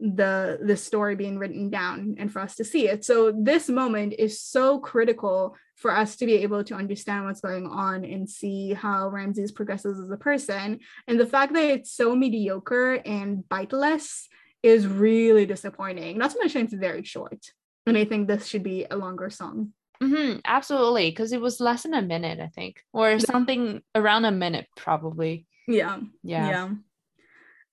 the 0.03 0.59
the 0.61 0.75
story 0.75 1.15
being 1.15 1.39
written 1.39 1.69
down 1.69 2.15
and 2.19 2.31
for 2.31 2.39
us 2.39 2.55
to 2.55 2.65
see 2.65 2.89
it. 2.89 3.05
So 3.05 3.31
this 3.31 3.69
moment 3.69 4.15
is 4.19 4.41
so 4.41 4.79
critical 4.79 5.55
for 5.77 5.95
us 5.95 6.17
to 6.17 6.25
be 6.25 6.35
able 6.35 6.63
to 6.65 6.75
understand 6.75 7.25
what's 7.25 7.41
going 7.41 7.67
on 7.67 8.03
and 8.03 8.29
see 8.29 8.73
how 8.73 9.07
ramses 9.07 9.51
progresses 9.51 9.99
as 9.99 10.11
a 10.11 10.17
person. 10.17 10.79
And 11.07 11.19
the 11.19 11.25
fact 11.25 11.53
that 11.53 11.63
it's 11.63 11.91
so 11.91 12.15
mediocre 12.15 12.95
and 13.05 13.43
biteless 13.49 14.25
is 14.61 14.85
really 14.85 15.45
disappointing. 15.45 16.17
Not 16.17 16.31
to 16.31 16.39
mention 16.39 16.65
it's 16.65 16.73
very 16.73 17.03
short 17.03 17.39
and 17.85 17.97
i 17.97 18.05
think 18.05 18.27
this 18.27 18.47
should 18.47 18.63
be 18.63 18.85
a 18.89 18.97
longer 18.97 19.29
song. 19.29 19.73
Mm-hmm, 20.01 20.39
absolutely 20.43 21.11
because 21.11 21.31
it 21.31 21.39
was 21.39 21.61
less 21.61 21.83
than 21.83 21.93
a 21.93 22.01
minute 22.01 22.39
i 22.41 22.47
think 22.47 22.81
or 22.91 23.19
something 23.19 23.81
around 23.95 24.25
a 24.25 24.31
minute 24.31 24.67
probably. 24.75 25.47
Yeah 25.67 25.99
yeah. 26.23 26.49
yeah 26.49 26.69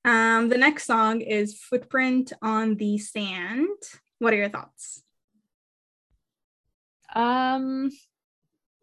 um, 0.05 0.48
the 0.48 0.59
next 0.59 0.86
song 0.86 1.20
is 1.20 1.59
Footprint 1.59 2.32
on 2.42 2.76
the 2.76 2.98
Sand. 2.98 3.68
What 4.18 4.32
are 4.32 4.36
your 4.36 4.48
thoughts? 4.48 5.03
Um, 7.14 7.90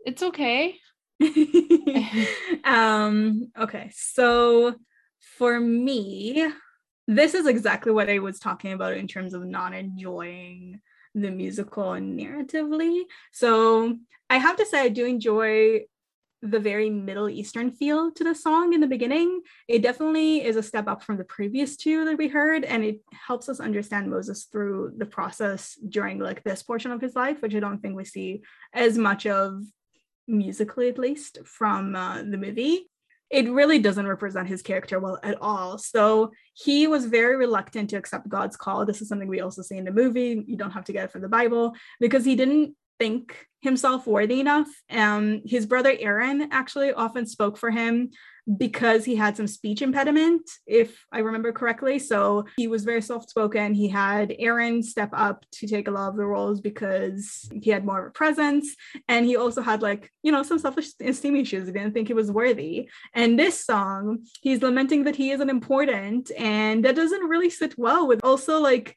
it's 0.06 0.22
okay. 0.22 0.76
um, 2.64 3.52
okay, 3.58 3.92
so 3.94 4.76
for 5.38 5.60
me, 5.60 6.48
this 7.08 7.34
is 7.34 7.48
exactly 7.48 7.92
what 7.92 8.10
I 8.10 8.20
was 8.20 8.40
talking 8.40 8.74
about 8.74 8.98
in 8.98 9.08
terms 9.08 9.34
of 9.34 9.46
not 9.46 9.74
enjoying 9.74 10.82
the 11.16 11.32
musical 11.32 11.86
narratively. 11.92 13.04
So 13.32 13.98
I 14.30 14.38
have 14.38 14.58
to 14.58 14.66
say, 14.66 14.82
I 14.82 14.90
do 14.90 15.06
enjoy 15.06 15.82
the 16.52 16.60
very 16.60 16.90
Middle 16.90 17.30
Eastern 17.30 17.72
feel 17.72 18.12
to 18.12 18.24
the 18.24 18.36
song 18.36 18.74
in 18.74 18.82
the 18.82 18.88
beginning. 18.88 19.42
It 19.68 19.82
definitely 19.82 20.44
is 20.44 20.56
a 20.56 20.64
step 20.64 20.88
up 20.88 21.04
from 21.04 21.18
the 21.18 21.24
previous 21.24 21.78
two 21.78 22.06
that 22.06 22.18
we 22.18 22.28
heard, 22.28 22.64
and 22.64 22.84
it 22.84 23.02
helps 23.12 23.50
us 23.50 23.60
understand 23.60 24.10
Moses 24.10 24.46
through 24.46 24.94
the 24.98 25.06
process 25.06 25.78
during 25.88 26.20
like 26.20 26.44
this 26.44 26.64
portion 26.64 26.92
of 26.92 27.02
his 27.02 27.16
life, 27.16 27.42
which 27.42 27.56
I 27.56 27.60
don't 27.60 27.80
think 27.80 27.96
we 27.96 28.06
see 28.06 28.42
as 28.74 28.98
much 28.98 29.26
of 29.26 29.62
musically, 30.28 30.90
at 30.90 30.98
least 30.98 31.40
from 31.46 31.96
uh, 31.96 32.18
the 32.24 32.38
movie. 32.38 32.90
It 33.30 33.50
really 33.52 33.80
doesn't 33.80 34.08
represent 34.08 34.48
his 34.48 34.62
character 34.62 35.00
well 35.00 35.20
at 35.22 35.38
all. 35.42 35.78
So 35.78 36.32
he 36.54 36.88
was 36.88 37.06
very 37.06 37.36
reluctant 37.36 37.90
to 37.90 37.98
accept 37.98 38.30
God's 38.30 38.56
call. 38.56 38.86
This 38.86 39.02
is 39.02 39.10
something 39.10 39.28
we 39.28 39.42
also 39.42 39.62
see 39.62 39.78
in 39.78 39.84
the 39.84 39.92
movie. 39.92 40.44
You 40.48 40.56
don't 40.56 40.72
have 40.72 40.86
to 40.86 40.94
get 40.94 41.06
it 41.06 41.12
from 41.12 41.22
the 41.22 41.28
Bible 41.28 41.74
because 42.00 42.24
he 42.24 42.38
didn't 42.38 42.76
think 43.00 43.48
himself 43.62 44.08
worthy 44.08 44.40
enough. 44.40 44.68
Um, 44.90 45.42
his 45.46 45.66
brother 45.66 45.96
Aaron 46.00 46.50
actually 46.52 46.94
often 46.94 47.26
spoke 47.26 47.58
for 47.58 47.72
him 47.72 48.12
because 48.56 49.04
he 49.04 49.16
had 49.16 49.36
some 49.36 49.48
speech 49.48 49.82
impediment, 49.82 50.50
if 50.66 51.06
I 51.12 51.20
remember 51.20 51.52
correctly. 51.52 52.00
So 52.00 52.46
he 52.56 52.68
was 52.68 52.86
very 52.86 53.02
soft 53.02 53.30
spoken. 53.30 53.74
He 53.74 53.90
had 53.90 54.34
Aaron 54.40 54.82
step 54.82 55.10
up 55.12 55.46
to 55.54 55.68
take 55.68 55.90
a 55.90 55.92
lot 55.92 56.10
of 56.10 56.16
the 56.16 56.26
roles 56.26 56.62
because 56.62 57.50
he 57.52 57.70
had 57.72 57.84
more 57.84 58.00
of 58.00 58.08
a 58.08 58.12
presence. 58.12 58.74
And 59.10 59.26
he 59.26 59.36
also 59.36 59.62
had, 59.62 59.82
like, 59.82 60.12
you 60.24 60.32
know, 60.32 60.44
some 60.44 60.60
self 60.60 60.78
esteem 60.78 61.36
issues. 61.36 61.68
He 61.68 61.74
didn't 61.74 61.94
think 61.94 62.08
he 62.08 62.14
was 62.14 62.32
worthy. 62.32 62.90
And 63.14 63.38
this 63.38 63.66
song, 63.66 64.20
he's 64.42 64.62
lamenting 64.62 65.04
that 65.04 65.18
he 65.18 65.32
isn't 65.32 65.50
important. 65.50 66.32
And 66.38 66.86
that 66.86 66.96
doesn't 66.96 67.28
really 67.28 67.50
sit 67.50 67.78
well 67.78 68.08
with 68.08 68.22
also, 68.24 68.62
like, 68.62 68.96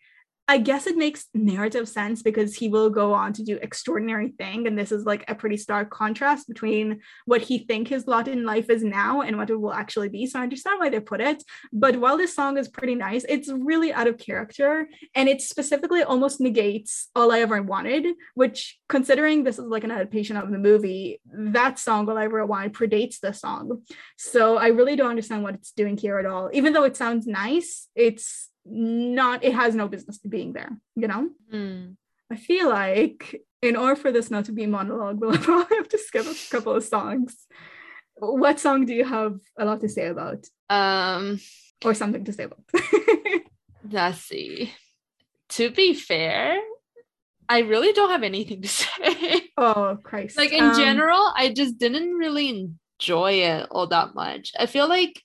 I 0.50 0.58
guess 0.58 0.88
it 0.88 0.96
makes 0.96 1.28
narrative 1.32 1.88
sense 1.88 2.22
because 2.22 2.56
he 2.56 2.68
will 2.68 2.90
go 2.90 3.14
on 3.14 3.32
to 3.34 3.44
do 3.44 3.60
extraordinary 3.62 4.30
thing, 4.36 4.66
and 4.66 4.76
this 4.76 4.90
is 4.90 5.04
like 5.04 5.24
a 5.28 5.34
pretty 5.36 5.56
stark 5.56 5.90
contrast 5.90 6.48
between 6.48 7.02
what 7.24 7.40
he 7.40 7.60
think 7.60 7.86
his 7.86 8.08
lot 8.08 8.26
in 8.26 8.44
life 8.44 8.68
is 8.68 8.82
now 8.82 9.20
and 9.20 9.36
what 9.36 9.48
it 9.48 9.60
will 9.60 9.72
actually 9.72 10.08
be. 10.08 10.26
So 10.26 10.40
I 10.40 10.42
understand 10.42 10.80
why 10.80 10.88
they 10.88 10.98
put 10.98 11.20
it. 11.20 11.44
But 11.72 11.98
while 12.00 12.16
this 12.16 12.34
song 12.34 12.58
is 12.58 12.66
pretty 12.68 12.96
nice, 12.96 13.24
it's 13.28 13.48
really 13.48 13.92
out 13.92 14.08
of 14.08 14.18
character, 14.18 14.88
and 15.14 15.28
it 15.28 15.40
specifically 15.40 16.02
almost 16.02 16.40
negates 16.40 17.10
all 17.14 17.30
I 17.30 17.42
ever 17.42 17.62
wanted. 17.62 18.08
Which, 18.34 18.76
considering 18.88 19.44
this 19.44 19.60
is 19.60 19.66
like 19.66 19.84
an 19.84 19.92
adaptation 19.92 20.36
of 20.36 20.50
the 20.50 20.58
movie, 20.58 21.20
that 21.32 21.78
song 21.78 22.08
"All 22.08 22.18
I 22.18 22.24
Ever 22.24 22.44
Wanted" 22.44 22.72
predates 22.72 23.20
the 23.20 23.32
song. 23.32 23.82
So 24.18 24.56
I 24.56 24.66
really 24.78 24.96
don't 24.96 25.10
understand 25.10 25.44
what 25.44 25.54
it's 25.54 25.70
doing 25.70 25.96
here 25.96 26.18
at 26.18 26.26
all. 26.26 26.50
Even 26.52 26.72
though 26.72 26.82
it 26.82 26.96
sounds 26.96 27.28
nice, 27.28 27.86
it's 27.94 28.49
not 28.64 29.44
it 29.44 29.54
has 29.54 29.74
no 29.74 29.88
business 29.88 30.18
to 30.18 30.28
being 30.28 30.52
there 30.52 30.70
you 30.96 31.08
know? 31.08 31.30
Mm. 31.52 31.96
i 32.30 32.36
feel 32.36 32.68
like 32.68 33.42
in 33.62 33.76
order 33.76 33.96
for 33.96 34.10
this 34.12 34.30
not 34.30 34.46
to 34.46 34.52
be 34.52 34.66
monologue 34.66 35.20
we'll 35.20 35.36
probably 35.38 35.76
have 35.76 35.88
to 35.88 35.98
skip 35.98 36.26
a 36.26 36.34
couple 36.50 36.74
of 36.74 36.84
songs. 36.84 37.46
What 38.16 38.60
song 38.60 38.84
do 38.84 38.92
you 38.92 39.04
have 39.04 39.38
a 39.58 39.64
lot 39.64 39.80
to 39.80 39.88
say 39.88 40.06
about? 40.08 40.46
Um 40.68 41.40
or 41.84 41.94
something 41.94 42.24
to 42.24 42.32
say 42.32 42.44
about? 42.44 42.60
let's 43.90 44.20
see. 44.20 44.72
To 45.50 45.70
be 45.70 45.94
fair 45.94 46.58
i 47.48 47.60
really 47.60 47.92
don't 47.92 48.10
have 48.10 48.22
anything 48.22 48.62
to 48.62 48.68
say. 48.82 49.42
Oh 49.56 49.98
christ. 50.02 50.36
Like 50.36 50.52
in 50.52 50.64
um, 50.64 50.76
general 50.76 51.32
i 51.34 51.52
just 51.52 51.78
didn't 51.78 52.14
really 52.14 52.48
enjoy 53.00 53.32
it 53.32 53.66
all 53.70 53.88
that 53.88 54.14
much. 54.14 54.52
I 54.58 54.66
feel 54.66 54.88
like 54.88 55.22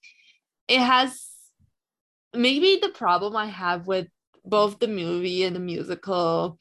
it 0.68 0.80
has 0.80 1.35
maybe 2.38 2.80
the 2.82 2.90
problem 2.90 3.36
I 3.36 3.48
have 3.48 3.88
with 3.88 4.08
both 4.44 4.80
the 4.80 4.88
movie 4.88 5.44
and 5.44 5.56
the 5.56 5.60
musical 5.60 6.58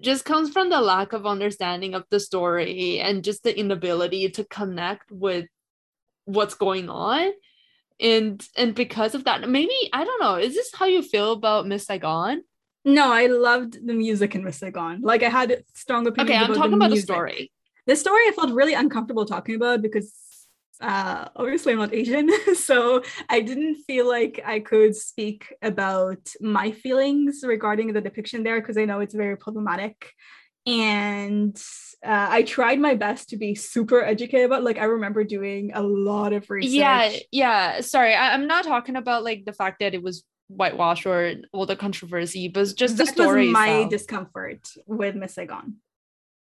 just 0.00 0.24
comes 0.24 0.50
from 0.50 0.68
the 0.68 0.80
lack 0.80 1.12
of 1.12 1.26
understanding 1.26 1.94
of 1.94 2.04
the 2.10 2.20
story 2.20 2.98
and 3.00 3.24
just 3.24 3.44
the 3.44 3.58
inability 3.58 4.28
to 4.30 4.44
connect 4.44 5.10
with 5.10 5.46
what's 6.24 6.54
going 6.54 6.88
on. 6.88 7.30
And 8.00 8.44
and 8.56 8.74
because 8.74 9.14
of 9.14 9.24
that 9.24 9.48
maybe 9.48 9.76
i 9.92 10.02
don't 10.02 10.20
know 10.20 10.34
is 10.34 10.54
this 10.54 10.72
how 10.74 10.86
you 10.86 11.02
feel 11.02 11.32
about 11.32 11.68
miss 11.68 11.86
saigon? 11.86 12.42
No 12.84 13.12
i 13.12 13.26
loved 13.26 13.86
the 13.86 13.94
music 13.94 14.34
in 14.34 14.42
miss 14.42 14.58
saigon. 14.58 15.02
Like 15.02 15.22
i 15.22 15.28
had 15.28 15.62
strong 15.74 16.06
opinions 16.06 16.30
okay 16.30 16.52
i'm 16.52 16.54
talking 16.54 16.74
about 16.74 16.90
music. 16.90 17.06
the 17.06 17.12
story. 17.12 17.52
The 17.86 17.94
story 17.94 18.22
i 18.26 18.32
felt 18.32 18.50
really 18.50 18.74
uncomfortable 18.74 19.24
talking 19.24 19.54
about 19.54 19.82
because 19.82 20.12
uh, 20.80 21.28
obviously 21.36 21.72
I'm 21.72 21.78
not 21.78 21.94
Asian, 21.94 22.30
so 22.54 23.02
I 23.28 23.40
didn't 23.40 23.76
feel 23.86 24.08
like 24.08 24.40
I 24.44 24.60
could 24.60 24.96
speak 24.96 25.54
about 25.62 26.30
my 26.40 26.72
feelings 26.72 27.42
regarding 27.44 27.92
the 27.92 28.00
depiction 28.00 28.42
there 28.42 28.60
because 28.60 28.76
I 28.76 28.84
know 28.84 29.00
it's 29.00 29.14
very 29.14 29.36
problematic 29.36 30.12
and 30.66 31.60
uh, 32.04 32.26
I 32.30 32.42
tried 32.42 32.78
my 32.78 32.94
best 32.94 33.30
to 33.30 33.36
be 33.36 33.54
super 33.54 34.02
educated 34.02 34.46
about. 34.46 34.62
Like 34.62 34.78
I 34.78 34.84
remember 34.84 35.24
doing 35.24 35.72
a 35.74 35.82
lot 35.82 36.32
of 36.32 36.48
research. 36.50 36.72
Yeah, 36.72 37.12
yeah. 37.30 37.80
Sorry, 37.80 38.14
I, 38.14 38.34
am 38.34 38.46
not 38.46 38.64
talking 38.64 38.96
about 38.96 39.24
like 39.24 39.44
the 39.44 39.52
fact 39.52 39.80
that 39.80 39.94
it 39.94 40.02
was 40.02 40.24
whitewashed 40.48 41.06
or 41.06 41.34
all 41.52 41.66
the 41.66 41.76
controversy, 41.76 42.48
but 42.48 42.74
just 42.76 42.96
that 42.96 43.06
the 43.06 43.12
story. 43.12 43.46
Was 43.46 43.52
my 43.52 43.86
discomfort 43.88 44.68
with 44.86 45.16
Miss 45.16 45.34
Saigon. 45.34 45.76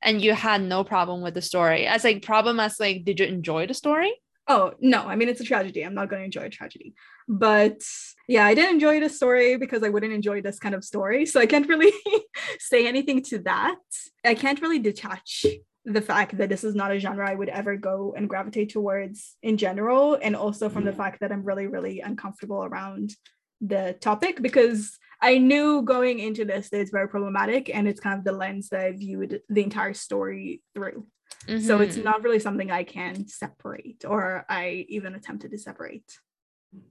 And 0.02 0.22
you 0.22 0.34
had 0.34 0.62
no 0.62 0.84
problem 0.84 1.22
with 1.22 1.34
the 1.34 1.42
story. 1.42 1.86
As 1.86 2.04
like 2.04 2.22
problem 2.22 2.58
as 2.60 2.80
like, 2.80 3.04
did 3.04 3.20
you 3.20 3.26
enjoy 3.26 3.66
the 3.66 3.74
story? 3.74 4.12
Oh 4.48 4.72
no, 4.80 5.02
I 5.02 5.14
mean 5.14 5.28
it's 5.28 5.40
a 5.40 5.44
tragedy. 5.44 5.82
I'm 5.82 5.94
not 5.94 6.10
going 6.10 6.20
to 6.20 6.24
enjoy 6.24 6.46
a 6.46 6.50
tragedy, 6.50 6.94
but 7.28 7.80
yeah, 8.26 8.44
I 8.44 8.54
didn't 8.54 8.74
enjoy 8.74 8.98
the 8.98 9.08
story 9.08 9.56
because 9.56 9.84
I 9.84 9.88
wouldn't 9.88 10.12
enjoy 10.12 10.42
this 10.42 10.58
kind 10.58 10.74
of 10.74 10.84
story. 10.84 11.26
So 11.26 11.40
I 11.40 11.46
can't 11.46 11.68
really 11.68 11.92
say 12.58 12.86
anything 12.86 13.22
to 13.24 13.38
that. 13.40 13.76
I 14.24 14.34
can't 14.34 14.60
really 14.60 14.80
detach 14.80 15.46
the 15.84 16.00
fact 16.00 16.38
that 16.38 16.48
this 16.48 16.64
is 16.64 16.74
not 16.74 16.92
a 16.92 16.98
genre 16.98 17.28
I 17.28 17.34
would 17.34 17.48
ever 17.48 17.76
go 17.76 18.14
and 18.16 18.28
gravitate 18.28 18.70
towards 18.70 19.36
in 19.42 19.56
general, 19.56 20.18
and 20.20 20.34
also 20.34 20.68
from 20.68 20.84
the 20.84 20.92
mm. 20.92 20.96
fact 20.96 21.20
that 21.20 21.32
I'm 21.32 21.44
really, 21.44 21.66
really 21.66 22.00
uncomfortable 22.00 22.64
around 22.64 23.14
the 23.62 23.96
topic 24.00 24.42
because 24.42 24.98
I 25.20 25.38
knew 25.38 25.82
going 25.82 26.18
into 26.18 26.44
this 26.44 26.68
that 26.70 26.80
it's 26.80 26.90
very 26.90 27.08
problematic 27.08 27.74
and 27.74 27.86
it's 27.86 28.00
kind 28.00 28.18
of 28.18 28.24
the 28.24 28.32
lens 28.32 28.68
that 28.70 28.80
I 28.80 28.92
viewed 28.92 29.40
the 29.48 29.62
entire 29.62 29.94
story 29.94 30.62
through. 30.74 31.06
Mm-hmm. 31.46 31.64
So 31.64 31.80
it's 31.80 31.96
mm-hmm. 31.96 32.04
not 32.04 32.22
really 32.22 32.40
something 32.40 32.70
I 32.70 32.82
can 32.82 33.28
separate 33.28 34.04
or 34.06 34.44
I 34.48 34.84
even 34.88 35.14
attempted 35.14 35.52
to 35.52 35.58
separate. 35.58 36.18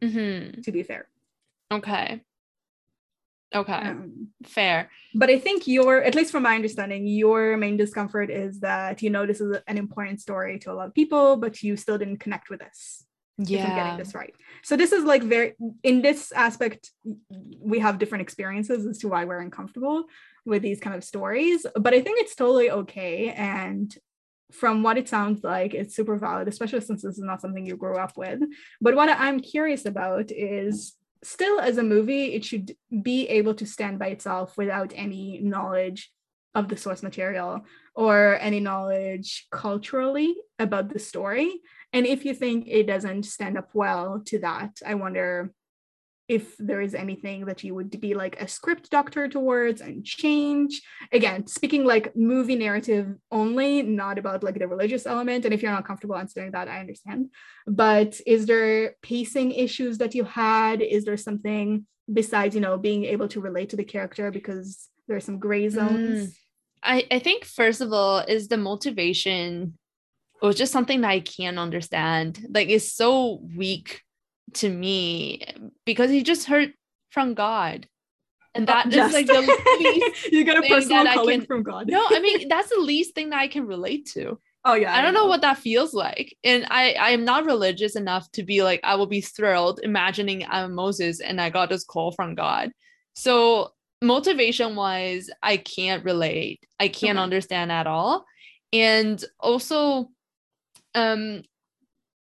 Mm-hmm. 0.02 0.62
To 0.62 0.72
be 0.72 0.84
fair. 0.84 1.08
Okay. 1.72 2.22
Okay. 3.54 3.74
Um, 3.74 4.30
Fair. 4.46 4.90
But 5.14 5.30
I 5.30 5.38
think 5.38 5.68
your, 5.68 6.02
at 6.02 6.16
least 6.16 6.32
from 6.32 6.44
my 6.44 6.56
understanding, 6.56 7.06
your 7.06 7.58
main 7.58 7.76
discomfort 7.76 8.30
is 8.30 8.62
that 8.62 9.02
you 9.02 9.10
know 9.10 9.26
this 9.26 9.42
is 9.42 9.58
an 9.68 9.78
important 9.78 10.22
story 10.22 10.58
to 10.60 10.72
a 10.72 10.74
lot 10.74 10.88
of 10.88 10.94
people, 10.94 11.36
but 11.36 11.62
you 11.62 11.76
still 11.76 11.98
didn't 11.98 12.20
connect 12.20 12.50
with 12.50 12.62
this. 12.62 13.06
Yeah. 13.38 13.64
If 13.64 13.70
I'm 13.70 13.76
getting 13.76 13.98
this 13.98 14.14
right. 14.14 14.36
So 14.64 14.76
this 14.76 14.92
is 14.92 15.04
like 15.04 15.24
very 15.24 15.56
in 15.84 16.02
this 16.02 16.32
aspect, 16.32 16.92
we 17.60 17.80
have 17.80 17.98
different 17.98 18.22
experiences 18.22 18.86
as 18.86 19.00
to 19.00 19.08
why 19.08 19.26
we're 19.26 19.40
uncomfortable 19.40 20.06
with 20.46 20.62
these 20.62 20.80
kind 20.80 20.96
of 20.96 21.04
stories. 21.04 21.66
But 21.76 21.94
I 21.94 22.02
think 22.02 22.20
it's 22.20 22.36
totally 22.36 22.70
okay. 22.70 23.30
And 23.32 23.96
from 24.52 24.84
what 24.84 24.98
it 24.98 25.08
sounds 25.08 25.44
like, 25.44 25.74
it's 25.74 25.96
super 25.96 26.18
valid, 26.18 26.48
especially 26.48 26.82
since 26.82 27.02
this 27.04 27.18
is 27.18 27.24
not 27.24 27.42
something 27.42 27.66
you 27.66 27.78
grew 27.78 27.98
up 27.98 28.18
with. 28.18 28.42
But 28.80 28.96
what 28.96 29.10
I'm 29.10 29.40
curious 29.40 29.86
about 29.86 30.32
is 30.32 30.96
still 31.24 31.60
as 31.60 31.78
a 31.78 31.84
movie, 31.84 32.34
it 32.34 32.44
should 32.44 32.76
be 33.02 33.28
able 33.30 33.54
to 33.56 33.66
stand 33.66 34.00
by 34.00 34.08
itself 34.08 34.58
without 34.58 34.92
any 34.96 35.40
knowledge 35.40 36.12
of 36.54 36.68
the 36.68 36.76
source 36.76 37.02
material 37.02 37.62
or 37.96 38.38
any 38.42 38.60
knowledge 38.60 39.48
culturally 39.52 40.36
about 40.60 40.92
the 40.92 41.00
story. 41.00 41.62
And 41.94 42.06
if 42.06 42.26
you 42.26 42.34
think 42.34 42.68
it 42.68 42.88
doesn't 42.88 43.24
stand 43.24 43.58
up 43.58 43.70
well 43.74 44.22
to 44.28 44.40
that, 44.40 44.80
I 44.86 44.96
wonder 44.96 45.54
if 46.32 46.56
there 46.60 46.80
is 46.80 46.96
anything 46.96 47.44
that 47.44 47.62
you 47.62 47.76
would 47.76 48.00
be 48.00 48.14
like 48.14 48.42
a 48.42 48.48
script 48.48 48.90
doctor 48.90 49.28
towards 49.28 49.82
and 49.82 50.06
change. 50.06 50.82
Again 51.12 51.46
speaking 51.46 51.84
like 51.84 52.16
movie 52.16 52.56
narrative 52.56 53.16
only 53.32 53.82
not 53.82 54.18
about 54.18 54.42
like 54.42 54.58
the 54.58 54.68
religious 54.68 55.06
element. 55.06 55.44
And 55.44 55.54
if 55.54 55.62
you're 55.62 55.74
not 55.74 55.86
comfortable 55.86 56.16
answering 56.16 56.52
that 56.52 56.70
i 56.70 56.80
understand. 56.80 57.32
But 57.68 58.22
is 58.26 58.46
there 58.46 58.96
pacing 59.02 59.52
issues 59.52 59.98
that 59.98 60.16
you 60.16 60.24
had? 60.24 60.82
Is 60.82 61.04
there 61.04 61.18
something 61.18 61.86
besides 62.12 62.56
you 62.56 62.62
know 62.62 62.78
being 62.78 63.04
able 63.04 63.28
to 63.28 63.42
relate 63.42 63.70
to 63.72 63.76
the 63.76 63.84
character 63.84 64.32
because 64.32 64.88
there 65.08 65.18
are 65.18 65.28
some 65.28 65.38
gray 65.38 65.68
zones? 65.68 66.30
Mm. 66.30 66.36
I, 66.84 67.08
I 67.12 67.20
think 67.20 67.44
first 67.46 67.82
of 67.82 67.92
all 67.92 68.20
is 68.20 68.48
the 68.48 68.58
motivation 68.58 69.78
was 70.46 70.56
just 70.56 70.72
something 70.72 71.02
that 71.02 71.10
I 71.10 71.20
can't 71.20 71.60
understand. 71.60 72.46
Like 72.50 72.70
it's 72.70 72.92
so 72.92 73.42
weak 73.56 74.02
to 74.56 74.70
me 74.70 75.44
because 75.86 76.10
he 76.10 76.24
just 76.24 76.48
heard 76.48 76.74
from 77.10 77.34
God. 77.34 77.88
And 78.54 78.68
that 78.68 78.94
is 78.94 79.14
like 79.14 79.28
the 79.28 79.40
least 79.80 80.32
you 80.32 80.44
got 80.44 80.58
a 80.58 80.68
personal 80.68 81.06
calling 81.06 81.40
can, 81.40 81.48
from 81.48 81.64
God. 81.64 81.88
no, 81.88 82.06
I 82.10 82.20
mean 82.20 82.50
that's 82.50 82.70
the 82.70 82.82
least 82.82 83.16
thing 83.16 83.30
that 83.30 83.40
I 83.40 83.48
can 83.48 83.66
relate 83.66 84.08
to. 84.14 84.40
Oh 84.66 84.74
yeah. 84.74 84.94
I 84.94 85.02
don't 85.02 85.14
know. 85.14 85.22
know 85.22 85.28
what 85.28 85.42
that 85.42 85.58
feels 85.58 85.94
like. 85.94 86.36
And 86.44 86.66
I 86.70 86.94
I 86.94 87.10
am 87.12 87.24
not 87.24 87.46
religious 87.46 87.96
enough 87.96 88.30
to 88.34 88.44
be 88.44 88.62
like 88.62 88.82
I 88.84 88.96
will 88.96 89.08
be 89.08 89.22
thrilled 89.22 89.80
imagining 89.84 90.46
I'm 90.50 90.74
Moses 90.74 91.22
and 91.22 91.40
I 91.40 91.50
got 91.50 91.70
this 91.70 91.86
call 91.86 92.12
from 92.12 92.36
God. 92.36 92.72
So 93.14 93.72
motivation 94.02 94.76
wise, 94.76 95.30
I 95.42 95.58
can't 95.58 96.04
relate. 96.04 96.66
I 96.80 96.90
can't 96.90 97.18
okay. 97.18 97.24
understand 97.24 97.72
at 97.72 97.88
all. 97.88 98.26
And 98.74 99.24
also 99.40 100.10
um 100.96 101.44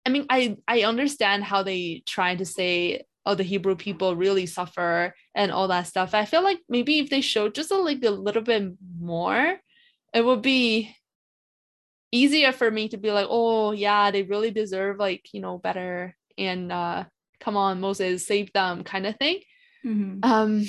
I 0.05 0.09
mean, 0.11 0.25
I 0.29 0.57
I 0.67 0.83
understand 0.83 1.43
how 1.43 1.63
they 1.63 2.03
try 2.05 2.35
to 2.35 2.45
say, 2.45 3.01
oh, 3.25 3.35
the 3.35 3.43
Hebrew 3.43 3.75
people 3.75 4.15
really 4.15 4.45
suffer 4.45 5.15
and 5.33 5.51
all 5.51 5.67
that 5.69 5.87
stuff. 5.87 6.13
I 6.13 6.25
feel 6.25 6.43
like 6.43 6.59
maybe 6.69 6.99
if 6.99 7.09
they 7.09 7.21
showed 7.21 7.55
just 7.55 7.71
a, 7.71 7.77
like 7.77 8.03
a 8.03 8.11
little 8.11 8.43
bit 8.43 8.73
more, 8.99 9.57
it 10.13 10.23
would 10.23 10.43
be 10.43 10.95
easier 12.11 12.51
for 12.51 12.69
me 12.69 12.87
to 12.89 12.97
be 12.97 13.11
like, 13.11 13.27
oh 13.29 13.71
yeah, 13.71 14.11
they 14.11 14.23
really 14.23 14.51
deserve 14.51 14.99
like 14.99 15.33
you 15.33 15.41
know 15.41 15.57
better 15.57 16.15
and 16.37 16.71
uh, 16.71 17.05
come 17.39 17.57
on, 17.57 17.81
Moses, 17.81 18.27
save 18.27 18.51
them, 18.53 18.83
kind 18.83 19.07
of 19.07 19.17
thing. 19.17 19.39
Mm-hmm. 19.85 20.19
Um, 20.23 20.65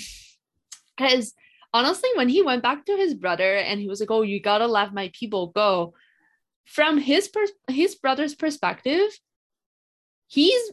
because 0.96 1.34
honestly, 1.74 2.08
when 2.16 2.28
he 2.28 2.42
went 2.42 2.62
back 2.62 2.86
to 2.86 2.96
his 2.96 3.14
brother 3.14 3.56
and 3.56 3.80
he 3.80 3.88
was 3.88 4.00
like, 4.00 4.10
oh, 4.10 4.22
you 4.22 4.40
gotta 4.40 4.66
let 4.66 4.94
my 4.94 5.10
people 5.12 5.48
go. 5.48 5.94
From 6.66 6.98
his 6.98 7.28
per- 7.28 7.46
his 7.68 7.94
brother's 7.94 8.34
perspective, 8.34 9.08
he's 10.26 10.72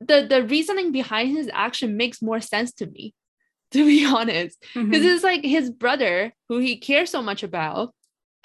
the 0.00 0.26
the 0.28 0.44
reasoning 0.44 0.92
behind 0.92 1.36
his 1.36 1.50
action 1.52 1.96
makes 1.96 2.22
more 2.22 2.40
sense 2.40 2.72
to 2.74 2.86
me 2.86 3.14
to 3.72 3.84
be 3.84 4.04
honest. 4.04 4.58
Because 4.74 4.86
mm-hmm. 4.86 4.94
it's 4.94 5.24
like 5.24 5.44
his 5.44 5.70
brother 5.70 6.32
who 6.48 6.58
he 6.58 6.78
cares 6.78 7.10
so 7.10 7.22
much 7.22 7.42
about 7.42 7.94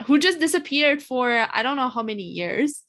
who 0.05 0.17
just 0.17 0.39
disappeared 0.39 1.01
for 1.01 1.47
i 1.53 1.61
don't 1.61 1.77
know 1.77 1.89
how 1.89 2.01
many 2.01 2.23
years 2.23 2.83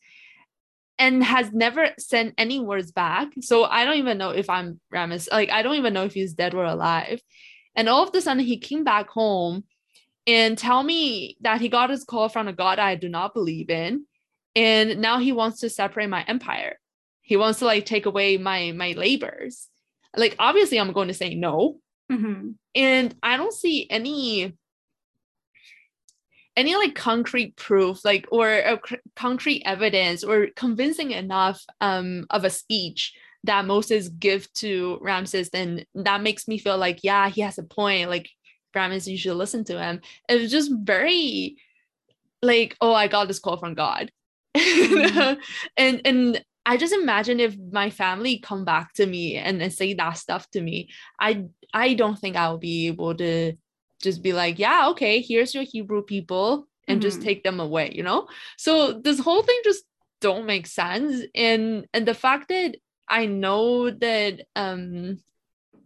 and 0.98 1.24
has 1.24 1.52
never 1.52 1.88
sent 1.98 2.34
any 2.38 2.60
words 2.60 2.92
back. 2.92 3.28
So 3.40 3.64
i 3.64 3.84
don't 3.84 3.98
even 3.98 4.18
know 4.18 4.30
if 4.30 4.48
i'm 4.48 4.80
Ramses 4.90 5.28
like 5.32 5.50
i 5.50 5.62
don't 5.62 5.76
even 5.76 5.94
know 5.94 6.04
if 6.04 6.14
he's 6.14 6.34
dead 6.34 6.54
or 6.54 6.64
alive. 6.64 7.20
And 7.74 7.88
all 7.88 8.06
of 8.06 8.14
a 8.14 8.20
sudden 8.20 8.44
he 8.44 8.58
came 8.58 8.84
back 8.84 9.08
home 9.08 9.64
and 10.26 10.56
tell 10.56 10.82
me 10.82 11.36
that 11.40 11.60
he 11.60 11.68
got 11.68 11.90
his 11.90 12.04
call 12.04 12.28
from 12.28 12.48
a 12.48 12.52
god 12.52 12.78
i 12.78 12.94
do 12.94 13.08
not 13.08 13.34
believe 13.34 13.70
in 13.70 14.04
and 14.54 15.00
now 15.00 15.18
he 15.18 15.32
wants 15.32 15.60
to 15.60 15.70
separate 15.70 16.08
my 16.08 16.24
empire. 16.24 16.78
He 17.22 17.36
wants 17.36 17.60
to 17.60 17.64
like 17.64 17.86
take 17.86 18.06
away 18.06 18.36
my 18.36 18.72
my 18.72 18.92
labors. 18.92 19.68
Like 20.16 20.36
obviously 20.38 20.78
i'm 20.78 20.92
going 20.92 21.08
to 21.08 21.14
say 21.14 21.34
no. 21.34 21.78
Mm-hmm. 22.10 22.50
and 22.74 23.14
i 23.22 23.38
don't 23.38 23.54
see 23.54 23.86
any 23.88 24.52
any 26.56 26.74
like 26.74 26.94
concrete 26.94 27.56
proof 27.56 28.04
like 28.04 28.26
or 28.30 28.80
c- 28.86 28.98
concrete 29.16 29.62
evidence 29.64 30.22
or 30.22 30.48
convincing 30.54 31.12
enough 31.12 31.62
um 31.80 32.26
of 32.28 32.44
a 32.44 32.50
speech 32.50 33.14
that 33.44 33.64
moses 33.64 34.10
give 34.10 34.52
to 34.52 34.98
ramses 35.00 35.48
then 35.50 35.86
that 35.94 36.22
makes 36.22 36.46
me 36.48 36.58
feel 36.58 36.76
like 36.76 36.98
yeah 37.02 37.30
he 37.30 37.40
has 37.40 37.56
a 37.56 37.62
point. 37.62 38.10
Like 38.10 38.28
ramses 38.74 39.08
you 39.08 39.18
should 39.18 39.36
listen 39.36 39.64
to 39.64 39.80
him 39.80 40.00
it 40.28 40.40
was 40.40 40.50
just 40.50 40.70
very 40.82 41.56
like 42.42 42.76
oh 42.80 42.94
i 42.94 43.08
got 43.08 43.28
this 43.28 43.38
call 43.38 43.56
from 43.56 43.74
god 43.74 44.10
mm-hmm. 44.56 45.40
and 45.76 46.00
and 46.04 46.44
I 46.64 46.76
just 46.76 46.92
imagine 46.92 47.40
if 47.40 47.56
my 47.72 47.90
family 47.90 48.38
come 48.38 48.64
back 48.64 48.94
to 48.94 49.06
me 49.06 49.36
and, 49.36 49.60
and 49.60 49.72
say 49.72 49.94
that 49.94 50.12
stuff 50.12 50.48
to 50.50 50.60
me, 50.60 50.90
I 51.18 51.46
I 51.74 51.94
don't 51.94 52.18
think 52.18 52.36
I'll 52.36 52.58
be 52.58 52.86
able 52.86 53.14
to 53.16 53.54
just 54.00 54.22
be 54.22 54.32
like, 54.32 54.58
yeah, 54.58 54.88
okay, 54.90 55.20
here's 55.20 55.54
your 55.54 55.64
Hebrew 55.64 56.02
people 56.02 56.68
and 56.86 57.00
mm-hmm. 57.00 57.08
just 57.08 57.22
take 57.22 57.42
them 57.42 57.60
away, 57.60 57.92
you 57.94 58.02
know? 58.02 58.28
So 58.58 58.92
this 58.92 59.18
whole 59.18 59.42
thing 59.42 59.60
just 59.64 59.84
don't 60.20 60.46
make 60.46 60.66
sense. 60.66 61.24
And 61.34 61.86
and 61.92 62.06
the 62.06 62.14
fact 62.14 62.48
that 62.48 62.76
I 63.08 63.26
know 63.26 63.90
that 63.90 64.42
um 64.54 65.18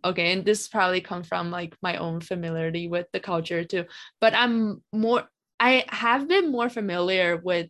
okay, 0.07 0.33
and 0.33 0.45
this 0.45 0.69
probably 0.69 1.01
comes 1.01 1.27
from 1.29 1.51
like 1.51 1.77
my 1.83 1.97
own 1.97 2.21
familiarity 2.21 2.89
with 2.89 3.07
the 3.13 3.21
culture 3.21 3.65
too, 3.65 3.85
but 4.21 4.35
I'm 4.35 4.83
more 4.93 5.25
I 5.59 5.85
have 5.89 6.29
been 6.29 6.53
more 6.53 6.69
familiar 6.69 7.37
with 7.37 7.69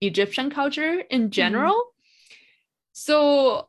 Egyptian 0.00 0.50
culture 0.50 1.00
in 1.10 1.22
mm-hmm. 1.22 1.30
general. 1.30 1.74
Mm-hmm 1.74 1.96
so 2.98 3.66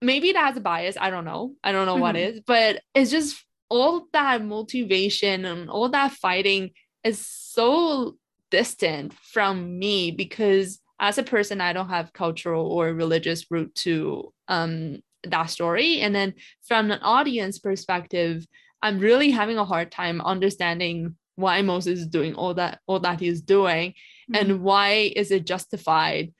maybe 0.00 0.28
it 0.28 0.36
has 0.36 0.56
a 0.56 0.60
bias. 0.60 0.96
I 1.00 1.10
don't 1.10 1.24
know. 1.24 1.56
I 1.64 1.72
don't 1.72 1.86
know 1.86 1.94
mm-hmm. 1.94 2.00
what 2.00 2.16
is, 2.16 2.40
but 2.46 2.80
it's 2.94 3.10
just 3.10 3.44
all 3.68 4.06
that 4.12 4.44
motivation 4.44 5.44
and 5.44 5.68
all 5.68 5.88
that 5.88 6.12
fighting 6.12 6.70
is 7.02 7.18
so 7.26 8.16
distant 8.52 9.12
from 9.14 9.80
me 9.80 10.12
because 10.12 10.78
as 11.00 11.18
a 11.18 11.24
person, 11.24 11.60
I 11.60 11.72
don't 11.72 11.88
have 11.88 12.12
cultural 12.12 12.70
or 12.70 12.94
religious 12.94 13.50
root 13.50 13.74
to 13.76 14.32
um, 14.46 15.00
that 15.24 15.46
story. 15.46 16.00
And 16.00 16.14
then 16.14 16.34
from 16.66 16.90
an 16.90 17.00
audience 17.02 17.58
perspective, 17.58 18.46
I'm 18.82 18.98
really 18.98 19.30
having 19.30 19.58
a 19.58 19.64
hard 19.64 19.92
time 19.92 20.20
understanding 20.20 21.16
why 21.36 21.62
Moses 21.62 22.00
is 22.00 22.06
doing 22.06 22.34
all 22.34 22.54
that 22.54 22.80
all 22.86 23.00
that 23.00 23.20
he's 23.20 23.40
doing 23.40 23.90
mm-hmm. 23.90 24.34
and 24.34 24.62
why 24.62 25.12
is 25.16 25.30
it 25.30 25.46
justified 25.46 26.32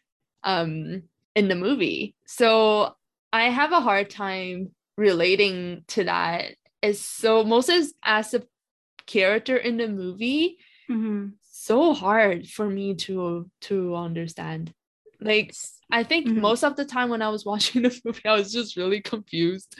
um 0.44 1.02
in 1.34 1.48
the 1.48 1.54
movie. 1.54 2.14
So 2.26 2.94
I 3.32 3.44
have 3.44 3.72
a 3.72 3.80
hard 3.80 4.10
time 4.10 4.70
relating 4.96 5.84
to 5.88 6.04
that. 6.04 6.54
Is 6.82 7.00
so 7.00 7.44
Moses 7.44 7.94
as 8.02 8.34
a 8.34 8.42
character 9.06 9.56
in 9.56 9.76
the 9.76 9.88
movie 9.88 10.58
mm-hmm. 10.90 11.28
so 11.50 11.94
hard 11.94 12.48
for 12.48 12.68
me 12.68 12.94
to 12.94 13.48
to 13.62 13.94
understand. 13.94 14.74
Like 15.24 15.54
I 15.90 16.04
think 16.04 16.26
mm-hmm. 16.26 16.40
most 16.40 16.64
of 16.64 16.74
the 16.74 16.84
time 16.84 17.10
when 17.10 17.22
I 17.22 17.28
was 17.28 17.44
watching 17.46 17.82
the 17.82 18.00
movie, 18.04 18.26
I 18.26 18.34
was 18.34 18.52
just 18.52 18.76
really 18.76 19.00
confused. 19.00 19.76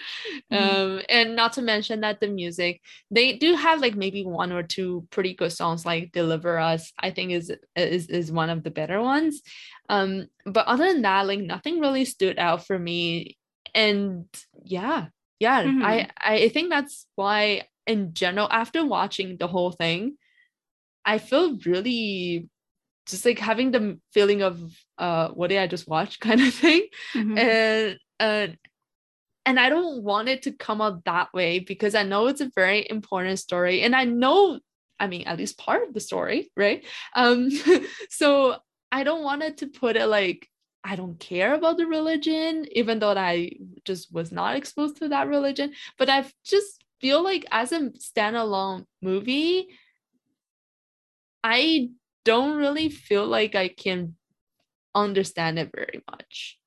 Mm-hmm. 0.52 0.76
Um, 0.76 1.02
and 1.08 1.34
not 1.34 1.54
to 1.54 1.62
mention 1.62 2.00
that 2.00 2.20
the 2.20 2.28
music, 2.28 2.82
they 3.10 3.34
do 3.38 3.54
have 3.54 3.80
like 3.80 3.96
maybe 3.96 4.24
one 4.24 4.52
or 4.52 4.62
two 4.62 5.06
pretty 5.10 5.34
good 5.34 5.52
songs, 5.52 5.86
like 5.86 6.12
"Deliver 6.12 6.58
Us." 6.58 6.92
I 6.98 7.10
think 7.10 7.32
is 7.32 7.52
is 7.76 8.08
is 8.08 8.30
one 8.30 8.50
of 8.50 8.62
the 8.62 8.70
better 8.70 9.00
ones. 9.00 9.42
Um, 9.88 10.28
but 10.44 10.66
other 10.66 10.86
than 10.86 11.02
that, 11.02 11.26
like 11.26 11.40
nothing 11.40 11.80
really 11.80 12.04
stood 12.04 12.38
out 12.38 12.66
for 12.66 12.78
me. 12.78 13.38
And 13.74 14.26
yeah, 14.64 15.06
yeah, 15.38 15.64
mm-hmm. 15.64 15.82
I 15.82 16.10
I 16.18 16.48
think 16.50 16.70
that's 16.70 17.06
why 17.16 17.62
in 17.86 18.14
general, 18.14 18.48
after 18.50 18.84
watching 18.86 19.36
the 19.38 19.48
whole 19.48 19.72
thing, 19.72 20.16
I 21.04 21.18
feel 21.18 21.58
really 21.66 22.48
just 23.06 23.24
like 23.24 23.38
having 23.38 23.70
the 23.70 23.98
feeling 24.12 24.42
of 24.42 24.60
uh 24.98 25.28
what 25.28 25.48
did 25.48 25.58
I 25.58 25.66
just 25.66 25.88
watch 25.88 26.20
kind 26.26 26.40
of 26.40 26.54
thing. 26.54 26.86
Mm-hmm. 27.14 27.38
And 27.38 27.98
uh 28.20 28.46
and 29.44 29.58
I 29.58 29.68
don't 29.68 30.02
want 30.02 30.28
it 30.28 30.42
to 30.42 30.52
come 30.52 30.80
out 30.80 31.04
that 31.04 31.32
way 31.34 31.58
because 31.58 31.94
I 31.94 32.04
know 32.04 32.28
it's 32.28 32.40
a 32.40 32.50
very 32.54 32.86
important 32.88 33.38
story. 33.38 33.82
And 33.82 33.94
I 33.94 34.04
know, 34.04 34.60
I 35.00 35.08
mean, 35.08 35.22
at 35.26 35.38
least 35.38 35.58
part 35.58 35.86
of 35.86 35.94
the 35.94 36.00
story, 36.00 36.50
right? 36.56 36.84
Um, 37.16 37.50
so 38.10 38.56
I 38.92 39.02
don't 39.02 39.24
want 39.24 39.42
it 39.42 39.58
to 39.58 39.66
put 39.66 39.96
it 39.96 40.06
like 40.06 40.48
I 40.84 40.96
don't 40.96 41.18
care 41.18 41.54
about 41.54 41.76
the 41.76 41.86
religion, 41.86 42.66
even 42.72 42.98
though 42.98 43.12
I 43.12 43.52
just 43.84 44.12
was 44.12 44.32
not 44.32 44.56
exposed 44.56 44.96
to 44.98 45.08
that 45.08 45.28
religion. 45.28 45.72
But 45.96 46.08
I 46.08 46.24
just 46.44 46.84
feel 47.00 47.22
like 47.22 47.46
as 47.50 47.72
a 47.72 47.90
standalone 47.90 48.84
movie, 49.00 49.68
I 51.44 51.90
don't 52.24 52.56
really 52.56 52.88
feel 52.88 53.26
like 53.26 53.54
I 53.54 53.68
can 53.68 54.14
understand 54.94 55.58
it 55.58 55.70
very 55.74 56.02
much. 56.10 56.58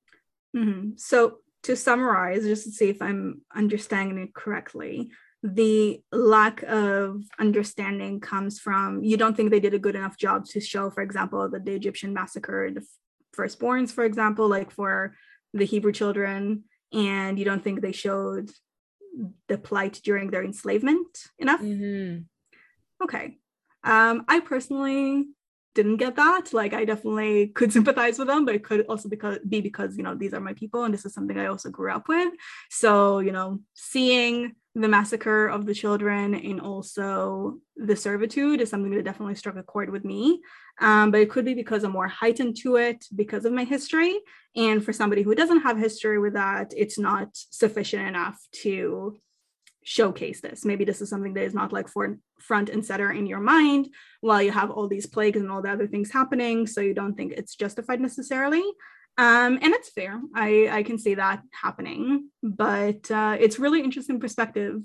Mm-hmm. 0.55 0.91
So, 0.97 1.39
to 1.63 1.75
summarize, 1.75 2.43
just 2.43 2.65
to 2.65 2.71
see 2.71 2.89
if 2.89 3.01
I'm 3.01 3.41
understanding 3.55 4.19
it 4.19 4.35
correctly, 4.35 5.09
the 5.41 6.01
lack 6.11 6.63
of 6.63 7.23
understanding 7.39 8.19
comes 8.19 8.59
from 8.59 9.03
you 9.03 9.17
don't 9.17 9.35
think 9.35 9.51
they 9.51 9.59
did 9.59 9.73
a 9.73 9.79
good 9.79 9.95
enough 9.95 10.17
job 10.17 10.45
to 10.45 10.59
show, 10.59 10.89
for 10.89 11.01
example, 11.01 11.49
that 11.49 11.65
the 11.65 11.73
Egyptian 11.73 12.13
massacred 12.13 12.83
firstborns, 13.35 13.91
for 13.91 14.05
example, 14.05 14.47
like 14.47 14.71
for 14.71 15.15
the 15.53 15.65
Hebrew 15.65 15.91
children, 15.91 16.63
and 16.93 17.37
you 17.37 17.45
don't 17.45 17.63
think 17.63 17.81
they 17.81 17.91
showed 17.91 18.51
the 19.47 19.57
plight 19.57 20.01
during 20.03 20.31
their 20.31 20.43
enslavement 20.43 21.27
enough. 21.39 21.61
Mm-hmm. 21.61 22.23
Okay. 23.03 23.37
Um, 23.83 24.25
I 24.27 24.39
personally 24.39 25.27
didn't 25.75 25.97
get 25.97 26.15
that. 26.15 26.53
Like 26.53 26.73
I 26.73 26.85
definitely 26.85 27.47
could 27.47 27.71
sympathize 27.73 28.17
with 28.17 28.27
them, 28.27 28.45
but 28.45 28.55
it 28.55 28.63
could 28.63 28.85
also 28.87 29.07
because 29.07 29.37
be 29.47 29.61
because 29.61 29.95
you 29.97 30.03
know 30.03 30.15
these 30.15 30.33
are 30.33 30.39
my 30.39 30.53
people 30.53 30.83
and 30.83 30.93
this 30.93 31.05
is 31.05 31.13
something 31.13 31.37
I 31.37 31.47
also 31.47 31.69
grew 31.69 31.91
up 31.91 32.07
with. 32.07 32.33
So 32.71 33.19
you 33.19 33.31
know, 33.31 33.59
seeing 33.73 34.55
the 34.73 34.89
massacre 34.89 35.47
of 35.47 35.65
the 35.65 35.73
children 35.73 36.35
and 36.35 36.59
also 36.59 37.59
the 37.77 37.95
servitude 37.95 38.59
is 38.59 38.69
something 38.69 38.93
that 38.93 39.05
definitely 39.05 39.35
struck 39.35 39.55
a 39.55 39.63
chord 39.63 39.89
with 39.89 40.03
me. 40.03 40.41
Um, 40.81 41.11
but 41.11 41.21
it 41.21 41.29
could 41.29 41.45
be 41.45 41.53
because 41.53 41.85
I'm 41.85 41.93
more 41.93 42.09
heightened 42.09 42.57
to 42.63 42.75
it 42.75 43.05
because 43.15 43.45
of 43.45 43.53
my 43.53 43.63
history. 43.63 44.19
And 44.55 44.83
for 44.83 44.91
somebody 44.91 45.21
who 45.21 45.33
doesn't 45.33 45.61
have 45.61 45.77
history 45.77 46.19
with 46.19 46.33
that, 46.33 46.73
it's 46.75 46.99
not 46.99 47.29
sufficient 47.31 48.05
enough 48.05 48.37
to 48.63 49.17
showcase 49.85 50.41
this. 50.41 50.65
Maybe 50.65 50.83
this 50.83 50.99
is 50.99 51.09
something 51.09 51.35
that 51.35 51.43
is 51.43 51.53
not 51.53 51.71
like 51.71 51.87
for 51.87 52.17
front 52.39 52.69
and 52.69 52.83
center 52.83 53.11
in 53.11 53.27
your 53.27 53.39
mind 53.39 53.87
while 54.19 54.41
you 54.41 54.51
have 54.51 54.71
all 54.71 54.87
these 54.87 55.05
plagues 55.05 55.39
and 55.39 55.51
all 55.51 55.61
the 55.61 55.71
other 55.71 55.87
things 55.87 56.11
happening. 56.11 56.65
So 56.65 56.81
you 56.81 56.95
don't 56.95 57.13
think 57.15 57.33
it's 57.33 57.55
justified 57.55 58.01
necessarily. 58.01 58.63
Um, 59.17 59.59
and 59.61 59.73
it's 59.73 59.91
fair. 59.91 60.19
I, 60.35 60.69
I 60.69 60.83
can 60.83 60.97
see 60.97 61.13
that 61.15 61.43
happening, 61.53 62.29
but 62.41 63.09
uh, 63.11 63.37
it's 63.39 63.59
really 63.59 63.81
interesting 63.81 64.19
perspective 64.19 64.81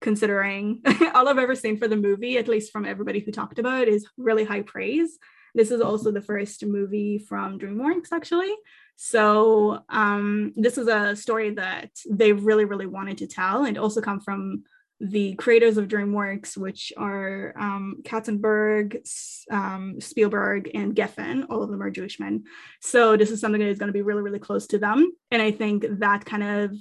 considering 0.00 0.80
all 1.14 1.28
I've 1.28 1.38
ever 1.38 1.56
seen 1.56 1.76
for 1.76 1.88
the 1.88 1.96
movie, 1.96 2.38
at 2.38 2.48
least 2.48 2.72
from 2.72 2.86
everybody 2.86 3.18
who 3.18 3.32
talked 3.32 3.58
about 3.58 3.82
it, 3.82 3.88
is 3.88 4.08
really 4.16 4.44
high 4.44 4.62
praise. 4.62 5.18
This 5.56 5.72
is 5.72 5.80
also 5.80 6.12
the 6.12 6.22
first 6.22 6.64
movie 6.64 7.18
from 7.18 7.58
DreamWorks, 7.58 8.12
actually. 8.12 8.54
So 8.96 9.80
um, 9.88 10.52
this 10.56 10.78
is 10.78 10.88
a 10.88 11.14
story 11.14 11.50
that 11.50 11.90
they 12.10 12.32
really, 12.32 12.64
really 12.64 12.86
wanted 12.86 13.18
to 13.18 13.26
tell, 13.26 13.64
and 13.64 13.78
also 13.78 14.00
come 14.00 14.20
from 14.20 14.64
the 14.98 15.34
creators 15.34 15.76
of 15.76 15.88
DreamWorks, 15.88 16.56
which 16.56 16.92
are 16.96 17.52
um, 17.58 17.96
Katzenberg, 18.02 19.06
um, 19.50 20.00
Spielberg, 20.00 20.70
and 20.74 20.94
Geffen. 20.94 21.44
All 21.50 21.62
of 21.62 21.70
them 21.70 21.82
are 21.82 21.90
Jewish 21.90 22.18
men. 22.18 22.44
So 22.80 23.16
this 23.16 23.30
is 23.30 23.40
something 23.40 23.60
that 23.60 23.68
is 23.68 23.78
going 23.78 23.88
to 23.88 23.92
be 23.92 24.02
really, 24.02 24.22
really 24.22 24.38
close 24.38 24.66
to 24.68 24.78
them. 24.78 25.12
And 25.30 25.42
I 25.42 25.50
think 25.50 25.84
that 25.98 26.24
kind 26.24 26.42
of 26.42 26.76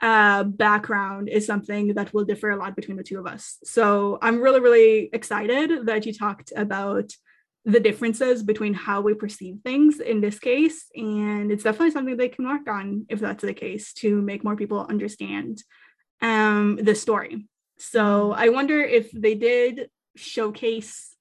uh, 0.00 0.44
background 0.44 1.28
is 1.28 1.46
something 1.46 1.94
that 1.94 2.14
will 2.14 2.24
differ 2.24 2.50
a 2.50 2.56
lot 2.56 2.76
between 2.76 2.96
the 2.96 3.02
two 3.02 3.18
of 3.18 3.26
us. 3.26 3.58
So 3.64 4.18
I'm 4.22 4.40
really, 4.40 4.60
really 4.60 5.10
excited 5.12 5.86
that 5.86 6.06
you 6.06 6.12
talked 6.12 6.52
about 6.54 7.10
the 7.66 7.80
differences 7.80 8.44
between 8.44 8.72
how 8.72 9.00
we 9.00 9.12
perceive 9.12 9.56
things 9.64 9.98
in 9.98 10.20
this 10.20 10.38
case. 10.38 10.86
And 10.94 11.50
it's 11.50 11.64
definitely 11.64 11.90
something 11.90 12.16
they 12.16 12.28
can 12.28 12.46
work 12.46 12.68
on 12.68 13.06
if 13.08 13.18
that's 13.18 13.42
the 13.42 13.52
case 13.52 13.92
to 13.94 14.22
make 14.22 14.44
more 14.44 14.54
people 14.54 14.86
understand 14.88 15.62
um, 16.22 16.78
the 16.80 16.94
story. 16.94 17.48
So 17.78 18.32
I 18.32 18.50
wonder 18.50 18.80
if 18.80 19.10
they 19.10 19.34
did 19.34 19.90
showcase 20.14 21.12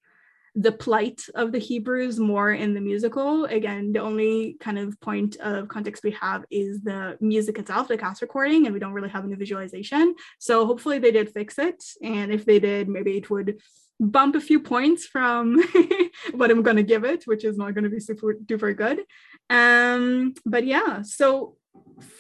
the 0.54 0.72
plight 0.72 1.26
of 1.34 1.52
the 1.52 1.60
Hebrews 1.60 2.18
more 2.18 2.52
in 2.52 2.76
the 2.76 2.80
musical. 2.80 3.46
Again, 3.46 3.92
the 3.92 4.00
only 4.00 4.56
kind 4.62 4.80
of 4.80 4.98
point 5.02 5.36
of 5.38 5.68
context 5.68 6.04
we 6.04 6.12
have 6.12 6.46
is 6.50 6.82
the 6.82 7.18
music 7.20 7.60
itself, 7.60 7.90
the 7.90 7.98
cast 7.98 8.22
recording, 8.22 8.66
and 8.66 8.74
we 8.74 8.80
don't 8.80 8.94
really 8.94 9.10
have 9.10 9.26
any 9.26 9.36
visualization. 9.36 10.16
So 10.40 10.66
hopefully 10.66 11.00
they 11.00 11.12
did 11.12 11.34
fix 11.34 11.60
it. 11.60 11.84
And 12.02 12.32
if 12.32 12.46
they 12.46 12.60
did, 12.60 12.88
maybe 12.88 13.18
it 13.18 13.30
would 13.30 13.60
bump 14.00 14.36
a 14.36 14.42
few 14.42 14.60
points 14.60 15.06
from 15.06 15.62
what 16.34 16.52
I'm 16.52 16.64
going 16.64 16.78
to 16.78 16.84
give 16.84 17.04
it, 17.04 17.26
which 17.26 17.46
is 17.46 17.58
not 17.58 17.74
going 17.74 17.84
to 17.84 17.90
be 17.90 18.00
super 18.00 18.34
duper 18.34 18.76
good. 18.76 19.02
Um, 19.50 20.34
but 20.46 20.66
yeah, 20.66 21.02
so 21.04 21.56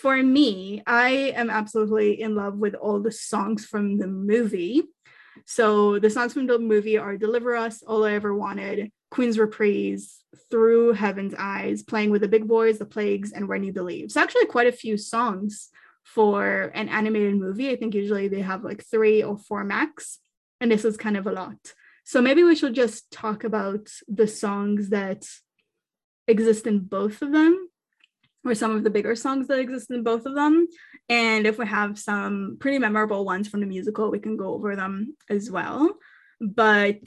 for 0.01 0.21
me, 0.21 0.83
I 0.85 1.33
am 1.35 1.49
absolutely 1.49 2.21
in 2.21 2.35
love 2.35 2.57
with 2.57 2.75
all 2.75 2.99
the 2.99 3.11
songs 3.11 3.65
from 3.65 3.97
the 3.97 4.07
movie. 4.07 4.83
So 5.45 5.99
the 5.99 6.09
songs 6.09 6.33
from 6.33 6.47
the 6.47 6.59
movie 6.59 6.97
are 6.97 7.17
Deliver 7.17 7.55
Us, 7.55 7.83
All 7.83 8.05
I 8.05 8.13
Ever 8.13 8.33
Wanted, 8.33 8.91
Queen's 9.11 9.37
Reprise, 9.37 10.21
Through 10.49 10.93
Heaven's 10.93 11.35
Eyes, 11.37 11.83
Playing 11.83 12.11
with 12.11 12.21
the 12.21 12.27
Big 12.27 12.47
Boys, 12.47 12.79
The 12.79 12.85
Plagues, 12.85 13.33
and 13.33 13.47
When 13.49 13.63
You 13.63 13.73
Believe. 13.73 14.11
So 14.11 14.21
actually 14.21 14.45
quite 14.45 14.67
a 14.67 14.71
few 14.71 14.97
songs 14.97 15.69
for 16.03 16.71
an 16.73 16.87
animated 16.87 17.35
movie. 17.35 17.69
I 17.69 17.75
think 17.75 17.95
usually 17.95 18.27
they 18.27 18.41
have 18.41 18.63
like 18.63 18.85
three 18.85 19.23
or 19.23 19.37
four 19.37 19.63
max 19.63 20.19
and 20.65 20.71
this 20.71 20.83
is 20.83 20.97
kind 20.97 21.15
of 21.15 21.27
a 21.27 21.31
lot. 21.31 21.73
So 22.05 22.23
maybe 22.23 22.43
we 22.43 22.55
should 22.55 22.73
just 22.73 23.11
talk 23.11 23.43
about 23.43 23.87
the 24.07 24.25
songs 24.25 24.89
that 24.89 25.23
exist 26.27 26.65
in 26.65 26.79
both 26.79 27.21
of 27.21 27.31
them, 27.31 27.69
or 28.43 28.55
some 28.55 28.75
of 28.75 28.83
the 28.83 28.89
bigger 28.89 29.15
songs 29.15 29.45
that 29.47 29.59
exist 29.59 29.91
in 29.91 30.01
both 30.01 30.25
of 30.25 30.33
them. 30.33 30.67
And 31.07 31.45
if 31.45 31.59
we 31.59 31.67
have 31.67 31.99
some 31.99 32.57
pretty 32.59 32.79
memorable 32.79 33.25
ones 33.25 33.47
from 33.47 33.59
the 33.59 33.67
musical, 33.67 34.09
we 34.09 34.17
can 34.17 34.37
go 34.37 34.55
over 34.55 34.75
them 34.75 35.15
as 35.29 35.51
well. 35.51 35.97
But 36.41 37.03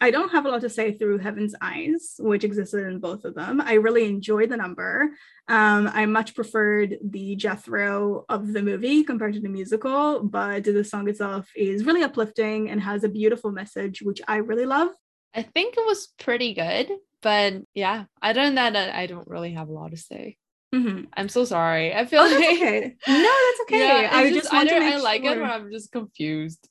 I 0.00 0.12
don't 0.12 0.30
have 0.30 0.46
a 0.46 0.48
lot 0.48 0.60
to 0.60 0.70
say 0.70 0.92
through 0.92 1.18
Heaven's 1.18 1.56
Eyes, 1.60 2.14
which 2.20 2.44
existed 2.44 2.86
in 2.86 3.00
both 3.00 3.24
of 3.24 3.34
them. 3.34 3.60
I 3.60 3.74
really 3.74 4.04
enjoyed 4.04 4.50
the 4.50 4.56
number. 4.56 5.10
Um, 5.48 5.88
I 5.92 6.06
much 6.06 6.34
preferred 6.34 6.98
the 7.02 7.36
Jethro 7.36 8.24
of 8.28 8.52
the 8.52 8.62
movie 8.62 9.04
compared 9.04 9.34
to 9.34 9.40
the 9.40 9.48
musical, 9.48 10.22
but 10.24 10.64
the 10.64 10.82
song 10.82 11.08
itself 11.08 11.48
is 11.54 11.84
really 11.84 12.02
uplifting 12.02 12.68
and 12.68 12.80
has 12.80 13.04
a 13.04 13.08
beautiful 13.08 13.52
message, 13.52 14.02
which 14.02 14.20
I 14.26 14.38
really 14.38 14.66
love. 14.66 14.88
I 15.34 15.42
think 15.42 15.76
it 15.76 15.86
was 15.86 16.08
pretty 16.18 16.54
good, 16.54 16.90
but 17.22 17.62
yeah, 17.74 18.04
other 18.22 18.42
than 18.42 18.56
that, 18.56 18.74
I 18.74 19.06
don't 19.06 19.28
really 19.28 19.52
have 19.52 19.68
a 19.68 19.72
lot 19.72 19.92
to 19.92 19.96
say. 19.96 20.36
Mm-hmm. 20.74 21.04
I'm 21.16 21.28
so 21.28 21.44
sorry. 21.44 21.94
I 21.94 22.06
feel 22.06 22.22
oh, 22.22 22.24
like 22.24 22.34
okay. 22.34 22.96
no, 23.06 23.22
that's 23.22 23.60
okay. 23.62 24.02
Yeah, 24.02 24.10
I 24.12 24.30
just, 24.30 24.50
just 24.50 24.54
either 24.54 24.74
I 24.74 24.96
like 24.96 25.22
sure. 25.22 25.32
it 25.32 25.38
or 25.38 25.44
I'm 25.44 25.70
just 25.70 25.92
confused. 25.92 26.68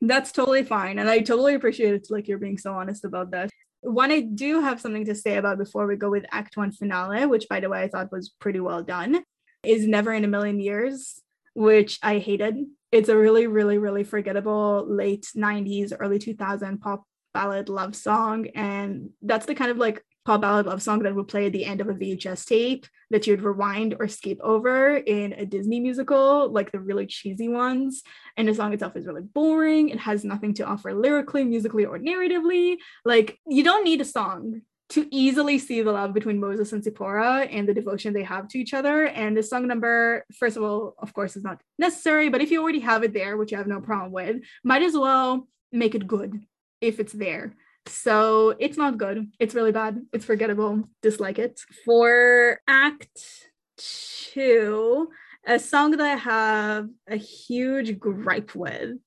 That's 0.00 0.32
totally 0.32 0.64
fine. 0.64 0.98
And 0.98 1.08
I 1.08 1.20
totally 1.20 1.54
appreciate 1.54 1.94
it 1.94 2.06
like 2.10 2.28
you're 2.28 2.38
being 2.38 2.58
so 2.58 2.72
honest 2.72 3.04
about 3.04 3.30
that. 3.30 3.50
One 3.84 4.10
I 4.10 4.20
do 4.20 4.60
have 4.62 4.80
something 4.80 5.04
to 5.04 5.14
say 5.14 5.36
about 5.36 5.58
before 5.58 5.86
we 5.86 5.96
go 5.96 6.10
with 6.10 6.24
Act 6.32 6.56
One 6.56 6.72
finale, 6.72 7.26
which 7.26 7.48
by 7.48 7.60
the 7.60 7.68
way 7.68 7.82
I 7.82 7.88
thought 7.88 8.10
was 8.10 8.30
pretty 8.40 8.58
well 8.60 8.82
done, 8.82 9.22
is 9.62 9.86
Never 9.86 10.12
in 10.12 10.24
a 10.24 10.28
Million 10.28 10.58
Years. 10.58 11.20
which 11.54 11.98
I 12.02 12.18
hated. 12.18 12.56
It's 12.90 13.08
a 13.08 13.16
really, 13.16 13.46
really, 13.46 13.78
really 13.78 14.04
forgettable 14.04 14.84
late 14.88 15.26
90s, 15.36 15.92
early 15.98 16.18
2000 16.18 16.78
pop 16.78 17.04
ballad 17.32 17.68
love 17.68 17.94
song. 17.94 18.48
And 18.54 19.10
that's 19.22 19.46
the 19.46 19.54
kind 19.54 19.70
of 19.70 19.78
like 19.78 20.04
pop 20.24 20.40
ballad 20.40 20.66
love 20.66 20.82
song 20.82 21.00
that 21.00 21.14
would 21.14 21.28
play 21.28 21.46
at 21.46 21.52
the 21.52 21.64
end 21.64 21.80
of 21.80 21.88
a 21.88 21.94
VHS 21.94 22.46
tape 22.46 22.86
that 23.10 23.26
you'd 23.26 23.42
rewind 23.42 23.94
or 23.98 24.08
skip 24.08 24.38
over 24.40 24.96
in 24.96 25.34
a 25.34 25.44
Disney 25.44 25.80
musical, 25.80 26.48
like 26.50 26.72
the 26.72 26.80
really 26.80 27.06
cheesy 27.06 27.48
ones. 27.48 28.02
And 28.36 28.48
the 28.48 28.54
song 28.54 28.72
itself 28.72 28.96
is 28.96 29.06
really 29.06 29.22
boring. 29.22 29.90
It 29.90 30.00
has 30.00 30.24
nothing 30.24 30.54
to 30.54 30.64
offer 30.64 30.94
lyrically, 30.94 31.44
musically, 31.44 31.84
or 31.84 31.98
narratively. 31.98 32.76
Like, 33.04 33.38
you 33.46 33.62
don't 33.62 33.84
need 33.84 34.00
a 34.00 34.04
song 34.04 34.62
to 34.90 35.06
easily 35.10 35.58
see 35.58 35.82
the 35.82 35.92
love 35.92 36.12
between 36.12 36.40
Moses 36.40 36.72
and 36.72 36.82
Zipporah 36.82 37.46
and 37.50 37.68
the 37.68 37.74
devotion 37.74 38.12
they 38.12 38.22
have 38.22 38.48
to 38.48 38.58
each 38.58 38.74
other. 38.74 39.06
And 39.06 39.36
the 39.36 39.42
song 39.42 39.66
number, 39.66 40.24
first 40.34 40.56
of 40.56 40.62
all, 40.62 40.94
of 40.98 41.12
course, 41.14 41.36
is 41.36 41.44
not 41.44 41.60
necessary, 41.78 42.28
but 42.28 42.40
if 42.40 42.50
you 42.50 42.62
already 42.62 42.80
have 42.80 43.02
it 43.02 43.12
there, 43.12 43.36
which 43.36 43.52
I 43.52 43.58
have 43.58 43.66
no 43.66 43.80
problem 43.80 44.12
with, 44.12 44.42
might 44.62 44.82
as 44.82 44.94
well 44.94 45.48
make 45.72 45.94
it 45.94 46.06
good 46.06 46.44
if 46.80 47.00
it's 47.00 47.12
there. 47.12 47.54
So 47.86 48.54
it's 48.58 48.76
not 48.76 48.98
good. 48.98 49.30
It's 49.38 49.54
really 49.54 49.72
bad. 49.72 50.04
It's 50.12 50.24
forgettable. 50.24 50.88
Dislike 51.02 51.38
it. 51.38 51.60
For 51.84 52.60
Act 52.66 53.50
Two, 53.76 55.08
a 55.46 55.58
song 55.58 55.90
that 55.92 56.00
I 56.00 56.16
have 56.16 56.88
a 57.08 57.16
huge 57.16 57.98
gripe 57.98 58.54
with 58.54 58.98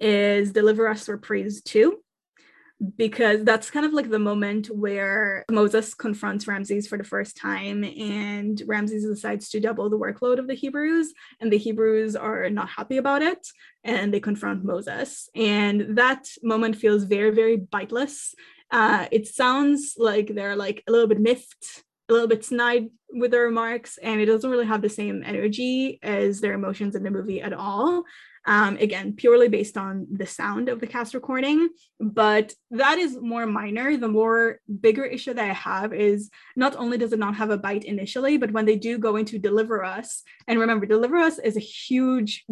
is 0.00 0.52
Deliver 0.52 0.88
Us 0.88 1.06
for 1.06 1.18
Praise 1.18 1.62
2 1.62 1.98
because 2.96 3.44
that's 3.44 3.70
kind 3.70 3.86
of 3.86 3.92
like 3.92 4.10
the 4.10 4.18
moment 4.18 4.66
where 4.68 5.44
Moses 5.50 5.94
confronts 5.94 6.46
Ramses 6.46 6.86
for 6.86 6.98
the 6.98 7.04
first 7.04 7.36
time, 7.36 7.84
and 7.84 8.62
Ramses 8.66 9.04
decides 9.04 9.48
to 9.50 9.60
double 9.60 9.88
the 9.88 9.98
workload 9.98 10.38
of 10.38 10.46
the 10.46 10.54
Hebrews, 10.54 11.12
and 11.40 11.50
the 11.50 11.58
Hebrews 11.58 12.16
are 12.16 12.50
not 12.50 12.68
happy 12.68 12.98
about 12.98 13.22
it, 13.22 13.46
and 13.84 14.12
they 14.12 14.20
confront 14.20 14.64
Moses. 14.64 15.28
And 15.34 15.96
that 15.96 16.26
moment 16.42 16.76
feels 16.76 17.04
very, 17.04 17.30
very 17.30 17.56
biteless. 17.56 18.34
Uh, 18.70 19.06
it 19.10 19.26
sounds 19.26 19.94
like 19.96 20.34
they're 20.34 20.56
like 20.56 20.82
a 20.86 20.92
little 20.92 21.06
bit 21.06 21.20
miffed, 21.20 21.84
a 22.08 22.12
little 22.12 22.28
bit 22.28 22.44
snide 22.44 22.88
with 23.10 23.30
their 23.30 23.44
remarks, 23.44 23.98
and 23.98 24.20
it 24.20 24.26
doesn't 24.26 24.50
really 24.50 24.66
have 24.66 24.82
the 24.82 24.88
same 24.88 25.22
energy 25.24 25.98
as 26.02 26.40
their 26.40 26.52
emotions 26.52 26.94
in 26.94 27.02
the 27.02 27.10
movie 27.10 27.40
at 27.40 27.52
all. 27.52 28.04
Um, 28.48 28.76
again, 28.76 29.14
purely 29.14 29.48
based 29.48 29.76
on 29.76 30.06
the 30.08 30.26
sound 30.26 30.68
of 30.68 30.78
the 30.78 30.86
cast 30.86 31.14
recording, 31.14 31.68
but 31.98 32.54
that 32.70 32.96
is 32.96 33.18
more 33.20 33.44
minor. 33.44 33.96
The 33.96 34.06
more 34.06 34.60
bigger 34.80 35.04
issue 35.04 35.34
that 35.34 35.50
I 35.50 35.52
have 35.52 35.92
is 35.92 36.30
not 36.54 36.76
only 36.76 36.96
does 36.96 37.12
it 37.12 37.18
not 37.18 37.34
have 37.34 37.50
a 37.50 37.58
bite 37.58 37.82
initially, 37.82 38.36
but 38.36 38.52
when 38.52 38.64
they 38.64 38.76
do 38.76 38.98
go 38.98 39.16
into 39.16 39.40
Deliver 39.40 39.84
Us, 39.84 40.22
and 40.46 40.60
remember, 40.60 40.86
Deliver 40.86 41.16
Us 41.16 41.40
is 41.40 41.56
a 41.56 41.60
huge 41.60 42.44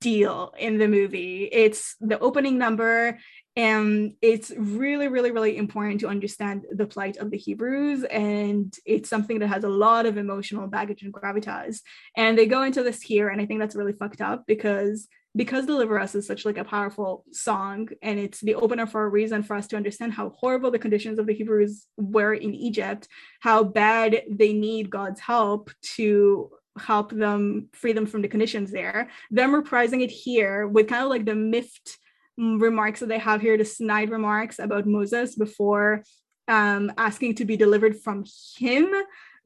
deal 0.00 0.54
in 0.56 0.78
the 0.78 0.86
movie. 0.86 1.48
It's 1.50 1.96
the 2.00 2.18
opening 2.20 2.56
number, 2.56 3.18
and 3.56 4.14
it's 4.20 4.50
really, 4.56 5.06
really, 5.06 5.30
really 5.30 5.56
important 5.56 6.00
to 6.00 6.08
understand 6.08 6.66
the 6.72 6.86
plight 6.86 7.18
of 7.18 7.30
the 7.30 7.38
Hebrews. 7.38 8.02
And 8.04 8.74
it's 8.84 9.08
something 9.08 9.38
that 9.38 9.46
has 9.46 9.62
a 9.62 9.68
lot 9.68 10.06
of 10.06 10.16
emotional 10.16 10.66
baggage 10.66 11.02
and 11.02 11.12
gravitas. 11.12 11.80
And 12.16 12.36
they 12.36 12.46
go 12.46 12.64
into 12.64 12.82
this 12.82 13.00
here, 13.00 13.28
and 13.28 13.40
I 13.40 13.46
think 13.46 13.60
that's 13.60 13.76
really 13.76 13.92
fucked 13.92 14.20
up 14.20 14.44
because 14.46 15.06
because 15.36 15.66
deliver 15.66 15.98
us 15.98 16.14
is 16.14 16.26
such 16.26 16.44
like 16.44 16.58
a 16.58 16.64
powerful 16.64 17.24
song 17.32 17.88
and 18.02 18.20
it's 18.20 18.40
the 18.40 18.54
opener 18.54 18.86
for 18.86 19.02
a 19.02 19.08
reason 19.08 19.42
for 19.42 19.56
us 19.56 19.66
to 19.66 19.76
understand 19.76 20.12
how 20.12 20.30
horrible 20.30 20.70
the 20.70 20.78
conditions 20.78 21.18
of 21.18 21.26
the 21.26 21.34
hebrews 21.34 21.88
were 21.96 22.32
in 22.32 22.54
egypt 22.54 23.08
how 23.40 23.64
bad 23.64 24.22
they 24.30 24.52
need 24.52 24.90
god's 24.90 25.18
help 25.18 25.72
to 25.82 26.50
help 26.78 27.10
them 27.10 27.68
free 27.72 27.92
them 27.92 28.06
from 28.06 28.22
the 28.22 28.28
conditions 28.28 28.70
there 28.70 29.10
them 29.30 29.50
reprising 29.50 30.02
it 30.02 30.10
here 30.10 30.68
with 30.68 30.86
kind 30.86 31.02
of 31.02 31.10
like 31.10 31.24
the 31.24 31.34
miffed 31.34 31.98
remarks 32.36 33.00
that 33.00 33.08
they 33.08 33.18
have 33.18 33.40
here 33.40 33.56
the 33.56 33.64
snide 33.64 34.10
remarks 34.10 34.58
about 34.58 34.86
moses 34.86 35.34
before 35.36 36.02
um, 36.48 36.92
asking 36.98 37.36
to 37.36 37.44
be 37.44 37.56
delivered 37.56 37.96
from 37.96 38.24
him 38.56 38.92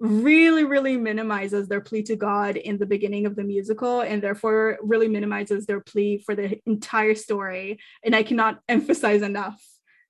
really, 0.01 0.65
really 0.65 0.97
minimizes 0.97 1.69
their 1.69 1.81
plea 1.81 2.03
to 2.05 2.17
God 2.17 2.57
in 2.57 2.79
the 2.79 2.87
beginning 2.87 3.27
of 3.27 3.35
the 3.35 3.43
musical 3.43 4.01
and 4.01 4.23
therefore 4.23 4.79
really 4.81 5.09
minimizes 5.09 5.67
their 5.67 5.81
plea 5.81 6.19
for 6.19 6.35
the 6.35 6.61
entire 6.67 7.15
story. 7.15 7.81
And 8.05 8.15
I 8.15 8.23
cannot 8.23 8.61
emphasize 8.69 9.23
enough 9.23 9.61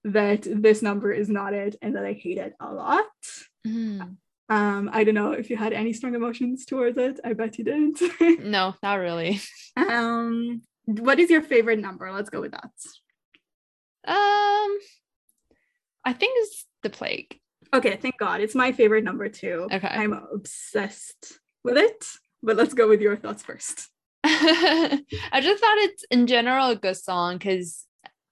that 0.04 0.42
this 0.42 0.82
number 0.82 1.10
is 1.12 1.28
not 1.28 1.54
it 1.54 1.76
and 1.80 1.96
that 1.96 2.04
I 2.04 2.12
hate 2.12 2.38
it 2.38 2.54
a 2.60 2.72
lot. 2.72 3.06
Mm. 3.66 4.16
Um, 4.50 4.90
I 4.92 5.04
don't 5.04 5.14
know 5.14 5.32
if 5.32 5.50
you 5.50 5.56
had 5.56 5.72
any 5.72 5.92
strong 5.92 6.14
emotions 6.14 6.64
towards 6.64 6.96
it. 6.98 7.20
I 7.24 7.32
bet 7.32 7.58
you 7.58 7.64
didn't. 7.64 8.00
no, 8.44 8.74
not 8.82 8.94
really. 8.94 9.40
Um, 9.76 10.62
what 10.88 11.20
is 11.20 11.30
your 11.30 11.42
favorite 11.42 11.78
number? 11.78 12.10
Let's 12.10 12.30
go 12.30 12.40
with 12.40 12.52
that. 12.52 12.72
Um, 14.06 14.78
I 16.04 16.14
think 16.14 16.32
it's 16.36 16.64
the 16.82 16.90
plague. 16.90 17.38
Okay, 17.74 17.96
thank 17.96 18.16
God. 18.18 18.40
It's 18.40 18.54
my 18.54 18.72
favorite 18.72 19.04
number 19.04 19.28
too. 19.28 19.68
Okay. 19.70 19.88
I'm 19.88 20.14
obsessed 20.14 21.38
with 21.62 21.76
it. 21.76 22.06
But 22.42 22.56
let's 22.56 22.72
go 22.72 22.88
with 22.88 23.02
your 23.02 23.16
thoughts 23.16 23.42
first. 23.42 23.88
I 24.24 25.00
just 25.42 25.60
thought 25.60 25.78
it's 25.78 26.04
in 26.10 26.26
general 26.26 26.70
a 26.70 26.76
good 26.76 26.96
song 26.96 27.36
because 27.36 27.84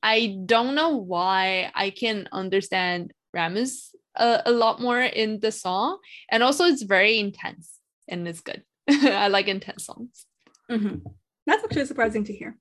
I 0.02 0.38
don't 0.46 0.74
know 0.74 0.96
why 0.96 1.70
I 1.74 1.90
can 1.90 2.28
understand 2.32 3.12
Ramses 3.34 3.94
a, 4.14 4.42
a 4.46 4.52
lot 4.52 4.80
more 4.80 5.00
in 5.00 5.40
the 5.40 5.52
song. 5.52 5.98
And 6.30 6.42
also 6.42 6.64
it's 6.64 6.82
very 6.82 7.18
intense 7.18 7.70
and 8.09 8.26
it's 8.26 8.40
good. 8.40 8.62
I 8.88 9.28
like 9.28 9.48
intense 9.48 9.84
songs. 9.84 10.26
Mm-hmm. 10.70 11.09
That's 11.47 11.64
actually 11.64 11.86
surprising 11.86 12.24
to 12.24 12.32
hear. 12.32 12.57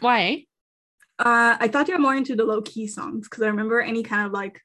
Why? 0.00 0.44
Uh, 1.18 1.56
I 1.58 1.68
thought 1.68 1.88
you 1.88 1.94
were 1.94 2.00
more 2.00 2.14
into 2.14 2.36
the 2.36 2.44
low 2.44 2.62
key 2.62 2.86
songs 2.86 3.28
because 3.28 3.42
I 3.42 3.48
remember 3.48 3.80
any 3.80 4.02
kind 4.02 4.26
of 4.26 4.32
like 4.32 4.60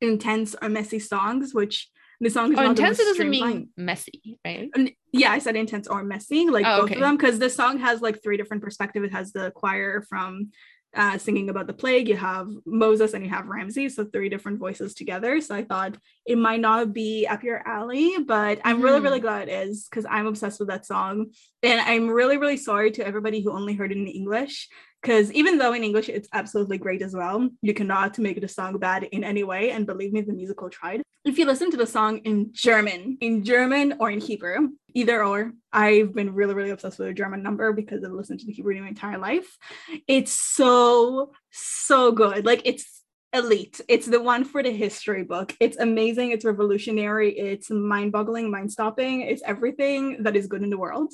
intense 0.00 0.54
or 0.60 0.68
messy 0.68 0.98
songs, 0.98 1.54
which 1.54 1.88
the 2.20 2.30
song 2.30 2.52
is 2.52 2.58
oh, 2.58 2.70
intense 2.70 2.98
doesn't 2.98 3.28
mean 3.28 3.68
messy, 3.76 4.38
right? 4.44 4.70
yeah, 5.12 5.32
I 5.32 5.38
said 5.38 5.56
intense 5.56 5.86
or 5.86 6.02
messy, 6.02 6.48
like 6.48 6.64
oh, 6.66 6.82
both 6.82 6.84
okay. 6.86 6.94
of 6.94 7.00
them, 7.00 7.16
because 7.16 7.38
the 7.38 7.50
song 7.50 7.78
has 7.78 8.00
like 8.00 8.22
three 8.22 8.36
different 8.36 8.62
perspectives. 8.62 9.06
It 9.06 9.12
has 9.12 9.32
the 9.32 9.50
choir 9.50 10.04
from 10.08 10.50
uh, 10.96 11.18
singing 11.18 11.50
about 11.50 11.66
the 11.66 11.72
plague. 11.72 12.08
You 12.08 12.16
have 12.16 12.48
Moses 12.64 13.14
and 13.14 13.22
you 13.22 13.30
have 13.30 13.46
Ramses, 13.46 13.94
so 13.96 14.04
three 14.04 14.28
different 14.28 14.58
voices 14.58 14.94
together. 14.94 15.40
So 15.40 15.54
I 15.54 15.62
thought 15.62 15.96
it 16.26 16.38
might 16.38 16.60
not 16.60 16.92
be 16.92 17.26
up 17.26 17.42
your 17.42 17.66
alley, 17.68 18.16
but 18.26 18.60
I'm 18.64 18.80
mm. 18.80 18.84
really, 18.84 19.00
really 19.00 19.18
mm-hmm. 19.18 19.26
glad 19.26 19.48
it 19.48 19.68
is 19.68 19.86
because 19.88 20.06
I'm 20.08 20.26
obsessed 20.26 20.58
with 20.58 20.68
that 20.68 20.86
song. 20.86 21.26
And 21.62 21.80
I'm 21.80 22.08
really, 22.08 22.38
really 22.38 22.56
sorry 22.56 22.90
to 22.92 23.06
everybody 23.06 23.42
who 23.42 23.52
only 23.52 23.74
heard 23.74 23.92
it 23.92 23.98
in 23.98 24.06
English 24.06 24.68
because 25.02 25.30
even 25.32 25.58
though 25.58 25.72
in 25.72 25.84
English 25.84 26.08
it's 26.08 26.28
absolutely 26.32 26.78
great 26.78 27.02
as 27.02 27.14
well, 27.14 27.48
you 27.62 27.74
cannot 27.74 28.18
make 28.18 28.40
the 28.40 28.48
song 28.48 28.76
bad 28.78 29.04
in 29.04 29.22
any 29.22 29.44
way. 29.44 29.70
And 29.70 29.86
believe 29.86 30.12
me, 30.12 30.22
the 30.22 30.32
musical 30.32 30.68
tried. 30.68 31.02
If 31.26 31.38
you 31.38 31.44
listen 31.44 31.72
to 31.72 31.76
the 31.76 31.88
song 31.88 32.18
in 32.18 32.52
German, 32.52 33.18
in 33.20 33.42
German 33.42 33.96
or 33.98 34.12
in 34.12 34.20
Hebrew, 34.20 34.68
either 34.94 35.24
or, 35.24 35.54
I've 35.72 36.14
been 36.14 36.32
really, 36.32 36.54
really 36.54 36.70
obsessed 36.70 37.00
with 37.00 37.08
the 37.08 37.14
German 37.14 37.42
number 37.42 37.72
because 37.72 38.04
I've 38.04 38.12
listened 38.12 38.38
to 38.40 38.46
the 38.46 38.52
Hebrew 38.52 38.80
my 38.80 38.86
entire 38.86 39.18
life. 39.18 39.58
It's 40.06 40.30
so, 40.30 41.32
so 41.50 42.12
good. 42.12 42.46
Like 42.46 42.62
it's 42.64 42.95
elite. 43.36 43.80
It's 43.88 44.06
the 44.06 44.20
one 44.20 44.44
for 44.44 44.62
the 44.62 44.70
history 44.70 45.22
book. 45.22 45.54
It's 45.60 45.76
amazing. 45.76 46.32
It's 46.32 46.44
revolutionary. 46.44 47.30
It's 47.38 47.70
mind 47.70 48.12
boggling, 48.12 48.50
mind 48.50 48.72
stopping. 48.72 49.22
It's 49.22 49.42
everything 49.44 50.22
that 50.22 50.36
is 50.36 50.46
good 50.46 50.62
in 50.62 50.70
the 50.70 50.78
world 50.78 51.12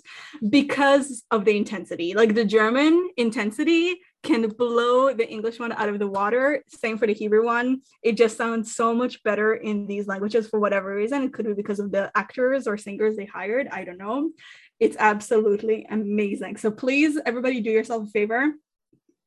because 0.48 1.24
of 1.30 1.44
the 1.44 1.56
intensity. 1.56 2.14
Like 2.14 2.34
the 2.34 2.44
German 2.44 3.10
intensity 3.16 4.00
can 4.22 4.48
blow 4.48 5.12
the 5.12 5.28
English 5.28 5.58
one 5.58 5.72
out 5.72 5.88
of 5.88 5.98
the 5.98 6.06
water. 6.06 6.62
Same 6.68 6.96
for 6.96 7.06
the 7.06 7.14
Hebrew 7.14 7.44
one. 7.44 7.82
It 8.02 8.16
just 8.16 8.36
sounds 8.36 8.74
so 8.74 8.94
much 8.94 9.22
better 9.22 9.54
in 9.54 9.86
these 9.86 10.06
languages 10.06 10.48
for 10.48 10.60
whatever 10.60 10.94
reason. 10.94 11.24
It 11.24 11.32
could 11.32 11.46
be 11.46 11.54
because 11.54 11.80
of 11.80 11.90
the 11.90 12.10
actors 12.14 12.66
or 12.66 12.76
singers 12.76 13.16
they 13.16 13.26
hired. 13.26 13.68
I 13.68 13.84
don't 13.84 13.98
know. 13.98 14.30
It's 14.78 14.96
absolutely 14.98 15.86
amazing. 15.90 16.56
So 16.56 16.70
please, 16.70 17.18
everybody, 17.26 17.60
do 17.60 17.70
yourself 17.70 18.08
a 18.08 18.10
favor 18.10 18.52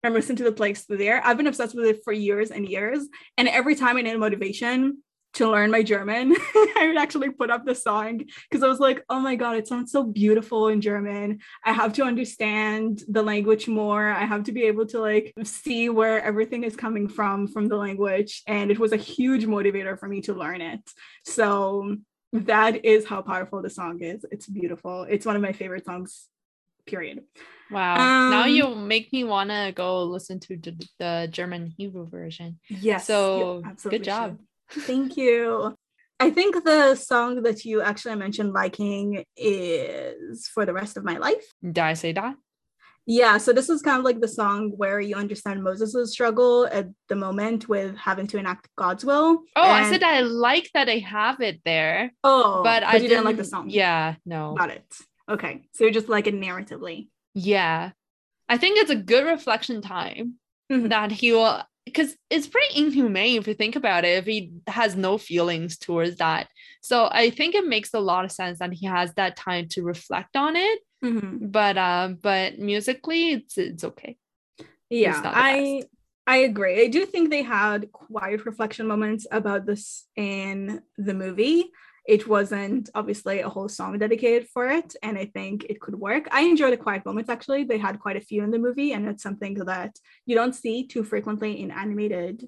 and 0.05 0.13
listen 0.13 0.35
to 0.37 0.43
the 0.43 0.51
plays 0.51 0.85
there. 0.87 1.25
I've 1.25 1.37
been 1.37 1.47
obsessed 1.47 1.75
with 1.75 1.85
it 1.85 2.03
for 2.03 2.13
years 2.13 2.51
and 2.51 2.67
years. 2.67 3.07
And 3.37 3.47
every 3.47 3.75
time 3.75 3.97
I 3.97 4.01
need 4.01 4.17
motivation 4.17 5.03
to 5.33 5.49
learn 5.49 5.69
my 5.69 5.83
German, 5.83 6.33
I 6.55 6.85
would 6.87 6.97
actually 6.97 7.29
put 7.29 7.49
up 7.49 7.65
the 7.65 7.75
song 7.75 8.21
because 8.49 8.63
I 8.63 8.67
was 8.67 8.79
like, 8.79 9.03
oh 9.09 9.19
my 9.19 9.35
God, 9.35 9.57
it 9.57 9.67
sounds 9.67 9.91
so 9.91 10.03
beautiful 10.03 10.69
in 10.69 10.79
German. 10.79 11.39
I 11.63 11.73
have 11.73 11.93
to 11.93 12.03
understand 12.03 13.03
the 13.07 13.21
language 13.21 13.67
more. 13.67 14.07
I 14.07 14.25
have 14.25 14.43
to 14.43 14.51
be 14.51 14.63
able 14.63 14.85
to 14.87 14.99
like 14.99 15.33
see 15.43 15.89
where 15.89 16.21
everything 16.21 16.63
is 16.63 16.75
coming 16.75 17.09
from 17.09 17.47
from 17.47 17.67
the 17.67 17.77
language. 17.77 18.43
And 18.47 18.71
it 18.71 18.79
was 18.79 18.93
a 18.93 18.97
huge 18.97 19.45
motivator 19.45 19.99
for 19.99 20.07
me 20.07 20.21
to 20.21 20.33
learn 20.33 20.61
it. 20.61 20.89
So 21.25 21.97
that 22.31 22.85
is 22.85 23.05
how 23.05 23.21
powerful 23.21 23.61
the 23.61 23.69
song 23.69 24.01
is. 24.01 24.25
It's 24.31 24.47
beautiful. 24.47 25.03
It's 25.09 25.25
one 25.25 25.35
of 25.35 25.41
my 25.41 25.51
favorite 25.51 25.85
songs 25.85 26.27
period. 26.85 27.23
Wow. 27.71 27.95
Um, 27.95 28.29
now 28.29 28.45
you 28.45 28.75
make 28.75 29.11
me 29.11 29.23
want 29.23 29.49
to 29.49 29.73
go 29.75 30.03
listen 30.03 30.39
to 30.41 30.57
the, 30.57 30.87
the, 30.99 31.27
German 31.31 31.73
Hebrew 31.77 32.07
version. 32.07 32.59
Yes. 32.69 33.07
So 33.07 33.63
good 33.83 34.03
job. 34.03 34.37
Should. 34.69 34.83
Thank 34.83 35.17
you. 35.17 35.75
I 36.19 36.29
think 36.29 36.63
the 36.63 36.95
song 36.95 37.43
that 37.43 37.65
you 37.65 37.81
actually 37.81 38.15
mentioned 38.15 38.53
liking 38.53 39.25
is 39.35 40.47
For 40.47 40.65
the 40.65 40.73
Rest 40.73 40.95
of 40.95 41.03
My 41.03 41.17
Life. 41.17 41.43
Did 41.61 41.79
I 41.79 41.93
say 41.93 42.13
that? 42.13 42.35
Yeah, 43.07 43.37
so 43.37 43.53
this 43.53 43.69
is 43.69 43.83
kind 43.83 43.99
of 43.99 44.05
like 44.05 44.19
the 44.19 44.27
song 44.27 44.71
where 44.77 44.99
you 44.99 45.15
understand 45.15 45.63
Moses' 45.63 46.11
struggle 46.11 46.67
at 46.71 46.87
the 47.07 47.15
moment 47.15 47.69
with 47.69 47.95
having 47.97 48.25
to 48.27 48.37
enact 48.39 48.67
God's 48.75 49.05
will. 49.05 49.43
Oh, 49.55 49.61
and... 49.61 49.85
I 49.85 49.91
said 49.91 50.01
I 50.03 50.21
like 50.21 50.71
that 50.73 50.89
I 50.89 50.97
have 50.99 51.39
it 51.39 51.61
there. 51.65 52.11
Oh, 52.23 52.63
but 52.63 52.83
I 52.83 52.93
didn't, 52.93 53.09
didn't, 53.09 53.25
like 53.25 53.37
the 53.37 53.43
song. 53.43 53.69
Yeah, 53.69 54.15
no. 54.25 54.55
Got 54.57 54.71
it. 54.71 54.85
Okay, 55.29 55.65
so 55.73 55.83
you 55.83 55.91
just 55.91 56.09
like 56.09 56.25
it 56.25 56.33
narratively. 56.33 57.09
Yeah, 57.35 57.91
I 58.49 58.57
think 58.57 58.79
it's 58.79 58.91
a 58.91 58.95
good 58.95 59.25
reflection 59.25 59.81
time 59.81 60.35
mm-hmm. 60.71 60.87
that 60.87 61.11
he 61.11 61.31
will, 61.33 61.61
because 61.85 62.15
it's 62.31 62.47
pretty 62.47 62.79
inhumane 62.79 63.37
if 63.37 63.47
you 63.47 63.53
think 63.53 63.75
about 63.75 64.05
it. 64.05 64.17
If 64.17 64.25
he 64.25 64.53
has 64.67 64.95
no 64.95 65.19
feelings 65.19 65.77
towards 65.77 66.17
that, 66.17 66.47
so 66.81 67.07
I 67.11 67.29
think 67.29 67.53
it 67.53 67.67
makes 67.67 67.93
a 67.93 67.99
lot 67.99 68.25
of 68.25 68.31
sense 68.31 68.57
that 68.59 68.73
he 68.73 68.87
has 68.87 69.13
that 69.13 69.35
time 69.35 69.67
to 69.69 69.83
reflect 69.83 70.35
on 70.35 70.55
it 70.55 70.79
Mm-hmm. 71.05 71.47
But 71.47 71.77
uh, 71.77 72.09
but 72.21 72.59
musically, 72.59 73.31
it's 73.33 73.57
it's 73.57 73.83
okay. 73.83 74.17
Yeah, 74.89 75.17
it's 75.17 75.19
I 75.23 75.79
best. 75.81 75.87
I 76.27 76.37
agree. 76.37 76.83
I 76.83 76.87
do 76.87 77.05
think 77.05 77.29
they 77.29 77.43
had 77.43 77.91
quiet 77.91 78.45
reflection 78.45 78.87
moments 78.87 79.27
about 79.31 79.65
this 79.65 80.05
in 80.15 80.81
the 80.97 81.13
movie. 81.13 81.71
It 82.07 82.27
wasn't 82.27 82.89
obviously 82.93 83.39
a 83.39 83.49
whole 83.49 83.69
song 83.69 83.97
dedicated 83.97 84.47
for 84.49 84.67
it, 84.67 84.95
and 85.01 85.17
I 85.17 85.25
think 85.25 85.65
it 85.69 85.81
could 85.81 85.95
work. 85.95 86.27
I 86.31 86.41
enjoy 86.41 86.69
the 86.69 86.77
quiet 86.77 87.05
moments 87.05 87.29
actually. 87.29 87.63
They 87.63 87.77
had 87.77 87.99
quite 87.99 88.17
a 88.17 88.21
few 88.21 88.43
in 88.43 88.51
the 88.51 88.59
movie, 88.59 88.93
and 88.93 89.07
it's 89.07 89.23
something 89.23 89.55
that 89.65 89.97
you 90.25 90.35
don't 90.35 90.53
see 90.53 90.87
too 90.87 91.03
frequently 91.03 91.61
in 91.61 91.71
animated 91.71 92.45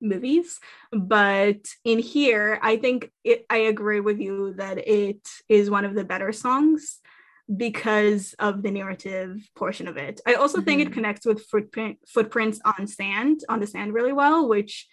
movies 0.00 0.60
but 0.92 1.58
in 1.84 1.98
here 1.98 2.60
i 2.62 2.76
think 2.76 3.10
it, 3.24 3.44
i 3.50 3.56
agree 3.56 3.98
with 3.98 4.20
you 4.20 4.54
that 4.54 4.78
it 4.78 5.28
is 5.48 5.68
one 5.68 5.84
of 5.84 5.96
the 5.96 6.04
better 6.04 6.30
songs 6.30 7.00
because 7.56 8.34
of 8.38 8.62
the 8.62 8.70
narrative 8.70 9.48
portion 9.56 9.88
of 9.88 9.96
it. 9.96 10.20
I 10.26 10.34
also 10.34 10.58
mm-hmm. 10.58 10.64
think 10.64 10.80
it 10.80 10.84
mm-hmm. 10.86 10.94
connects 10.94 11.26
with 11.26 11.46
footprint 11.46 11.98
footprints 12.06 12.60
on 12.64 12.86
sand 12.86 13.40
on 13.48 13.60
the 13.60 13.66
sand 13.66 13.94
really 13.94 14.12
well, 14.12 14.48
which 14.48 14.86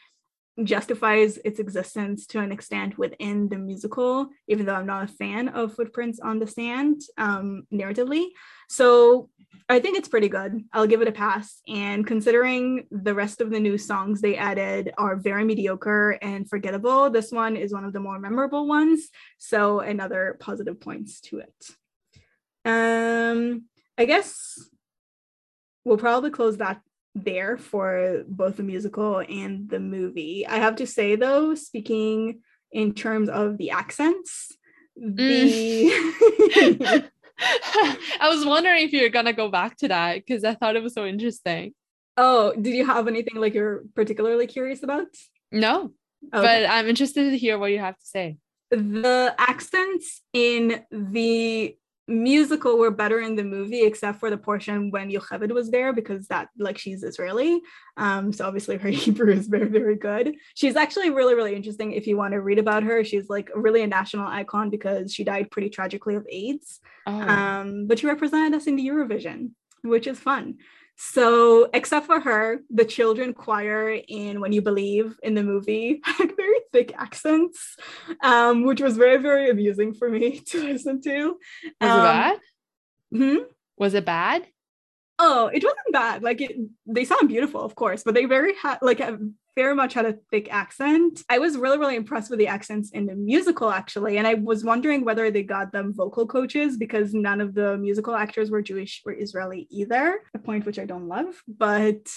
justifies 0.63 1.37
its 1.43 1.59
existence 1.59 2.25
to 2.27 2.39
an 2.39 2.51
extent 2.51 2.97
within 2.97 3.49
the 3.49 3.57
musical, 3.57 4.29
even 4.47 4.65
though 4.65 4.75
I'm 4.75 4.85
not 4.85 5.03
a 5.03 5.13
fan 5.13 5.49
of 5.49 5.73
footprints 5.73 6.19
on 6.19 6.39
the 6.39 6.47
sand 6.47 7.01
um, 7.17 7.63
narratively. 7.73 8.27
So 8.69 9.29
I 9.67 9.79
think 9.79 9.97
it's 9.97 10.07
pretty 10.07 10.29
good. 10.29 10.63
I'll 10.71 10.87
give 10.87 11.01
it 11.01 11.07
a 11.07 11.11
pass. 11.11 11.61
And 11.67 12.05
considering 12.07 12.87
the 12.89 13.13
rest 13.13 13.41
of 13.41 13.49
the 13.49 13.59
new 13.59 13.77
songs 13.77 14.21
they 14.21 14.37
added 14.37 14.93
are 14.97 15.15
very 15.15 15.43
mediocre 15.43 16.11
and 16.21 16.49
forgettable, 16.49 17.09
this 17.09 17.31
one 17.31 17.57
is 17.57 17.73
one 17.73 17.83
of 17.83 17.91
the 17.91 17.99
more 17.99 18.19
memorable 18.19 18.67
ones. 18.67 19.09
So 19.37 19.79
another 19.79 20.37
positive 20.39 20.79
points 20.79 21.19
to 21.21 21.39
it. 21.39 21.75
Um, 22.63 23.65
I 23.97 24.05
guess 24.05 24.57
we'll 25.83 25.97
probably 25.97 26.31
close 26.31 26.57
that 26.57 26.81
there 27.15 27.57
for 27.57 28.23
both 28.27 28.57
the 28.57 28.63
musical 28.63 29.19
and 29.19 29.69
the 29.69 29.79
movie. 29.79 30.45
I 30.45 30.57
have 30.57 30.75
to 30.77 30.87
say 30.87 31.15
though, 31.15 31.55
speaking 31.55 32.41
in 32.71 32.93
terms 32.93 33.29
of 33.29 33.57
the 33.57 33.71
accents, 33.71 34.51
the 34.95 35.91
mm. 35.91 37.09
I 38.19 38.29
was 38.29 38.45
wondering 38.45 38.83
if 38.83 38.93
you're 38.93 39.09
gonna 39.09 39.33
go 39.33 39.49
back 39.49 39.77
to 39.77 39.87
that 39.87 40.15
because 40.15 40.43
I 40.43 40.55
thought 40.55 40.75
it 40.75 40.83
was 40.83 40.93
so 40.93 41.05
interesting. 41.05 41.73
Oh, 42.17 42.53
did 42.53 42.73
you 42.73 42.85
have 42.85 43.07
anything 43.07 43.35
like 43.35 43.53
you're 43.53 43.83
particularly 43.93 44.47
curious 44.47 44.83
about? 44.83 45.07
No, 45.51 45.85
okay. 45.85 45.91
but 46.31 46.69
I'm 46.69 46.87
interested 46.87 47.29
to 47.29 47.37
hear 47.37 47.57
what 47.57 47.71
you 47.71 47.79
have 47.79 47.97
to 47.97 48.05
say. 48.05 48.37
The 48.71 49.35
accents 49.37 50.21
in 50.33 50.83
the 50.91 51.77
musical 52.07 52.77
were 52.77 52.91
better 52.91 53.19
in 53.19 53.35
the 53.35 53.43
movie 53.43 53.81
except 53.81 54.19
for 54.19 54.29
the 54.29 54.37
portion 54.37 54.91
when 54.91 55.09
Yocheved 55.09 55.51
was 55.51 55.71
there 55.71 55.91
because 55.91 56.27
that 56.27 56.49
like 56.57 56.77
she's 56.77 57.03
Israeli. 57.03 57.61
Um 57.97 58.31
so 58.31 58.45
obviously 58.45 58.77
her 58.77 58.89
Hebrew 59.03 59.31
is 59.31 59.47
very 59.47 59.67
very 59.67 59.95
good. 59.95 60.35
She's 60.53 60.75
actually 60.75 61.09
really 61.09 61.35
really 61.35 61.55
interesting 61.55 61.93
if 61.93 62.05
you 62.05 62.17
want 62.17 62.33
to 62.33 62.41
read 62.41 62.59
about 62.59 62.83
her. 62.83 63.03
She's 63.03 63.29
like 63.29 63.49
really 63.55 63.81
a 63.81 63.87
national 63.87 64.27
icon 64.27 64.69
because 64.69 65.13
she 65.13 65.23
died 65.23 65.49
pretty 65.49 65.69
tragically 65.69 66.15
of 66.15 66.27
AIDS. 66.29 66.79
Oh. 67.07 67.11
um 67.13 67.87
but 67.87 67.99
she 67.99 68.07
represented 68.07 68.53
us 68.53 68.67
in 68.67 68.75
the 68.75 68.87
Eurovision 68.87 69.51
which 69.83 70.07
is 70.07 70.19
fun 70.19 70.55
so, 70.97 71.69
except 71.73 72.05
for 72.05 72.19
her, 72.19 72.61
the 72.69 72.85
children 72.85 73.33
choir 73.33 73.89
in 74.07 74.39
When 74.39 74.53
You 74.53 74.61
Believe 74.61 75.19
in 75.21 75.33
the 75.33 75.43
movie 75.43 76.01
had 76.05 76.35
very 76.37 76.59
thick 76.71 76.93
accents, 76.97 77.75
um, 78.23 78.63
which 78.63 78.81
was 78.81 78.95
very, 78.95 79.17
very 79.17 79.49
amusing 79.49 79.93
for 79.93 80.09
me 80.09 80.39
to 80.47 80.63
listen 80.63 81.01
to. 81.01 81.37
Was 81.81 81.91
um, 81.91 81.99
it 81.99 82.03
bad? 82.03 82.39
Hmm? 83.11 83.37
Was 83.77 83.93
it 83.93 84.05
bad? 84.05 84.45
Oh, 85.17 85.47
it 85.47 85.63
wasn't 85.63 85.93
bad. 85.93 86.23
Like 86.23 86.41
it, 86.41 86.57
they 86.85 87.05
sound 87.05 87.29
beautiful, 87.29 87.61
of 87.61 87.75
course, 87.75 88.03
but 88.03 88.13
they 88.13 88.25
very 88.25 88.53
had 88.55 88.79
like 88.81 88.99
a 88.99 89.17
very 89.55 89.73
much 89.73 89.93
had 89.93 90.05
a 90.05 90.17
thick 90.31 90.49
accent. 90.51 91.23
I 91.29 91.39
was 91.39 91.57
really, 91.57 91.77
really 91.77 91.95
impressed 91.95 92.29
with 92.29 92.39
the 92.39 92.47
accents 92.47 92.91
in 92.91 93.05
the 93.05 93.15
musical, 93.15 93.71
actually. 93.71 94.17
And 94.17 94.27
I 94.27 94.33
was 94.33 94.65
wondering 94.65 95.05
whether 95.05 95.31
they 95.31 95.43
got 95.43 95.71
them 95.71 95.93
vocal 95.93 96.27
coaches 96.27 96.77
because 96.77 97.13
none 97.13 97.39
of 97.39 97.53
the 97.53 97.77
musical 97.77 98.15
actors 98.15 98.51
were 98.51 98.61
Jewish 98.61 99.01
or 99.05 99.13
Israeli 99.13 99.67
either, 99.69 100.19
a 100.33 100.39
point 100.39 100.65
which 100.65 100.77
I 100.77 100.85
don't 100.85 101.07
love. 101.07 101.41
But 101.47 102.11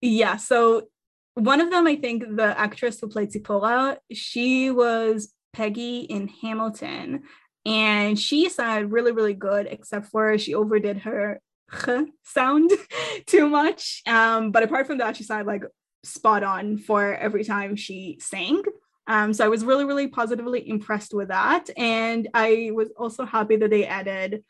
yeah, 0.00 0.36
so 0.36 0.88
one 1.34 1.60
of 1.60 1.70
them, 1.70 1.86
I 1.86 1.94
think 1.96 2.24
the 2.36 2.58
actress 2.58 2.98
who 3.00 3.08
played 3.08 3.30
Zipporah, 3.30 3.98
she 4.12 4.72
was 4.72 5.32
Peggy 5.52 6.00
in 6.00 6.26
Hamilton. 6.26 7.22
And 7.64 8.18
she 8.18 8.48
sounded 8.48 8.90
really, 8.90 9.12
really 9.12 9.34
good, 9.34 9.66
except 9.70 10.06
for 10.06 10.36
she 10.38 10.54
overdid 10.54 10.98
her 10.98 11.40
sound 12.22 12.70
too 13.26 13.48
much. 13.48 14.02
Um, 14.06 14.50
but 14.50 14.62
apart 14.62 14.86
from 14.86 14.98
that, 14.98 15.16
she 15.16 15.24
sounded 15.24 15.46
like 15.46 15.62
spot 16.04 16.42
on 16.42 16.78
for 16.78 17.14
every 17.14 17.44
time 17.44 17.76
she 17.76 18.18
sang. 18.20 18.62
Um, 19.06 19.32
so 19.32 19.44
I 19.44 19.48
was 19.48 19.64
really, 19.64 19.84
really 19.84 20.06
positively 20.06 20.68
impressed 20.68 21.14
with 21.14 21.28
that. 21.28 21.70
And 21.76 22.28
I 22.34 22.70
was 22.74 22.90
also 22.96 23.24
happy 23.24 23.56
that 23.56 23.70
they 23.70 23.86
added 23.86 24.44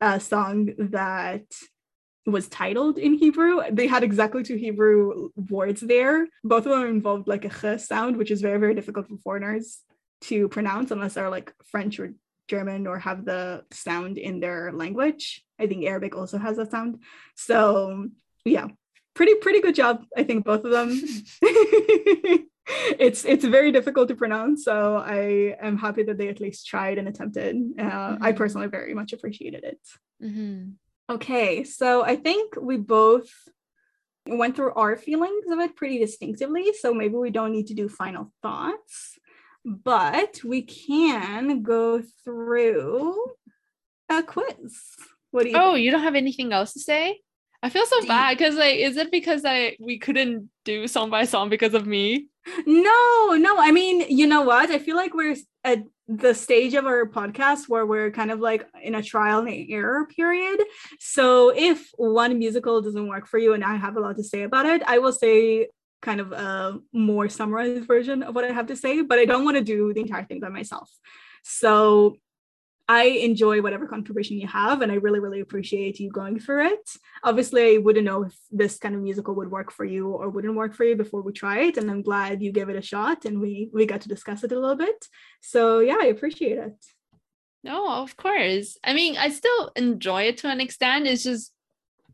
a 0.00 0.20
song 0.20 0.70
that 0.78 1.44
was 2.26 2.48
titled 2.48 2.98
in 2.98 3.14
Hebrew. 3.14 3.60
They 3.70 3.86
had 3.86 4.02
exactly 4.02 4.42
two 4.42 4.56
Hebrew 4.56 5.30
words 5.36 5.80
there. 5.80 6.26
Both 6.42 6.66
of 6.66 6.72
them 6.72 6.88
involved 6.88 7.28
like 7.28 7.44
a 7.44 7.48
ch 7.78 7.80
sound, 7.80 8.16
which 8.16 8.30
is 8.30 8.40
very, 8.40 8.58
very 8.58 8.74
difficult 8.74 9.08
for 9.08 9.16
foreigners 9.18 9.80
to 10.22 10.48
pronounce 10.48 10.90
unless 10.90 11.14
they're 11.14 11.30
like 11.30 11.52
French 11.64 11.98
or 11.98 12.14
German 12.48 12.86
or 12.86 12.98
have 12.98 13.24
the 13.24 13.64
sound 13.70 14.18
in 14.18 14.40
their 14.40 14.72
language. 14.72 15.44
I 15.58 15.66
think 15.66 15.84
Arabic 15.84 16.16
also 16.16 16.38
has 16.38 16.58
a 16.58 16.66
sound. 16.66 17.02
So 17.34 18.08
yeah, 18.44 18.68
pretty 19.14 19.34
pretty 19.36 19.60
good 19.60 19.74
job. 19.74 20.04
I 20.16 20.24
think 20.24 20.44
both 20.44 20.64
of 20.64 20.70
them. 20.70 21.00
it's 22.98 23.24
it's 23.24 23.44
very 23.44 23.72
difficult 23.72 24.08
to 24.08 24.14
pronounce, 24.16 24.64
so 24.64 24.96
I 24.96 25.56
am 25.60 25.78
happy 25.78 26.02
that 26.04 26.18
they 26.18 26.28
at 26.28 26.40
least 26.40 26.66
tried 26.66 26.98
and 26.98 27.08
attempted. 27.08 27.56
Uh, 27.78 27.82
mm-hmm. 27.82 28.24
I 28.24 28.32
personally 28.32 28.68
very 28.68 28.94
much 28.94 29.12
appreciated 29.12 29.64
it. 29.64 29.80
Mm-hmm. 30.22 30.70
Okay, 31.14 31.64
so 31.64 32.02
I 32.02 32.16
think 32.16 32.54
we 32.60 32.78
both 32.78 33.30
went 34.26 34.56
through 34.56 34.72
our 34.72 34.96
feelings 34.96 35.44
of 35.50 35.58
it 35.58 35.76
pretty 35.76 35.98
distinctively. 35.98 36.72
So 36.72 36.94
maybe 36.94 37.16
we 37.16 37.30
don't 37.30 37.52
need 37.52 37.66
to 37.66 37.74
do 37.74 37.88
final 37.88 38.32
thoughts, 38.42 39.18
but 39.64 40.40
we 40.44 40.62
can 40.62 41.62
go 41.62 42.02
through 42.24 43.32
a 44.10 44.22
quiz. 44.22 44.78
What 45.30 45.44
do 45.44 45.50
you? 45.50 45.56
Oh, 45.56 45.72
think? 45.72 45.84
you 45.84 45.90
don't 45.90 46.02
have 46.02 46.14
anything 46.14 46.52
else 46.52 46.72
to 46.74 46.80
say? 46.80 47.20
I 47.62 47.70
feel 47.70 47.86
so 47.86 48.06
bad 48.06 48.36
because 48.36 48.56
like, 48.56 48.76
is 48.76 48.98
it 48.98 49.10
because 49.10 49.42
I 49.46 49.76
we 49.80 49.98
couldn't 49.98 50.50
do 50.66 50.86
song 50.86 51.08
by 51.08 51.24
song 51.24 51.48
because 51.48 51.72
of 51.72 51.86
me? 51.86 52.28
No, 52.66 53.30
no. 53.38 53.56
I 53.58 53.70
mean, 53.72 54.04
you 54.08 54.26
know 54.26 54.42
what? 54.42 54.70
I 54.70 54.78
feel 54.78 54.96
like 54.96 55.14
we're 55.14 55.36
at 55.64 55.82
the 56.06 56.34
stage 56.34 56.74
of 56.74 56.84
our 56.84 57.06
podcast 57.06 57.66
where 57.68 57.86
we're 57.86 58.10
kind 58.10 58.30
of 58.30 58.38
like 58.38 58.66
in 58.82 58.94
a 58.94 59.02
trial 59.02 59.38
and 59.38 59.70
error 59.70 60.06
period. 60.14 60.60
So 61.00 61.54
if 61.56 61.88
one 61.96 62.38
musical 62.38 62.82
doesn't 62.82 63.08
work 63.08 63.26
for 63.26 63.38
you 63.38 63.54
and 63.54 63.64
I 63.64 63.76
have 63.76 63.96
a 63.96 64.00
lot 64.00 64.16
to 64.16 64.24
say 64.24 64.42
about 64.42 64.66
it, 64.66 64.82
I 64.86 64.98
will 64.98 65.12
say 65.12 65.68
kind 66.04 66.20
of 66.20 66.32
a 66.32 66.78
more 66.92 67.28
summarized 67.28 67.86
version 67.86 68.22
of 68.22 68.34
what 68.34 68.44
I 68.44 68.52
have 68.52 68.66
to 68.68 68.76
say, 68.76 69.02
but 69.02 69.18
I 69.18 69.24
don't 69.24 69.44
want 69.44 69.56
to 69.56 69.64
do 69.64 69.92
the 69.92 70.00
entire 70.00 70.24
thing 70.24 70.40
by 70.40 70.50
myself. 70.50 70.90
So 71.42 72.18
I 72.86 73.04
enjoy 73.04 73.62
whatever 73.62 73.86
contribution 73.86 74.38
you 74.38 74.46
have, 74.46 74.82
and 74.82 74.92
I 74.92 74.96
really, 74.96 75.18
really 75.18 75.40
appreciate 75.40 75.98
you 75.98 76.10
going 76.10 76.38
through 76.38 76.66
it. 76.66 76.90
Obviously, 77.22 77.74
I 77.74 77.78
wouldn't 77.78 78.04
know 78.04 78.24
if 78.24 78.36
this 78.50 78.78
kind 78.78 78.94
of 78.94 79.00
musical 79.00 79.34
would 79.36 79.50
work 79.50 79.72
for 79.72 79.86
you 79.86 80.10
or 80.10 80.28
wouldn't 80.28 80.54
work 80.54 80.74
for 80.74 80.84
you 80.84 80.94
before 80.94 81.22
we 81.22 81.32
try 81.32 81.60
it, 81.60 81.78
and 81.78 81.90
I'm 81.90 82.02
glad 82.02 82.42
you 82.42 82.52
gave 82.52 82.68
it 82.68 82.76
a 82.76 82.82
shot 82.82 83.24
and 83.24 83.40
we 83.40 83.70
we 83.72 83.86
got 83.86 84.02
to 84.02 84.10
discuss 84.10 84.44
it 84.44 84.52
a 84.52 84.60
little 84.60 84.76
bit. 84.76 85.08
So 85.40 85.78
yeah, 85.80 85.96
I 86.00 86.06
appreciate 86.06 86.58
it. 86.58 86.76
No, 87.62 87.88
of 88.02 88.14
course. 88.18 88.76
I 88.84 88.92
mean, 88.92 89.16
I 89.16 89.30
still 89.30 89.72
enjoy 89.74 90.24
it 90.24 90.36
to 90.38 90.50
an 90.50 90.60
extent. 90.60 91.06
It's 91.06 91.24
just 91.24 91.54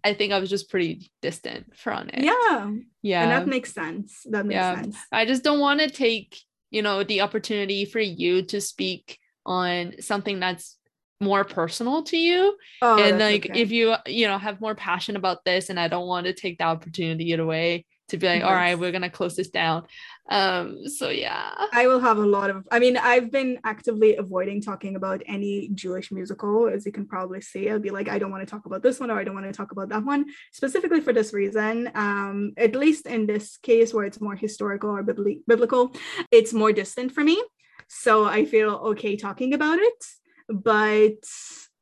I 0.02 0.14
think 0.14 0.32
I 0.32 0.38
was 0.38 0.50
just 0.50 0.70
pretty 0.70 1.10
distant 1.22 1.76
from 1.76 2.08
it. 2.08 2.24
Yeah. 2.24 2.70
Yeah. 3.02 3.22
And 3.22 3.30
that 3.30 3.46
makes 3.46 3.72
sense. 3.72 4.22
That 4.30 4.46
makes 4.46 4.56
yeah. 4.56 4.76
sense. 4.76 4.96
I 5.12 5.24
just 5.24 5.44
don't 5.44 5.60
want 5.60 5.80
to 5.80 5.90
take 5.90 6.36
you 6.70 6.82
know, 6.82 7.02
the 7.02 7.20
opportunity 7.20 7.84
for 7.84 8.00
you 8.00 8.42
to 8.42 8.60
speak 8.60 9.18
on 9.44 9.94
something 10.00 10.40
that's 10.40 10.76
more 11.22 11.44
personal 11.44 12.02
to 12.02 12.16
you 12.16 12.56
oh, 12.80 13.02
and 13.02 13.18
like 13.18 13.44
okay. 13.50 13.60
if 13.60 13.70
you 13.70 13.94
you 14.06 14.26
know 14.26 14.38
have 14.38 14.58
more 14.58 14.74
passion 14.74 15.16
about 15.16 15.44
this 15.44 15.68
and 15.68 15.78
i 15.78 15.86
don't 15.86 16.06
want 16.06 16.24
to 16.24 16.32
take 16.32 16.56
the 16.56 16.64
opportunity 16.64 17.30
away 17.34 17.84
to 18.08 18.16
be 18.16 18.26
like 18.26 18.40
yes. 18.40 18.48
all 18.48 18.54
right 18.54 18.78
we're 18.78 18.90
gonna 18.90 19.10
close 19.10 19.36
this 19.36 19.50
down 19.50 19.84
um 20.30 20.86
so 20.86 21.08
yeah 21.08 21.52
i 21.72 21.86
will 21.86 21.98
have 21.98 22.18
a 22.18 22.26
lot 22.26 22.50
of 22.50 22.66
i 22.70 22.78
mean 22.78 22.96
i've 22.96 23.30
been 23.30 23.58
actively 23.64 24.16
avoiding 24.16 24.60
talking 24.62 24.94
about 24.94 25.22
any 25.26 25.68
jewish 25.74 26.12
musical 26.12 26.68
as 26.68 26.86
you 26.86 26.92
can 26.92 27.06
probably 27.06 27.40
see 27.40 27.68
i'll 27.68 27.80
be 27.80 27.90
like 27.90 28.08
i 28.08 28.18
don't 28.18 28.30
want 28.30 28.46
to 28.46 28.50
talk 28.50 28.64
about 28.64 28.82
this 28.82 29.00
one 29.00 29.10
or 29.10 29.18
i 29.18 29.24
don't 29.24 29.34
want 29.34 29.46
to 29.46 29.52
talk 29.52 29.72
about 29.72 29.88
that 29.88 30.04
one 30.04 30.24
specifically 30.52 31.00
for 31.00 31.12
this 31.12 31.32
reason 31.32 31.90
um 31.94 32.52
at 32.56 32.76
least 32.76 33.06
in 33.06 33.26
this 33.26 33.56
case 33.58 33.92
where 33.92 34.04
it's 34.04 34.20
more 34.20 34.36
historical 34.36 34.90
or 34.90 35.02
bibli- 35.02 35.40
biblical 35.46 35.92
it's 36.30 36.52
more 36.52 36.72
distant 36.72 37.10
for 37.10 37.24
me 37.24 37.42
so 37.88 38.24
i 38.24 38.44
feel 38.44 38.74
okay 38.76 39.16
talking 39.16 39.52
about 39.52 39.78
it 39.78 40.04
but 40.48 41.24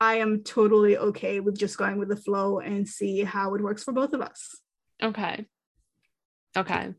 I 0.00 0.16
am 0.16 0.44
totally 0.44 0.96
okay 0.96 1.40
with 1.40 1.58
just 1.58 1.76
going 1.76 1.98
with 1.98 2.08
the 2.08 2.16
flow 2.16 2.60
and 2.60 2.86
see 2.86 3.24
how 3.24 3.54
it 3.54 3.62
works 3.62 3.82
for 3.82 3.92
both 3.92 4.12
of 4.12 4.20
us. 4.20 4.60
Okay. 5.02 5.46
Okay. 6.56 6.94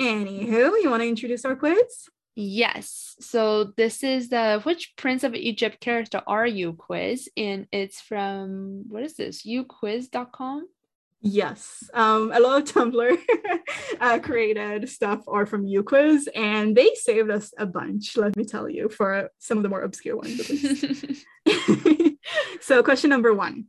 Anywho, 0.00 0.82
you 0.82 0.88
want 0.88 1.02
to 1.02 1.08
introduce 1.08 1.44
our 1.44 1.54
quiz? 1.54 2.08
Yes. 2.34 3.16
So 3.20 3.72
this 3.76 4.02
is 4.02 4.30
the 4.30 4.60
which 4.62 4.94
Prince 4.96 5.24
of 5.24 5.34
Egypt 5.34 5.80
character 5.80 6.22
are 6.26 6.46
you 6.46 6.72
quiz, 6.72 7.28
and 7.36 7.66
it's 7.70 8.00
from 8.00 8.84
what 8.88 9.02
is 9.02 9.16
this? 9.16 9.42
Uquiz.com. 9.44 10.68
Yes, 11.22 11.84
um, 11.92 12.32
a 12.32 12.40
lot 12.40 12.62
of 12.62 12.74
Tumblr 12.74 13.18
uh, 14.00 14.18
created 14.20 14.88
stuff 14.88 15.20
are 15.28 15.44
from 15.44 15.66
UQuiz, 15.66 16.28
and 16.34 16.74
they 16.74 16.94
saved 16.94 17.30
us 17.30 17.52
a 17.58 17.66
bunch. 17.66 18.16
Let 18.16 18.36
me 18.36 18.44
tell 18.44 18.70
you, 18.70 18.88
for 18.88 19.28
some 19.38 19.58
of 19.58 19.62
the 19.62 19.68
more 19.68 19.82
obscure 19.82 20.16
ones, 20.16 20.40
so, 22.62 22.82
question 22.82 23.10
number 23.10 23.34
one: 23.34 23.66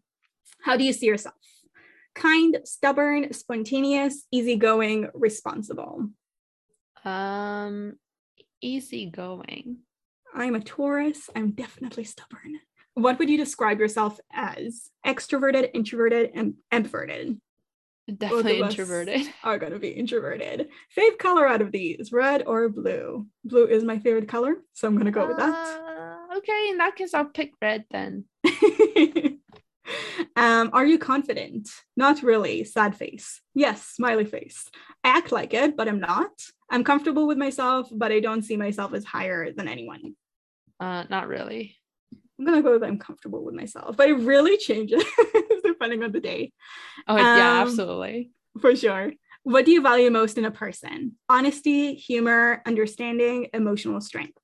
How 0.63 0.77
do 0.77 0.85
you 0.85 0.93
see 0.93 1.07
yourself? 1.07 1.35
Kind, 2.15 2.59
stubborn, 2.63 3.33
spontaneous, 3.33 4.25
easygoing, 4.31 5.09
responsible. 5.13 6.09
Um, 7.05 7.93
easygoing. 8.61 9.77
I'm 10.33 10.55
a 10.55 10.59
Taurus. 10.61 11.29
I'm 11.35 11.51
definitely 11.51 12.05
stubborn 12.05 12.59
what 12.93 13.19
would 13.19 13.29
you 13.29 13.37
describe 13.37 13.79
yourself 13.79 14.19
as? 14.33 14.89
Extroverted, 15.05 15.71
introverted, 15.73 16.31
and 16.33 16.55
ambiverted? 16.71 17.39
Definitely 18.17 18.59
introverted. 18.59 19.21
Are 19.43 19.57
going 19.57 19.71
to 19.71 19.79
be 19.79 19.89
introverted. 19.89 20.67
Fave 20.97 21.17
color 21.17 21.47
out 21.47 21.61
of 21.61 21.71
these, 21.71 22.11
red 22.11 22.43
or 22.45 22.67
blue? 22.67 23.27
Blue 23.45 23.65
is 23.65 23.83
my 23.83 23.99
favorite 23.99 24.27
color, 24.27 24.55
so 24.73 24.87
I'm 24.87 24.95
going 24.95 25.05
to 25.05 25.11
go 25.11 25.23
uh, 25.23 25.27
with 25.27 25.37
that. 25.37 25.53
Uh, 25.53 26.37
okay, 26.37 26.69
in 26.69 26.77
that 26.77 26.95
case, 26.95 27.13
I'll 27.13 27.25
pick 27.25 27.53
red 27.61 27.85
then. 27.91 28.25
um, 30.35 30.71
are 30.73 30.85
you 30.85 30.99
confident? 30.99 31.69
Not 31.95 32.23
really. 32.23 32.65
Sad 32.65 32.97
face. 32.97 33.41
Yes, 33.53 33.83
smiley 33.83 34.25
face. 34.25 34.67
I 35.03 35.09
act 35.09 35.31
like 35.31 35.53
it, 35.53 35.77
but 35.77 35.87
I'm 35.87 35.99
not. 35.99 36.31
I'm 36.71 36.85
comfortable 36.85 37.27
with 37.27 37.37
myself, 37.37 37.89
but 37.91 38.13
I 38.13 38.21
don't 38.21 38.43
see 38.43 38.55
myself 38.55 38.93
as 38.93 39.03
higher 39.03 39.51
than 39.51 39.67
anyone. 39.67 40.15
Uh, 40.79 41.03
not 41.09 41.27
really. 41.27 41.75
I'm 42.39 42.45
gonna 42.45 42.63
go 42.63 42.71
with 42.71 42.83
I'm 42.83 42.97
comfortable 42.97 43.43
with 43.43 43.53
myself, 43.53 43.97
but 43.97 44.09
it 44.09 44.15
really 44.15 44.57
changes 44.57 45.03
depending 45.63 46.01
on 46.01 46.11
the 46.11 46.21
day. 46.21 46.53
Oh 47.07 47.17
yeah, 47.17 47.61
um, 47.61 47.67
absolutely. 47.67 48.31
For 48.59 48.75
sure. 48.75 49.11
What 49.43 49.65
do 49.65 49.71
you 49.71 49.81
value 49.81 50.09
most 50.09 50.37
in 50.37 50.45
a 50.45 50.51
person? 50.51 51.17
Honesty, 51.27 51.95
humor, 51.95 52.61
understanding, 52.65 53.47
emotional 53.53 53.99
strength. 53.99 54.37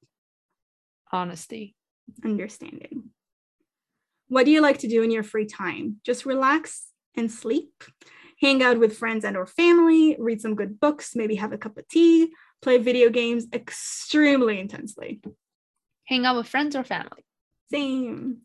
Honesty. 1.12 1.76
Understanding. 2.24 3.10
What 4.28 4.46
do 4.46 4.52
you 4.52 4.62
like 4.62 4.80
to 4.80 4.88
do 4.88 5.04
in 5.04 5.12
your 5.12 5.24
free 5.24 5.46
time? 5.46 5.98
Just 6.04 6.26
relax 6.26 6.88
and 7.16 7.32
sleep, 7.32 7.84
hang 8.40 8.62
out 8.64 8.80
with 8.80 8.98
friends 8.98 9.26
and 9.26 9.36
or 9.36 9.46
family, 9.46 10.16
read 10.20 10.42
some 10.42 10.56
good 10.56 10.80
books, 10.80 11.16
maybe 11.16 11.36
have 11.36 11.54
a 11.54 11.58
cup 11.58 11.78
of 11.78 11.88
tea, 11.88 12.32
play 12.62 12.78
video 12.78 13.10
games 13.10 13.48
extremely 13.54 14.60
intensely. 14.60 15.22
Hang 16.06 16.26
out 16.26 16.38
with 16.38 16.48
friends 16.48 16.76
or 16.76 16.84
family. 16.84 17.26
Same. 17.72 18.40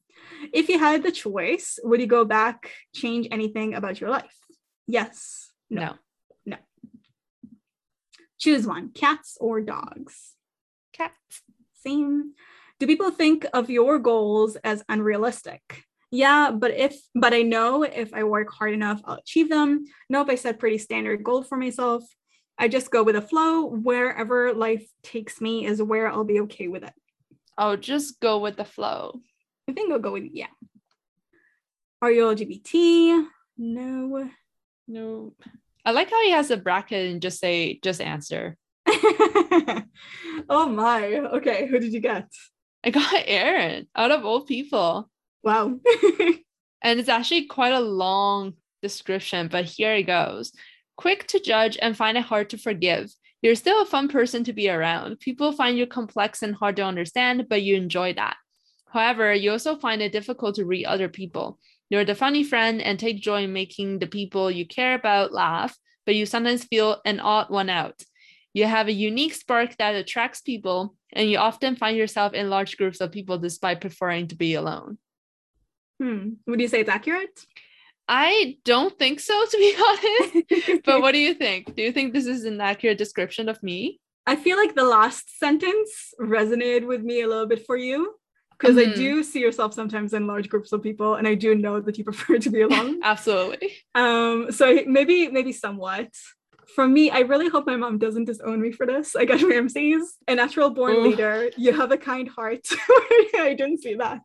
If 0.53 0.68
you 0.68 0.78
had 0.78 1.03
the 1.03 1.12
choice, 1.12 1.78
would 1.84 2.01
you 2.01 2.07
go 2.07 2.24
back, 2.24 2.70
change 2.95 3.28
anything 3.30 3.74
about 3.74 4.01
your 4.01 4.11
life? 4.11 4.36
Yes. 4.86 5.51
No. 5.70 5.95
No. 6.45 6.57
Choose 8.38 8.66
one 8.66 8.90
cats 8.90 9.36
or 9.40 9.61
dogs? 9.61 10.32
Cats. 10.93 11.43
Same. 11.74 12.32
Do 12.80 12.86
people 12.86 13.11
think 13.11 13.47
of 13.53 13.70
your 13.70 13.99
goals 13.99 14.57
as 14.57 14.82
unrealistic? 14.88 15.84
Yeah, 16.14 16.50
but 16.50 16.72
if, 16.72 17.00
but 17.14 17.32
I 17.32 17.40
know 17.40 17.84
if 17.84 18.12
I 18.12 18.22
work 18.24 18.52
hard 18.52 18.74
enough, 18.74 19.00
I'll 19.04 19.16
achieve 19.16 19.48
them. 19.48 19.86
Nope, 20.10 20.28
I 20.30 20.34
set 20.34 20.58
pretty 20.58 20.76
standard 20.76 21.24
goal 21.24 21.42
for 21.42 21.56
myself. 21.56 22.04
I 22.58 22.68
just 22.68 22.90
go 22.90 23.02
with 23.02 23.14
the 23.14 23.22
flow. 23.22 23.64
Wherever 23.64 24.52
life 24.52 24.86
takes 25.02 25.40
me 25.40 25.64
is 25.64 25.82
where 25.82 26.08
I'll 26.08 26.24
be 26.24 26.40
okay 26.40 26.68
with 26.68 26.84
it. 26.84 26.92
I'll 27.56 27.78
just 27.78 28.20
go 28.20 28.38
with 28.38 28.56
the 28.56 28.64
flow. 28.66 29.22
I 29.68 29.72
think 29.72 29.90
I'll 29.90 29.98
go 29.98 30.12
with 30.12 30.24
yeah. 30.32 30.52
Are 32.02 32.10
you 32.10 32.24
LGBT? 32.24 33.24
No. 33.56 34.30
No. 34.86 35.34
I 35.84 35.92
like 35.92 36.10
how 36.10 36.22
he 36.22 36.32
has 36.32 36.50
a 36.50 36.58
bracket 36.58 37.10
and 37.10 37.22
just 37.22 37.40
say 37.40 37.80
just 37.82 38.02
answer. 38.02 38.58
oh 38.86 39.86
my. 40.68 41.06
Okay, 41.06 41.66
who 41.68 41.78
did 41.78 41.94
you 41.94 42.00
get? 42.00 42.28
I 42.84 42.90
got 42.90 43.14
Aaron 43.26 43.88
out 43.96 44.10
of 44.10 44.26
all 44.26 44.42
people. 44.42 45.08
Wow. 45.43 45.78
and 46.82 47.01
it's 47.01 47.09
actually 47.09 47.47
quite 47.47 47.72
a 47.72 47.80
long 47.80 48.55
description, 48.82 49.49
but 49.49 49.64
here 49.64 49.95
it 49.95 50.05
goes. 50.05 50.53
Quick 50.97 51.26
to 51.28 51.40
judge 51.40 51.78
and 51.80 51.97
find 51.97 52.18
it 52.18 52.24
hard 52.24 52.51
to 52.51 52.59
forgive. 52.59 53.11
You're 53.40 53.55
still 53.57 53.82
a 53.82 53.86
fun 53.86 54.09
person 54.09 54.45
to 54.45 54.53
be 54.53 54.70
around. 54.70 55.18
People 55.18 55.53
find 55.53 55.76
you 55.76 55.86
complex 55.86 56.43
and 56.43 56.55
hard 56.55 56.76
to 56.76 56.84
understand, 56.84 57.47
but 57.49 57.62
you 57.62 57.76
enjoy 57.76 58.14
that. 58.14 58.36
However, 58.93 59.34
you 59.34 59.51
also 59.51 59.76
find 59.76 60.03
it 60.03 60.12
difficult 60.12 60.57
to 60.57 60.64
read 60.64 60.84
other 60.84 61.09
people. 61.09 61.59
You're 61.90 62.05
the 62.05 62.14
funny 62.14 62.45
friend 62.45 62.80
and 62.80 62.99
take 62.99 63.20
joy 63.20 63.45
in 63.45 63.53
making 63.53 63.99
the 63.99 64.07
people 64.07 64.51
you 64.51 64.66
care 64.66 64.95
about 64.95 65.32
laugh, 65.32 65.76
but 66.07 66.14
you 66.14 66.24
sometimes 66.24 66.64
feel 66.64 67.01
an 67.05 67.18
odd 67.20 67.51
one 67.51 67.68
out. 67.68 68.03
You 68.55 68.66
have 68.66 68.88
a 68.88 68.93
unique 68.93 69.34
spark 69.34 69.76
that 69.78 69.95
attracts 69.95 70.43
people, 70.43 70.95
and 71.12 71.30
you 71.30 71.38
often 71.38 71.74
find 71.74 71.97
yourself 71.97 72.34
in 72.34 72.51
large 72.51 72.76
groups 72.76 73.01
of 73.01 73.12
people 73.12 73.38
despite 73.38 73.80
preferring 73.80 74.28
to 74.28 74.36
be 74.36 74.55
alone. 74.55 74.99
Hmm. 76.03 76.30
Would 76.48 76.61
you 76.61 76.66
say 76.66 76.80
it's 76.80 76.90
accurate? 76.90 77.46
I 78.09 78.59
don't 78.64 78.98
think 78.98 79.20
so, 79.20 79.44
to 79.50 79.57
be 79.57 79.76
honest. 79.88 80.82
but 80.84 81.00
what 81.00 81.12
do 81.12 81.18
you 81.18 81.32
think? 81.32 81.76
Do 81.76 81.82
you 81.82 81.92
think 81.92 82.12
this 82.12 82.26
is 82.26 82.44
an 82.44 82.61
accurate 82.61 82.98
description 82.98 83.48
of 83.48 83.62
me? 83.62 84.00
I 84.26 84.34
feel 84.34 84.57
like 84.57 84.74
the 84.74 84.84
last 84.84 85.38
sentence 85.38 86.12
resonated 86.20 86.86
with 86.86 87.03
me 87.03 87.22
a 87.22 87.28
little 87.28 87.46
bit 87.46 87.64
for 87.64 87.76
you 87.76 88.14
because 88.50 88.76
mm-hmm. 88.76 88.92
I 88.92 88.94
do 88.94 89.22
see 89.22 89.40
yourself 89.40 89.74
sometimes 89.74 90.12
in 90.12 90.26
large 90.26 90.48
groups 90.48 90.72
of 90.72 90.82
people, 90.82 91.14
and 91.14 91.26
I 91.28 91.34
do 91.34 91.55
know 91.55 91.80
that 91.80 91.98
you 91.98 92.05
prefer 92.05 92.38
to 92.46 92.50
be 92.50 92.62
alone. 92.62 93.00
Absolutely. 93.05 93.72
Um, 93.94 94.50
so 94.50 94.80
maybe 94.86 95.28
maybe 95.28 95.53
somewhat 95.53 96.09
for 96.75 96.87
me, 96.87 97.11
I 97.11 97.20
really 97.20 97.49
hope 97.49 97.66
my 97.66 97.77
mom 97.77 97.99
doesn't 97.99 98.25
disown 98.25 98.61
me 98.61 98.73
for 98.73 98.87
this. 98.87 99.14
I 99.14 99.25
got 99.25 99.43
Ramses, 99.49 100.16
a 100.29 100.35
natural 100.35 100.70
born 100.70 100.97
Ooh. 100.97 101.03
leader. 101.03 101.51
You 101.57 101.73
have 101.73 101.93
a 101.93 101.97
kind 101.97 102.29
heart. 102.29 102.66
I 103.35 103.55
didn't 103.57 103.83
see 103.83 103.95
that. 103.95 104.20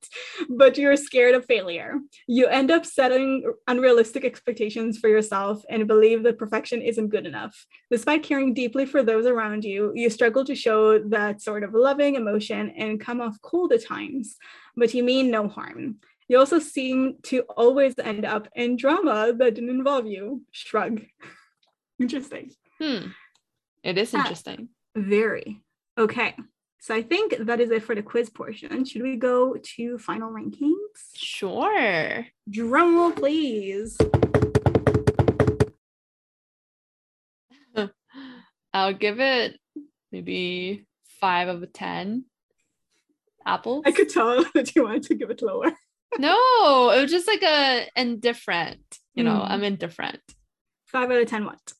But 0.49 0.77
you're 0.77 0.95
scared 0.95 1.35
of 1.35 1.45
failure. 1.45 1.99
You 2.27 2.47
end 2.47 2.71
up 2.71 2.85
setting 2.85 3.43
unrealistic 3.67 4.23
expectations 4.25 4.97
for 4.97 5.09
yourself 5.09 5.63
and 5.69 5.87
believe 5.87 6.23
that 6.23 6.37
perfection 6.37 6.81
isn't 6.81 7.09
good 7.09 7.25
enough. 7.25 7.65
Despite 7.91 8.23
caring 8.23 8.53
deeply 8.53 8.85
for 8.85 9.03
those 9.03 9.25
around 9.25 9.63
you, 9.63 9.91
you 9.95 10.09
struggle 10.09 10.45
to 10.45 10.55
show 10.55 10.99
that 10.99 11.41
sort 11.41 11.63
of 11.63 11.73
loving 11.73 12.15
emotion 12.15 12.73
and 12.77 12.99
come 12.99 13.21
off 13.21 13.41
cold 13.41 13.73
at 13.73 13.85
times, 13.85 14.37
but 14.75 14.93
you 14.93 15.03
mean 15.03 15.31
no 15.31 15.47
harm. 15.47 15.97
You 16.27 16.39
also 16.39 16.59
seem 16.59 17.17
to 17.23 17.41
always 17.55 17.93
end 18.03 18.25
up 18.25 18.49
in 18.55 18.75
drama 18.75 19.33
that 19.37 19.55
didn't 19.55 19.69
involve 19.69 20.07
you. 20.07 20.43
Shrug. 20.51 21.01
Interesting. 21.99 22.51
Hmm. 22.79 23.07
It 23.83 23.97
is 23.97 24.13
interesting. 24.13 24.69
Uh, 24.95 25.01
very. 25.01 25.61
Okay. 25.97 26.35
So 26.79 26.93
I 26.93 27.01
think 27.01 27.35
that 27.39 27.59
is 27.59 27.71
it 27.71 27.83
for 27.83 27.95
the 27.95 28.03
quiz 28.03 28.29
portion. 28.29 28.85
Should 28.85 29.01
we 29.01 29.15
go 29.15 29.55
to 29.75 29.97
final 29.97 30.31
rankings? 30.31 30.71
Sure. 31.15 32.25
Drum 32.49 32.95
roll, 32.95 33.11
please. 33.11 33.97
I'll 38.73 38.93
give 38.93 39.19
it 39.19 39.59
maybe 40.11 40.85
five 41.19 41.47
of 41.47 41.63
a 41.63 41.67
ten. 41.67 42.25
Apples. 43.45 43.83
I 43.85 43.91
could 43.91 44.09
tell 44.09 44.43
that 44.53 44.75
you 44.75 44.83
wanted 44.83 45.03
to 45.03 45.15
give 45.15 45.29
it 45.29 45.41
lower. 45.41 45.71
no, 46.19 46.91
it 46.91 47.01
was 47.01 47.11
just 47.11 47.27
like 47.27 47.43
a 47.43 47.87
indifferent. 47.95 48.99
You 49.15 49.23
know, 49.23 49.35
mm. 49.35 49.49
I'm 49.49 49.63
indifferent. 49.63 50.21
Five 50.85 51.09
out 51.11 51.21
of 51.21 51.27
ten. 51.27 51.45
What? 51.45 51.73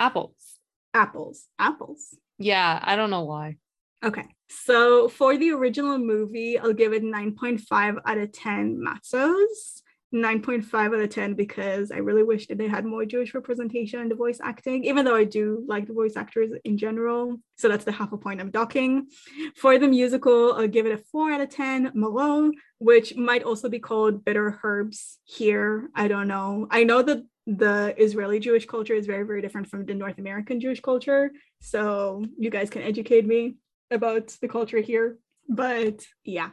Apples. 0.00 0.58
Apples. 0.94 1.46
Apples. 1.58 2.16
Yeah, 2.38 2.80
I 2.82 2.96
don't 2.96 3.10
know 3.10 3.24
why. 3.24 3.56
Okay. 4.02 4.24
So 4.48 5.08
for 5.08 5.36
the 5.36 5.50
original 5.50 5.98
movie, 5.98 6.58
I'll 6.58 6.72
give 6.72 6.94
it 6.94 7.04
9.5 7.04 7.98
out 8.04 8.18
of 8.18 8.32
10 8.32 8.82
matzos. 8.84 9.82
9.5 10.12 10.74
out 10.74 10.94
of 10.94 11.08
10 11.08 11.34
because 11.34 11.92
I 11.92 11.98
really 11.98 12.24
wish 12.24 12.48
that 12.48 12.58
they 12.58 12.66
had 12.66 12.84
more 12.84 13.04
Jewish 13.04 13.32
representation 13.32 14.00
in 14.00 14.08
the 14.08 14.16
voice 14.16 14.40
acting, 14.42 14.82
even 14.84 15.04
though 15.04 15.14
I 15.14 15.22
do 15.22 15.64
like 15.68 15.86
the 15.86 15.92
voice 15.92 16.16
actors 16.16 16.50
in 16.64 16.76
general. 16.78 17.36
So 17.58 17.68
that's 17.68 17.84
the 17.84 17.92
half 17.92 18.10
a 18.12 18.16
point 18.16 18.40
I'm 18.40 18.50
docking. 18.50 19.06
For 19.54 19.78
the 19.78 19.86
musical, 19.86 20.54
I'll 20.54 20.66
give 20.66 20.86
it 20.86 20.98
a 20.98 21.04
4 21.12 21.32
out 21.32 21.40
of 21.42 21.50
10, 21.50 21.92
maror, 21.92 22.50
which 22.78 23.14
might 23.14 23.44
also 23.44 23.68
be 23.68 23.78
called 23.78 24.24
Bitter 24.24 24.58
Herbs 24.64 25.18
here. 25.24 25.90
I 25.94 26.08
don't 26.08 26.26
know. 26.26 26.66
I 26.70 26.82
know 26.82 27.02
that 27.02 27.22
the 27.46 27.94
Israeli 27.96 28.38
Jewish 28.38 28.66
culture 28.66 28.94
is 28.94 29.06
very, 29.06 29.24
very 29.24 29.42
different 29.42 29.68
from 29.68 29.84
the 29.84 29.94
North 29.94 30.18
American 30.18 30.60
Jewish 30.60 30.80
culture. 30.80 31.30
So 31.60 32.24
you 32.38 32.50
guys 32.50 32.70
can 32.70 32.82
educate 32.82 33.26
me 33.26 33.56
about 33.90 34.28
the 34.40 34.48
culture 34.48 34.80
here. 34.80 35.18
But 35.48 36.04
yeah, 36.24 36.50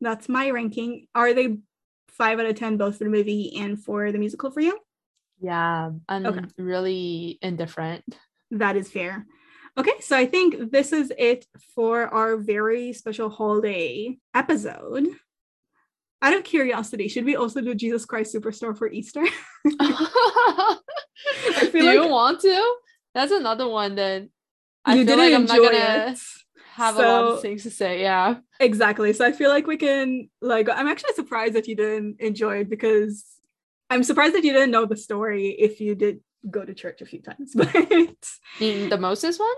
that's 0.00 0.28
my 0.28 0.50
ranking. 0.50 1.06
Are 1.14 1.32
they 1.34 1.58
five 2.08 2.40
out 2.40 2.46
of 2.46 2.56
10 2.56 2.76
both 2.76 2.98
for 2.98 3.04
the 3.04 3.10
movie 3.10 3.56
and 3.56 3.82
for 3.82 4.12
the 4.12 4.18
musical 4.18 4.50
for 4.50 4.60
you? 4.60 4.78
Yeah, 5.40 5.90
I'm 6.08 6.26
okay. 6.26 6.44
really 6.58 7.38
indifferent. 7.40 8.04
That 8.50 8.76
is 8.76 8.90
fair. 8.90 9.26
Okay, 9.78 10.00
so 10.00 10.16
I 10.16 10.26
think 10.26 10.72
this 10.72 10.92
is 10.92 11.12
it 11.16 11.46
for 11.74 12.08
our 12.08 12.36
very 12.36 12.92
special 12.92 13.30
holiday 13.30 14.18
episode. 14.34 15.08
Out 16.22 16.34
of 16.34 16.44
curiosity, 16.44 17.08
should 17.08 17.24
we 17.24 17.36
also 17.36 17.60
do 17.60 17.74
Jesus 17.74 18.04
Christ 18.04 18.34
Superstar 18.34 18.76
for 18.76 18.90
Easter? 18.90 19.22
I 19.80 20.78
feel 21.72 21.82
do 21.82 21.82
like... 21.82 21.94
you 21.94 22.08
want 22.08 22.40
to? 22.40 22.74
That's 23.14 23.32
another 23.32 23.68
one 23.68 23.94
that 23.96 24.28
I 24.84 25.04
feel 25.04 25.16
like 25.16 25.34
I'm 25.34 25.46
not 25.46 25.56
gonna. 25.56 26.12
It 26.12 26.18
have 26.80 26.96
so, 26.96 27.02
a 27.02 27.06
lot 27.06 27.32
of 27.32 27.42
things 27.42 27.62
to 27.64 27.70
say. 27.70 28.00
Yeah. 28.00 28.36
Exactly. 28.58 29.12
So 29.12 29.26
I 29.26 29.32
feel 29.32 29.50
like 29.50 29.66
we 29.66 29.76
can 29.76 30.28
like 30.40 30.68
I'm 30.68 30.86
actually 30.86 31.14
surprised 31.14 31.54
that 31.54 31.68
you 31.68 31.76
didn't 31.76 32.20
enjoy 32.20 32.60
it 32.60 32.70
because 32.70 33.24
I'm 33.88 34.02
surprised 34.02 34.34
that 34.34 34.44
you 34.44 34.52
didn't 34.52 34.70
know 34.70 34.86
the 34.86 34.96
story 34.96 35.48
if 35.48 35.80
you 35.80 35.94
did 35.94 36.20
go 36.48 36.64
to 36.64 36.74
church 36.74 37.02
a 37.02 37.06
few 37.06 37.20
times. 37.20 37.52
But 37.54 37.72
the 38.58 38.98
Moses 38.98 39.38
one? 39.38 39.48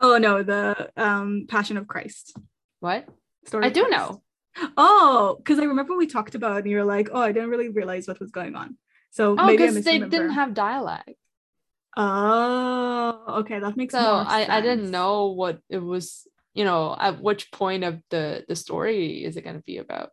Oh 0.00 0.18
no, 0.18 0.42
the 0.42 0.90
um 0.96 1.46
Passion 1.48 1.76
of 1.76 1.86
Christ. 1.86 2.36
What? 2.80 3.06
Story 3.46 3.66
I 3.66 3.70
do 3.70 3.88
know. 3.88 4.22
Oh, 4.76 5.36
because 5.38 5.58
I 5.58 5.64
remember 5.64 5.96
we 5.96 6.06
talked 6.06 6.34
about 6.34 6.58
and 6.58 6.70
you 6.70 6.76
were 6.76 6.84
like, 6.84 7.08
oh, 7.12 7.20
I 7.20 7.32
didn't 7.32 7.50
really 7.50 7.68
realize 7.68 8.06
what 8.06 8.20
was 8.20 8.30
going 8.30 8.54
on. 8.54 8.76
So 9.10 9.36
oh, 9.38 9.46
because 9.46 9.82
they 9.84 9.98
didn't 9.98 10.30
have 10.30 10.54
dialect. 10.54 11.14
Oh, 11.96 13.24
okay, 13.40 13.58
that 13.58 13.76
makes 13.76 13.92
so 13.92 13.98
I 13.98 14.46
I 14.48 14.60
didn't 14.62 14.90
know 14.90 15.28
what 15.28 15.58
it 15.68 15.78
was 15.78 16.26
you 16.54 16.64
know 16.64 16.96
at 16.98 17.20
which 17.20 17.50
point 17.50 17.84
of 17.84 18.00
the 18.10 18.44
the 18.48 18.56
story 18.56 19.24
is 19.24 19.36
it 19.36 19.42
going 19.42 19.56
to 19.56 19.62
be 19.62 19.78
about 19.78 20.10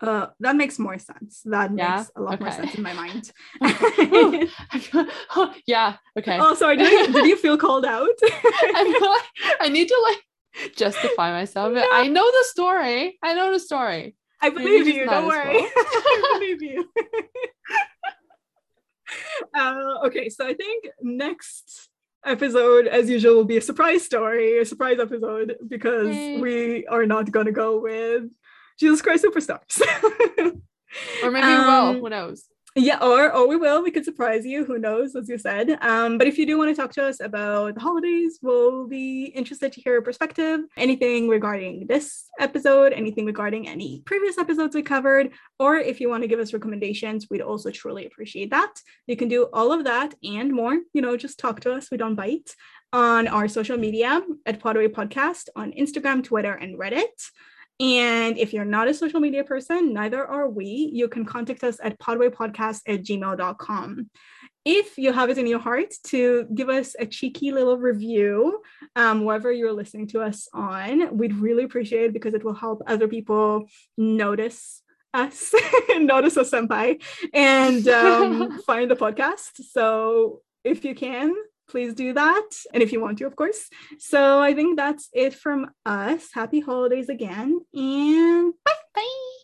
uh 0.00 0.26
that 0.40 0.54
makes 0.54 0.78
more 0.78 0.98
sense 0.98 1.42
that 1.44 1.70
yeah? 1.76 1.96
makes 1.96 2.10
a 2.14 2.20
lot 2.20 2.34
okay. 2.34 2.44
more 2.44 2.52
sense 2.52 2.74
in 2.74 2.82
my 2.82 2.92
mind 2.92 3.32
yeah 5.66 5.96
okay 6.16 6.38
oh 6.40 6.54
sorry 6.54 6.76
did, 6.76 6.92
you, 6.92 7.12
did 7.12 7.26
you 7.26 7.36
feel 7.36 7.56
called 7.56 7.84
out 7.84 8.08
I, 8.22 9.22
like, 9.44 9.56
I 9.60 9.68
need 9.68 9.88
to 9.88 10.00
like 10.08 10.22
justify 10.76 11.30
myself 11.30 11.72
no. 11.72 11.84
i 11.92 12.08
know 12.08 12.24
the 12.24 12.44
story 12.44 13.18
i 13.22 13.34
know 13.34 13.52
the 13.52 13.60
story 13.60 14.16
i 14.40 14.48
believe 14.58 14.86
you 14.86 15.06
don't 15.06 15.26
worry 15.26 15.54
well. 15.54 15.70
i 15.76 16.38
believe 16.38 16.62
you 16.62 16.88
uh, 19.56 20.06
okay 20.06 20.28
so 20.28 20.46
i 20.46 20.54
think 20.54 20.88
next 21.02 21.88
episode, 22.24 22.86
as 22.86 23.08
usual, 23.08 23.36
will 23.36 23.44
be 23.44 23.56
a 23.56 23.60
surprise 23.60 24.04
story, 24.04 24.58
a 24.58 24.64
surprise 24.64 24.98
episode, 25.00 25.56
because 25.66 26.08
we 26.40 26.86
are 26.86 27.06
not 27.06 27.30
going 27.30 27.46
to 27.46 27.52
go 27.52 27.80
with 27.80 28.24
Jesus 28.78 29.02
Christ 29.02 29.24
Superstars. 29.24 29.80
or 31.22 31.30
maybe 31.30 31.46
um, 31.46 31.58
we 31.58 31.64
will. 31.64 31.70
Um, 31.70 32.00
Who 32.00 32.08
knows? 32.10 32.44
Yeah, 32.76 32.98
or 33.02 33.32
or 33.34 33.48
we 33.48 33.56
will. 33.56 33.82
We 33.82 33.90
could 33.90 34.04
surprise 34.04 34.44
you. 34.44 34.64
Who 34.64 34.78
knows, 34.78 35.16
as 35.16 35.28
you 35.28 35.38
said. 35.38 35.78
Um, 35.80 36.18
but 36.18 36.26
if 36.26 36.38
you 36.38 36.46
do 36.46 36.58
want 36.58 36.70
to 36.70 36.80
talk 36.80 36.92
to 36.92 37.04
us 37.04 37.18
about 37.18 37.74
the 37.74 37.80
holidays, 37.80 38.38
we'll 38.42 38.86
be 38.86 39.24
interested 39.24 39.72
to 39.72 39.80
hear 39.80 39.94
your 39.94 40.02
perspective. 40.02 40.60
Anything 40.76 41.28
regarding 41.28 41.86
this 41.86 42.26
episode, 42.38 42.92
anything 42.92 43.24
regarding 43.26 43.68
any 43.68 44.02
previous 44.04 44.38
episodes 44.38 44.74
we 44.76 44.82
covered, 44.82 45.32
or 45.58 45.76
if 45.76 45.98
you 45.98 46.08
want 46.08 46.22
to 46.22 46.28
give 46.28 46.40
us 46.40 46.52
recommendations, 46.52 47.26
we'd 47.30 47.40
also 47.40 47.70
truly 47.70 48.06
appreciate 48.06 48.50
that. 48.50 48.74
You 49.06 49.16
can 49.16 49.28
do 49.28 49.48
all 49.52 49.72
of 49.72 49.84
that 49.84 50.14
and 50.22 50.52
more. 50.52 50.78
You 50.92 51.02
know, 51.02 51.16
just 51.16 51.38
talk 51.38 51.60
to 51.60 51.72
us. 51.72 51.90
We 51.90 51.96
don't 51.96 52.14
bite 52.14 52.54
on 52.92 53.28
our 53.28 53.48
social 53.48 53.76
media 53.76 54.22
at 54.46 54.60
Podway 54.60 54.88
Podcast 54.88 55.48
on 55.56 55.72
Instagram, 55.72 56.22
Twitter, 56.22 56.52
and 56.52 56.78
Reddit. 56.78 57.30
And 57.80 58.36
if 58.38 58.52
you're 58.52 58.64
not 58.64 58.88
a 58.88 58.94
social 58.94 59.20
media 59.20 59.44
person, 59.44 59.92
neither 59.92 60.24
are 60.24 60.48
we, 60.48 60.90
you 60.92 61.08
can 61.08 61.24
contact 61.24 61.62
us 61.62 61.78
at 61.82 61.98
podwaypodcast 61.98 62.82
at 62.86 63.02
gmail.com. 63.04 64.10
If 64.64 64.98
you 64.98 65.12
have 65.12 65.30
it 65.30 65.38
in 65.38 65.46
your 65.46 65.60
heart 65.60 65.94
to 66.08 66.46
give 66.54 66.68
us 66.68 66.96
a 66.98 67.06
cheeky 67.06 67.52
little 67.52 67.78
review, 67.78 68.60
um, 68.96 69.24
wherever 69.24 69.52
you're 69.52 69.72
listening 69.72 70.08
to 70.08 70.20
us 70.20 70.48
on, 70.52 71.16
we'd 71.16 71.34
really 71.34 71.64
appreciate 71.64 72.06
it 72.06 72.12
because 72.12 72.34
it 72.34 72.44
will 72.44 72.54
help 72.54 72.82
other 72.86 73.06
people 73.06 73.68
notice 73.96 74.82
us, 75.14 75.54
notice 75.98 76.36
us 76.36 76.50
senpai, 76.50 77.00
and 77.32 77.86
um, 77.88 78.60
find 78.66 78.90
the 78.90 78.96
podcast. 78.96 79.62
So 79.70 80.42
if 80.64 80.84
you 80.84 80.94
can, 80.94 81.32
please 81.68 81.94
do 81.94 82.12
that. 82.14 82.48
And 82.72 82.82
if 82.82 82.92
you 82.92 83.00
want 83.00 83.18
to, 83.18 83.26
of 83.26 83.36
course. 83.36 83.68
So 83.98 84.40
I 84.40 84.54
think 84.54 84.76
that's 84.76 85.08
it 85.12 85.34
from 85.34 85.70
us. 85.86 86.28
Happy 86.32 86.60
holidays 86.60 87.08
again, 87.08 87.60
and 87.74 88.52
bye. 88.64 88.72
Bye. 88.94 89.38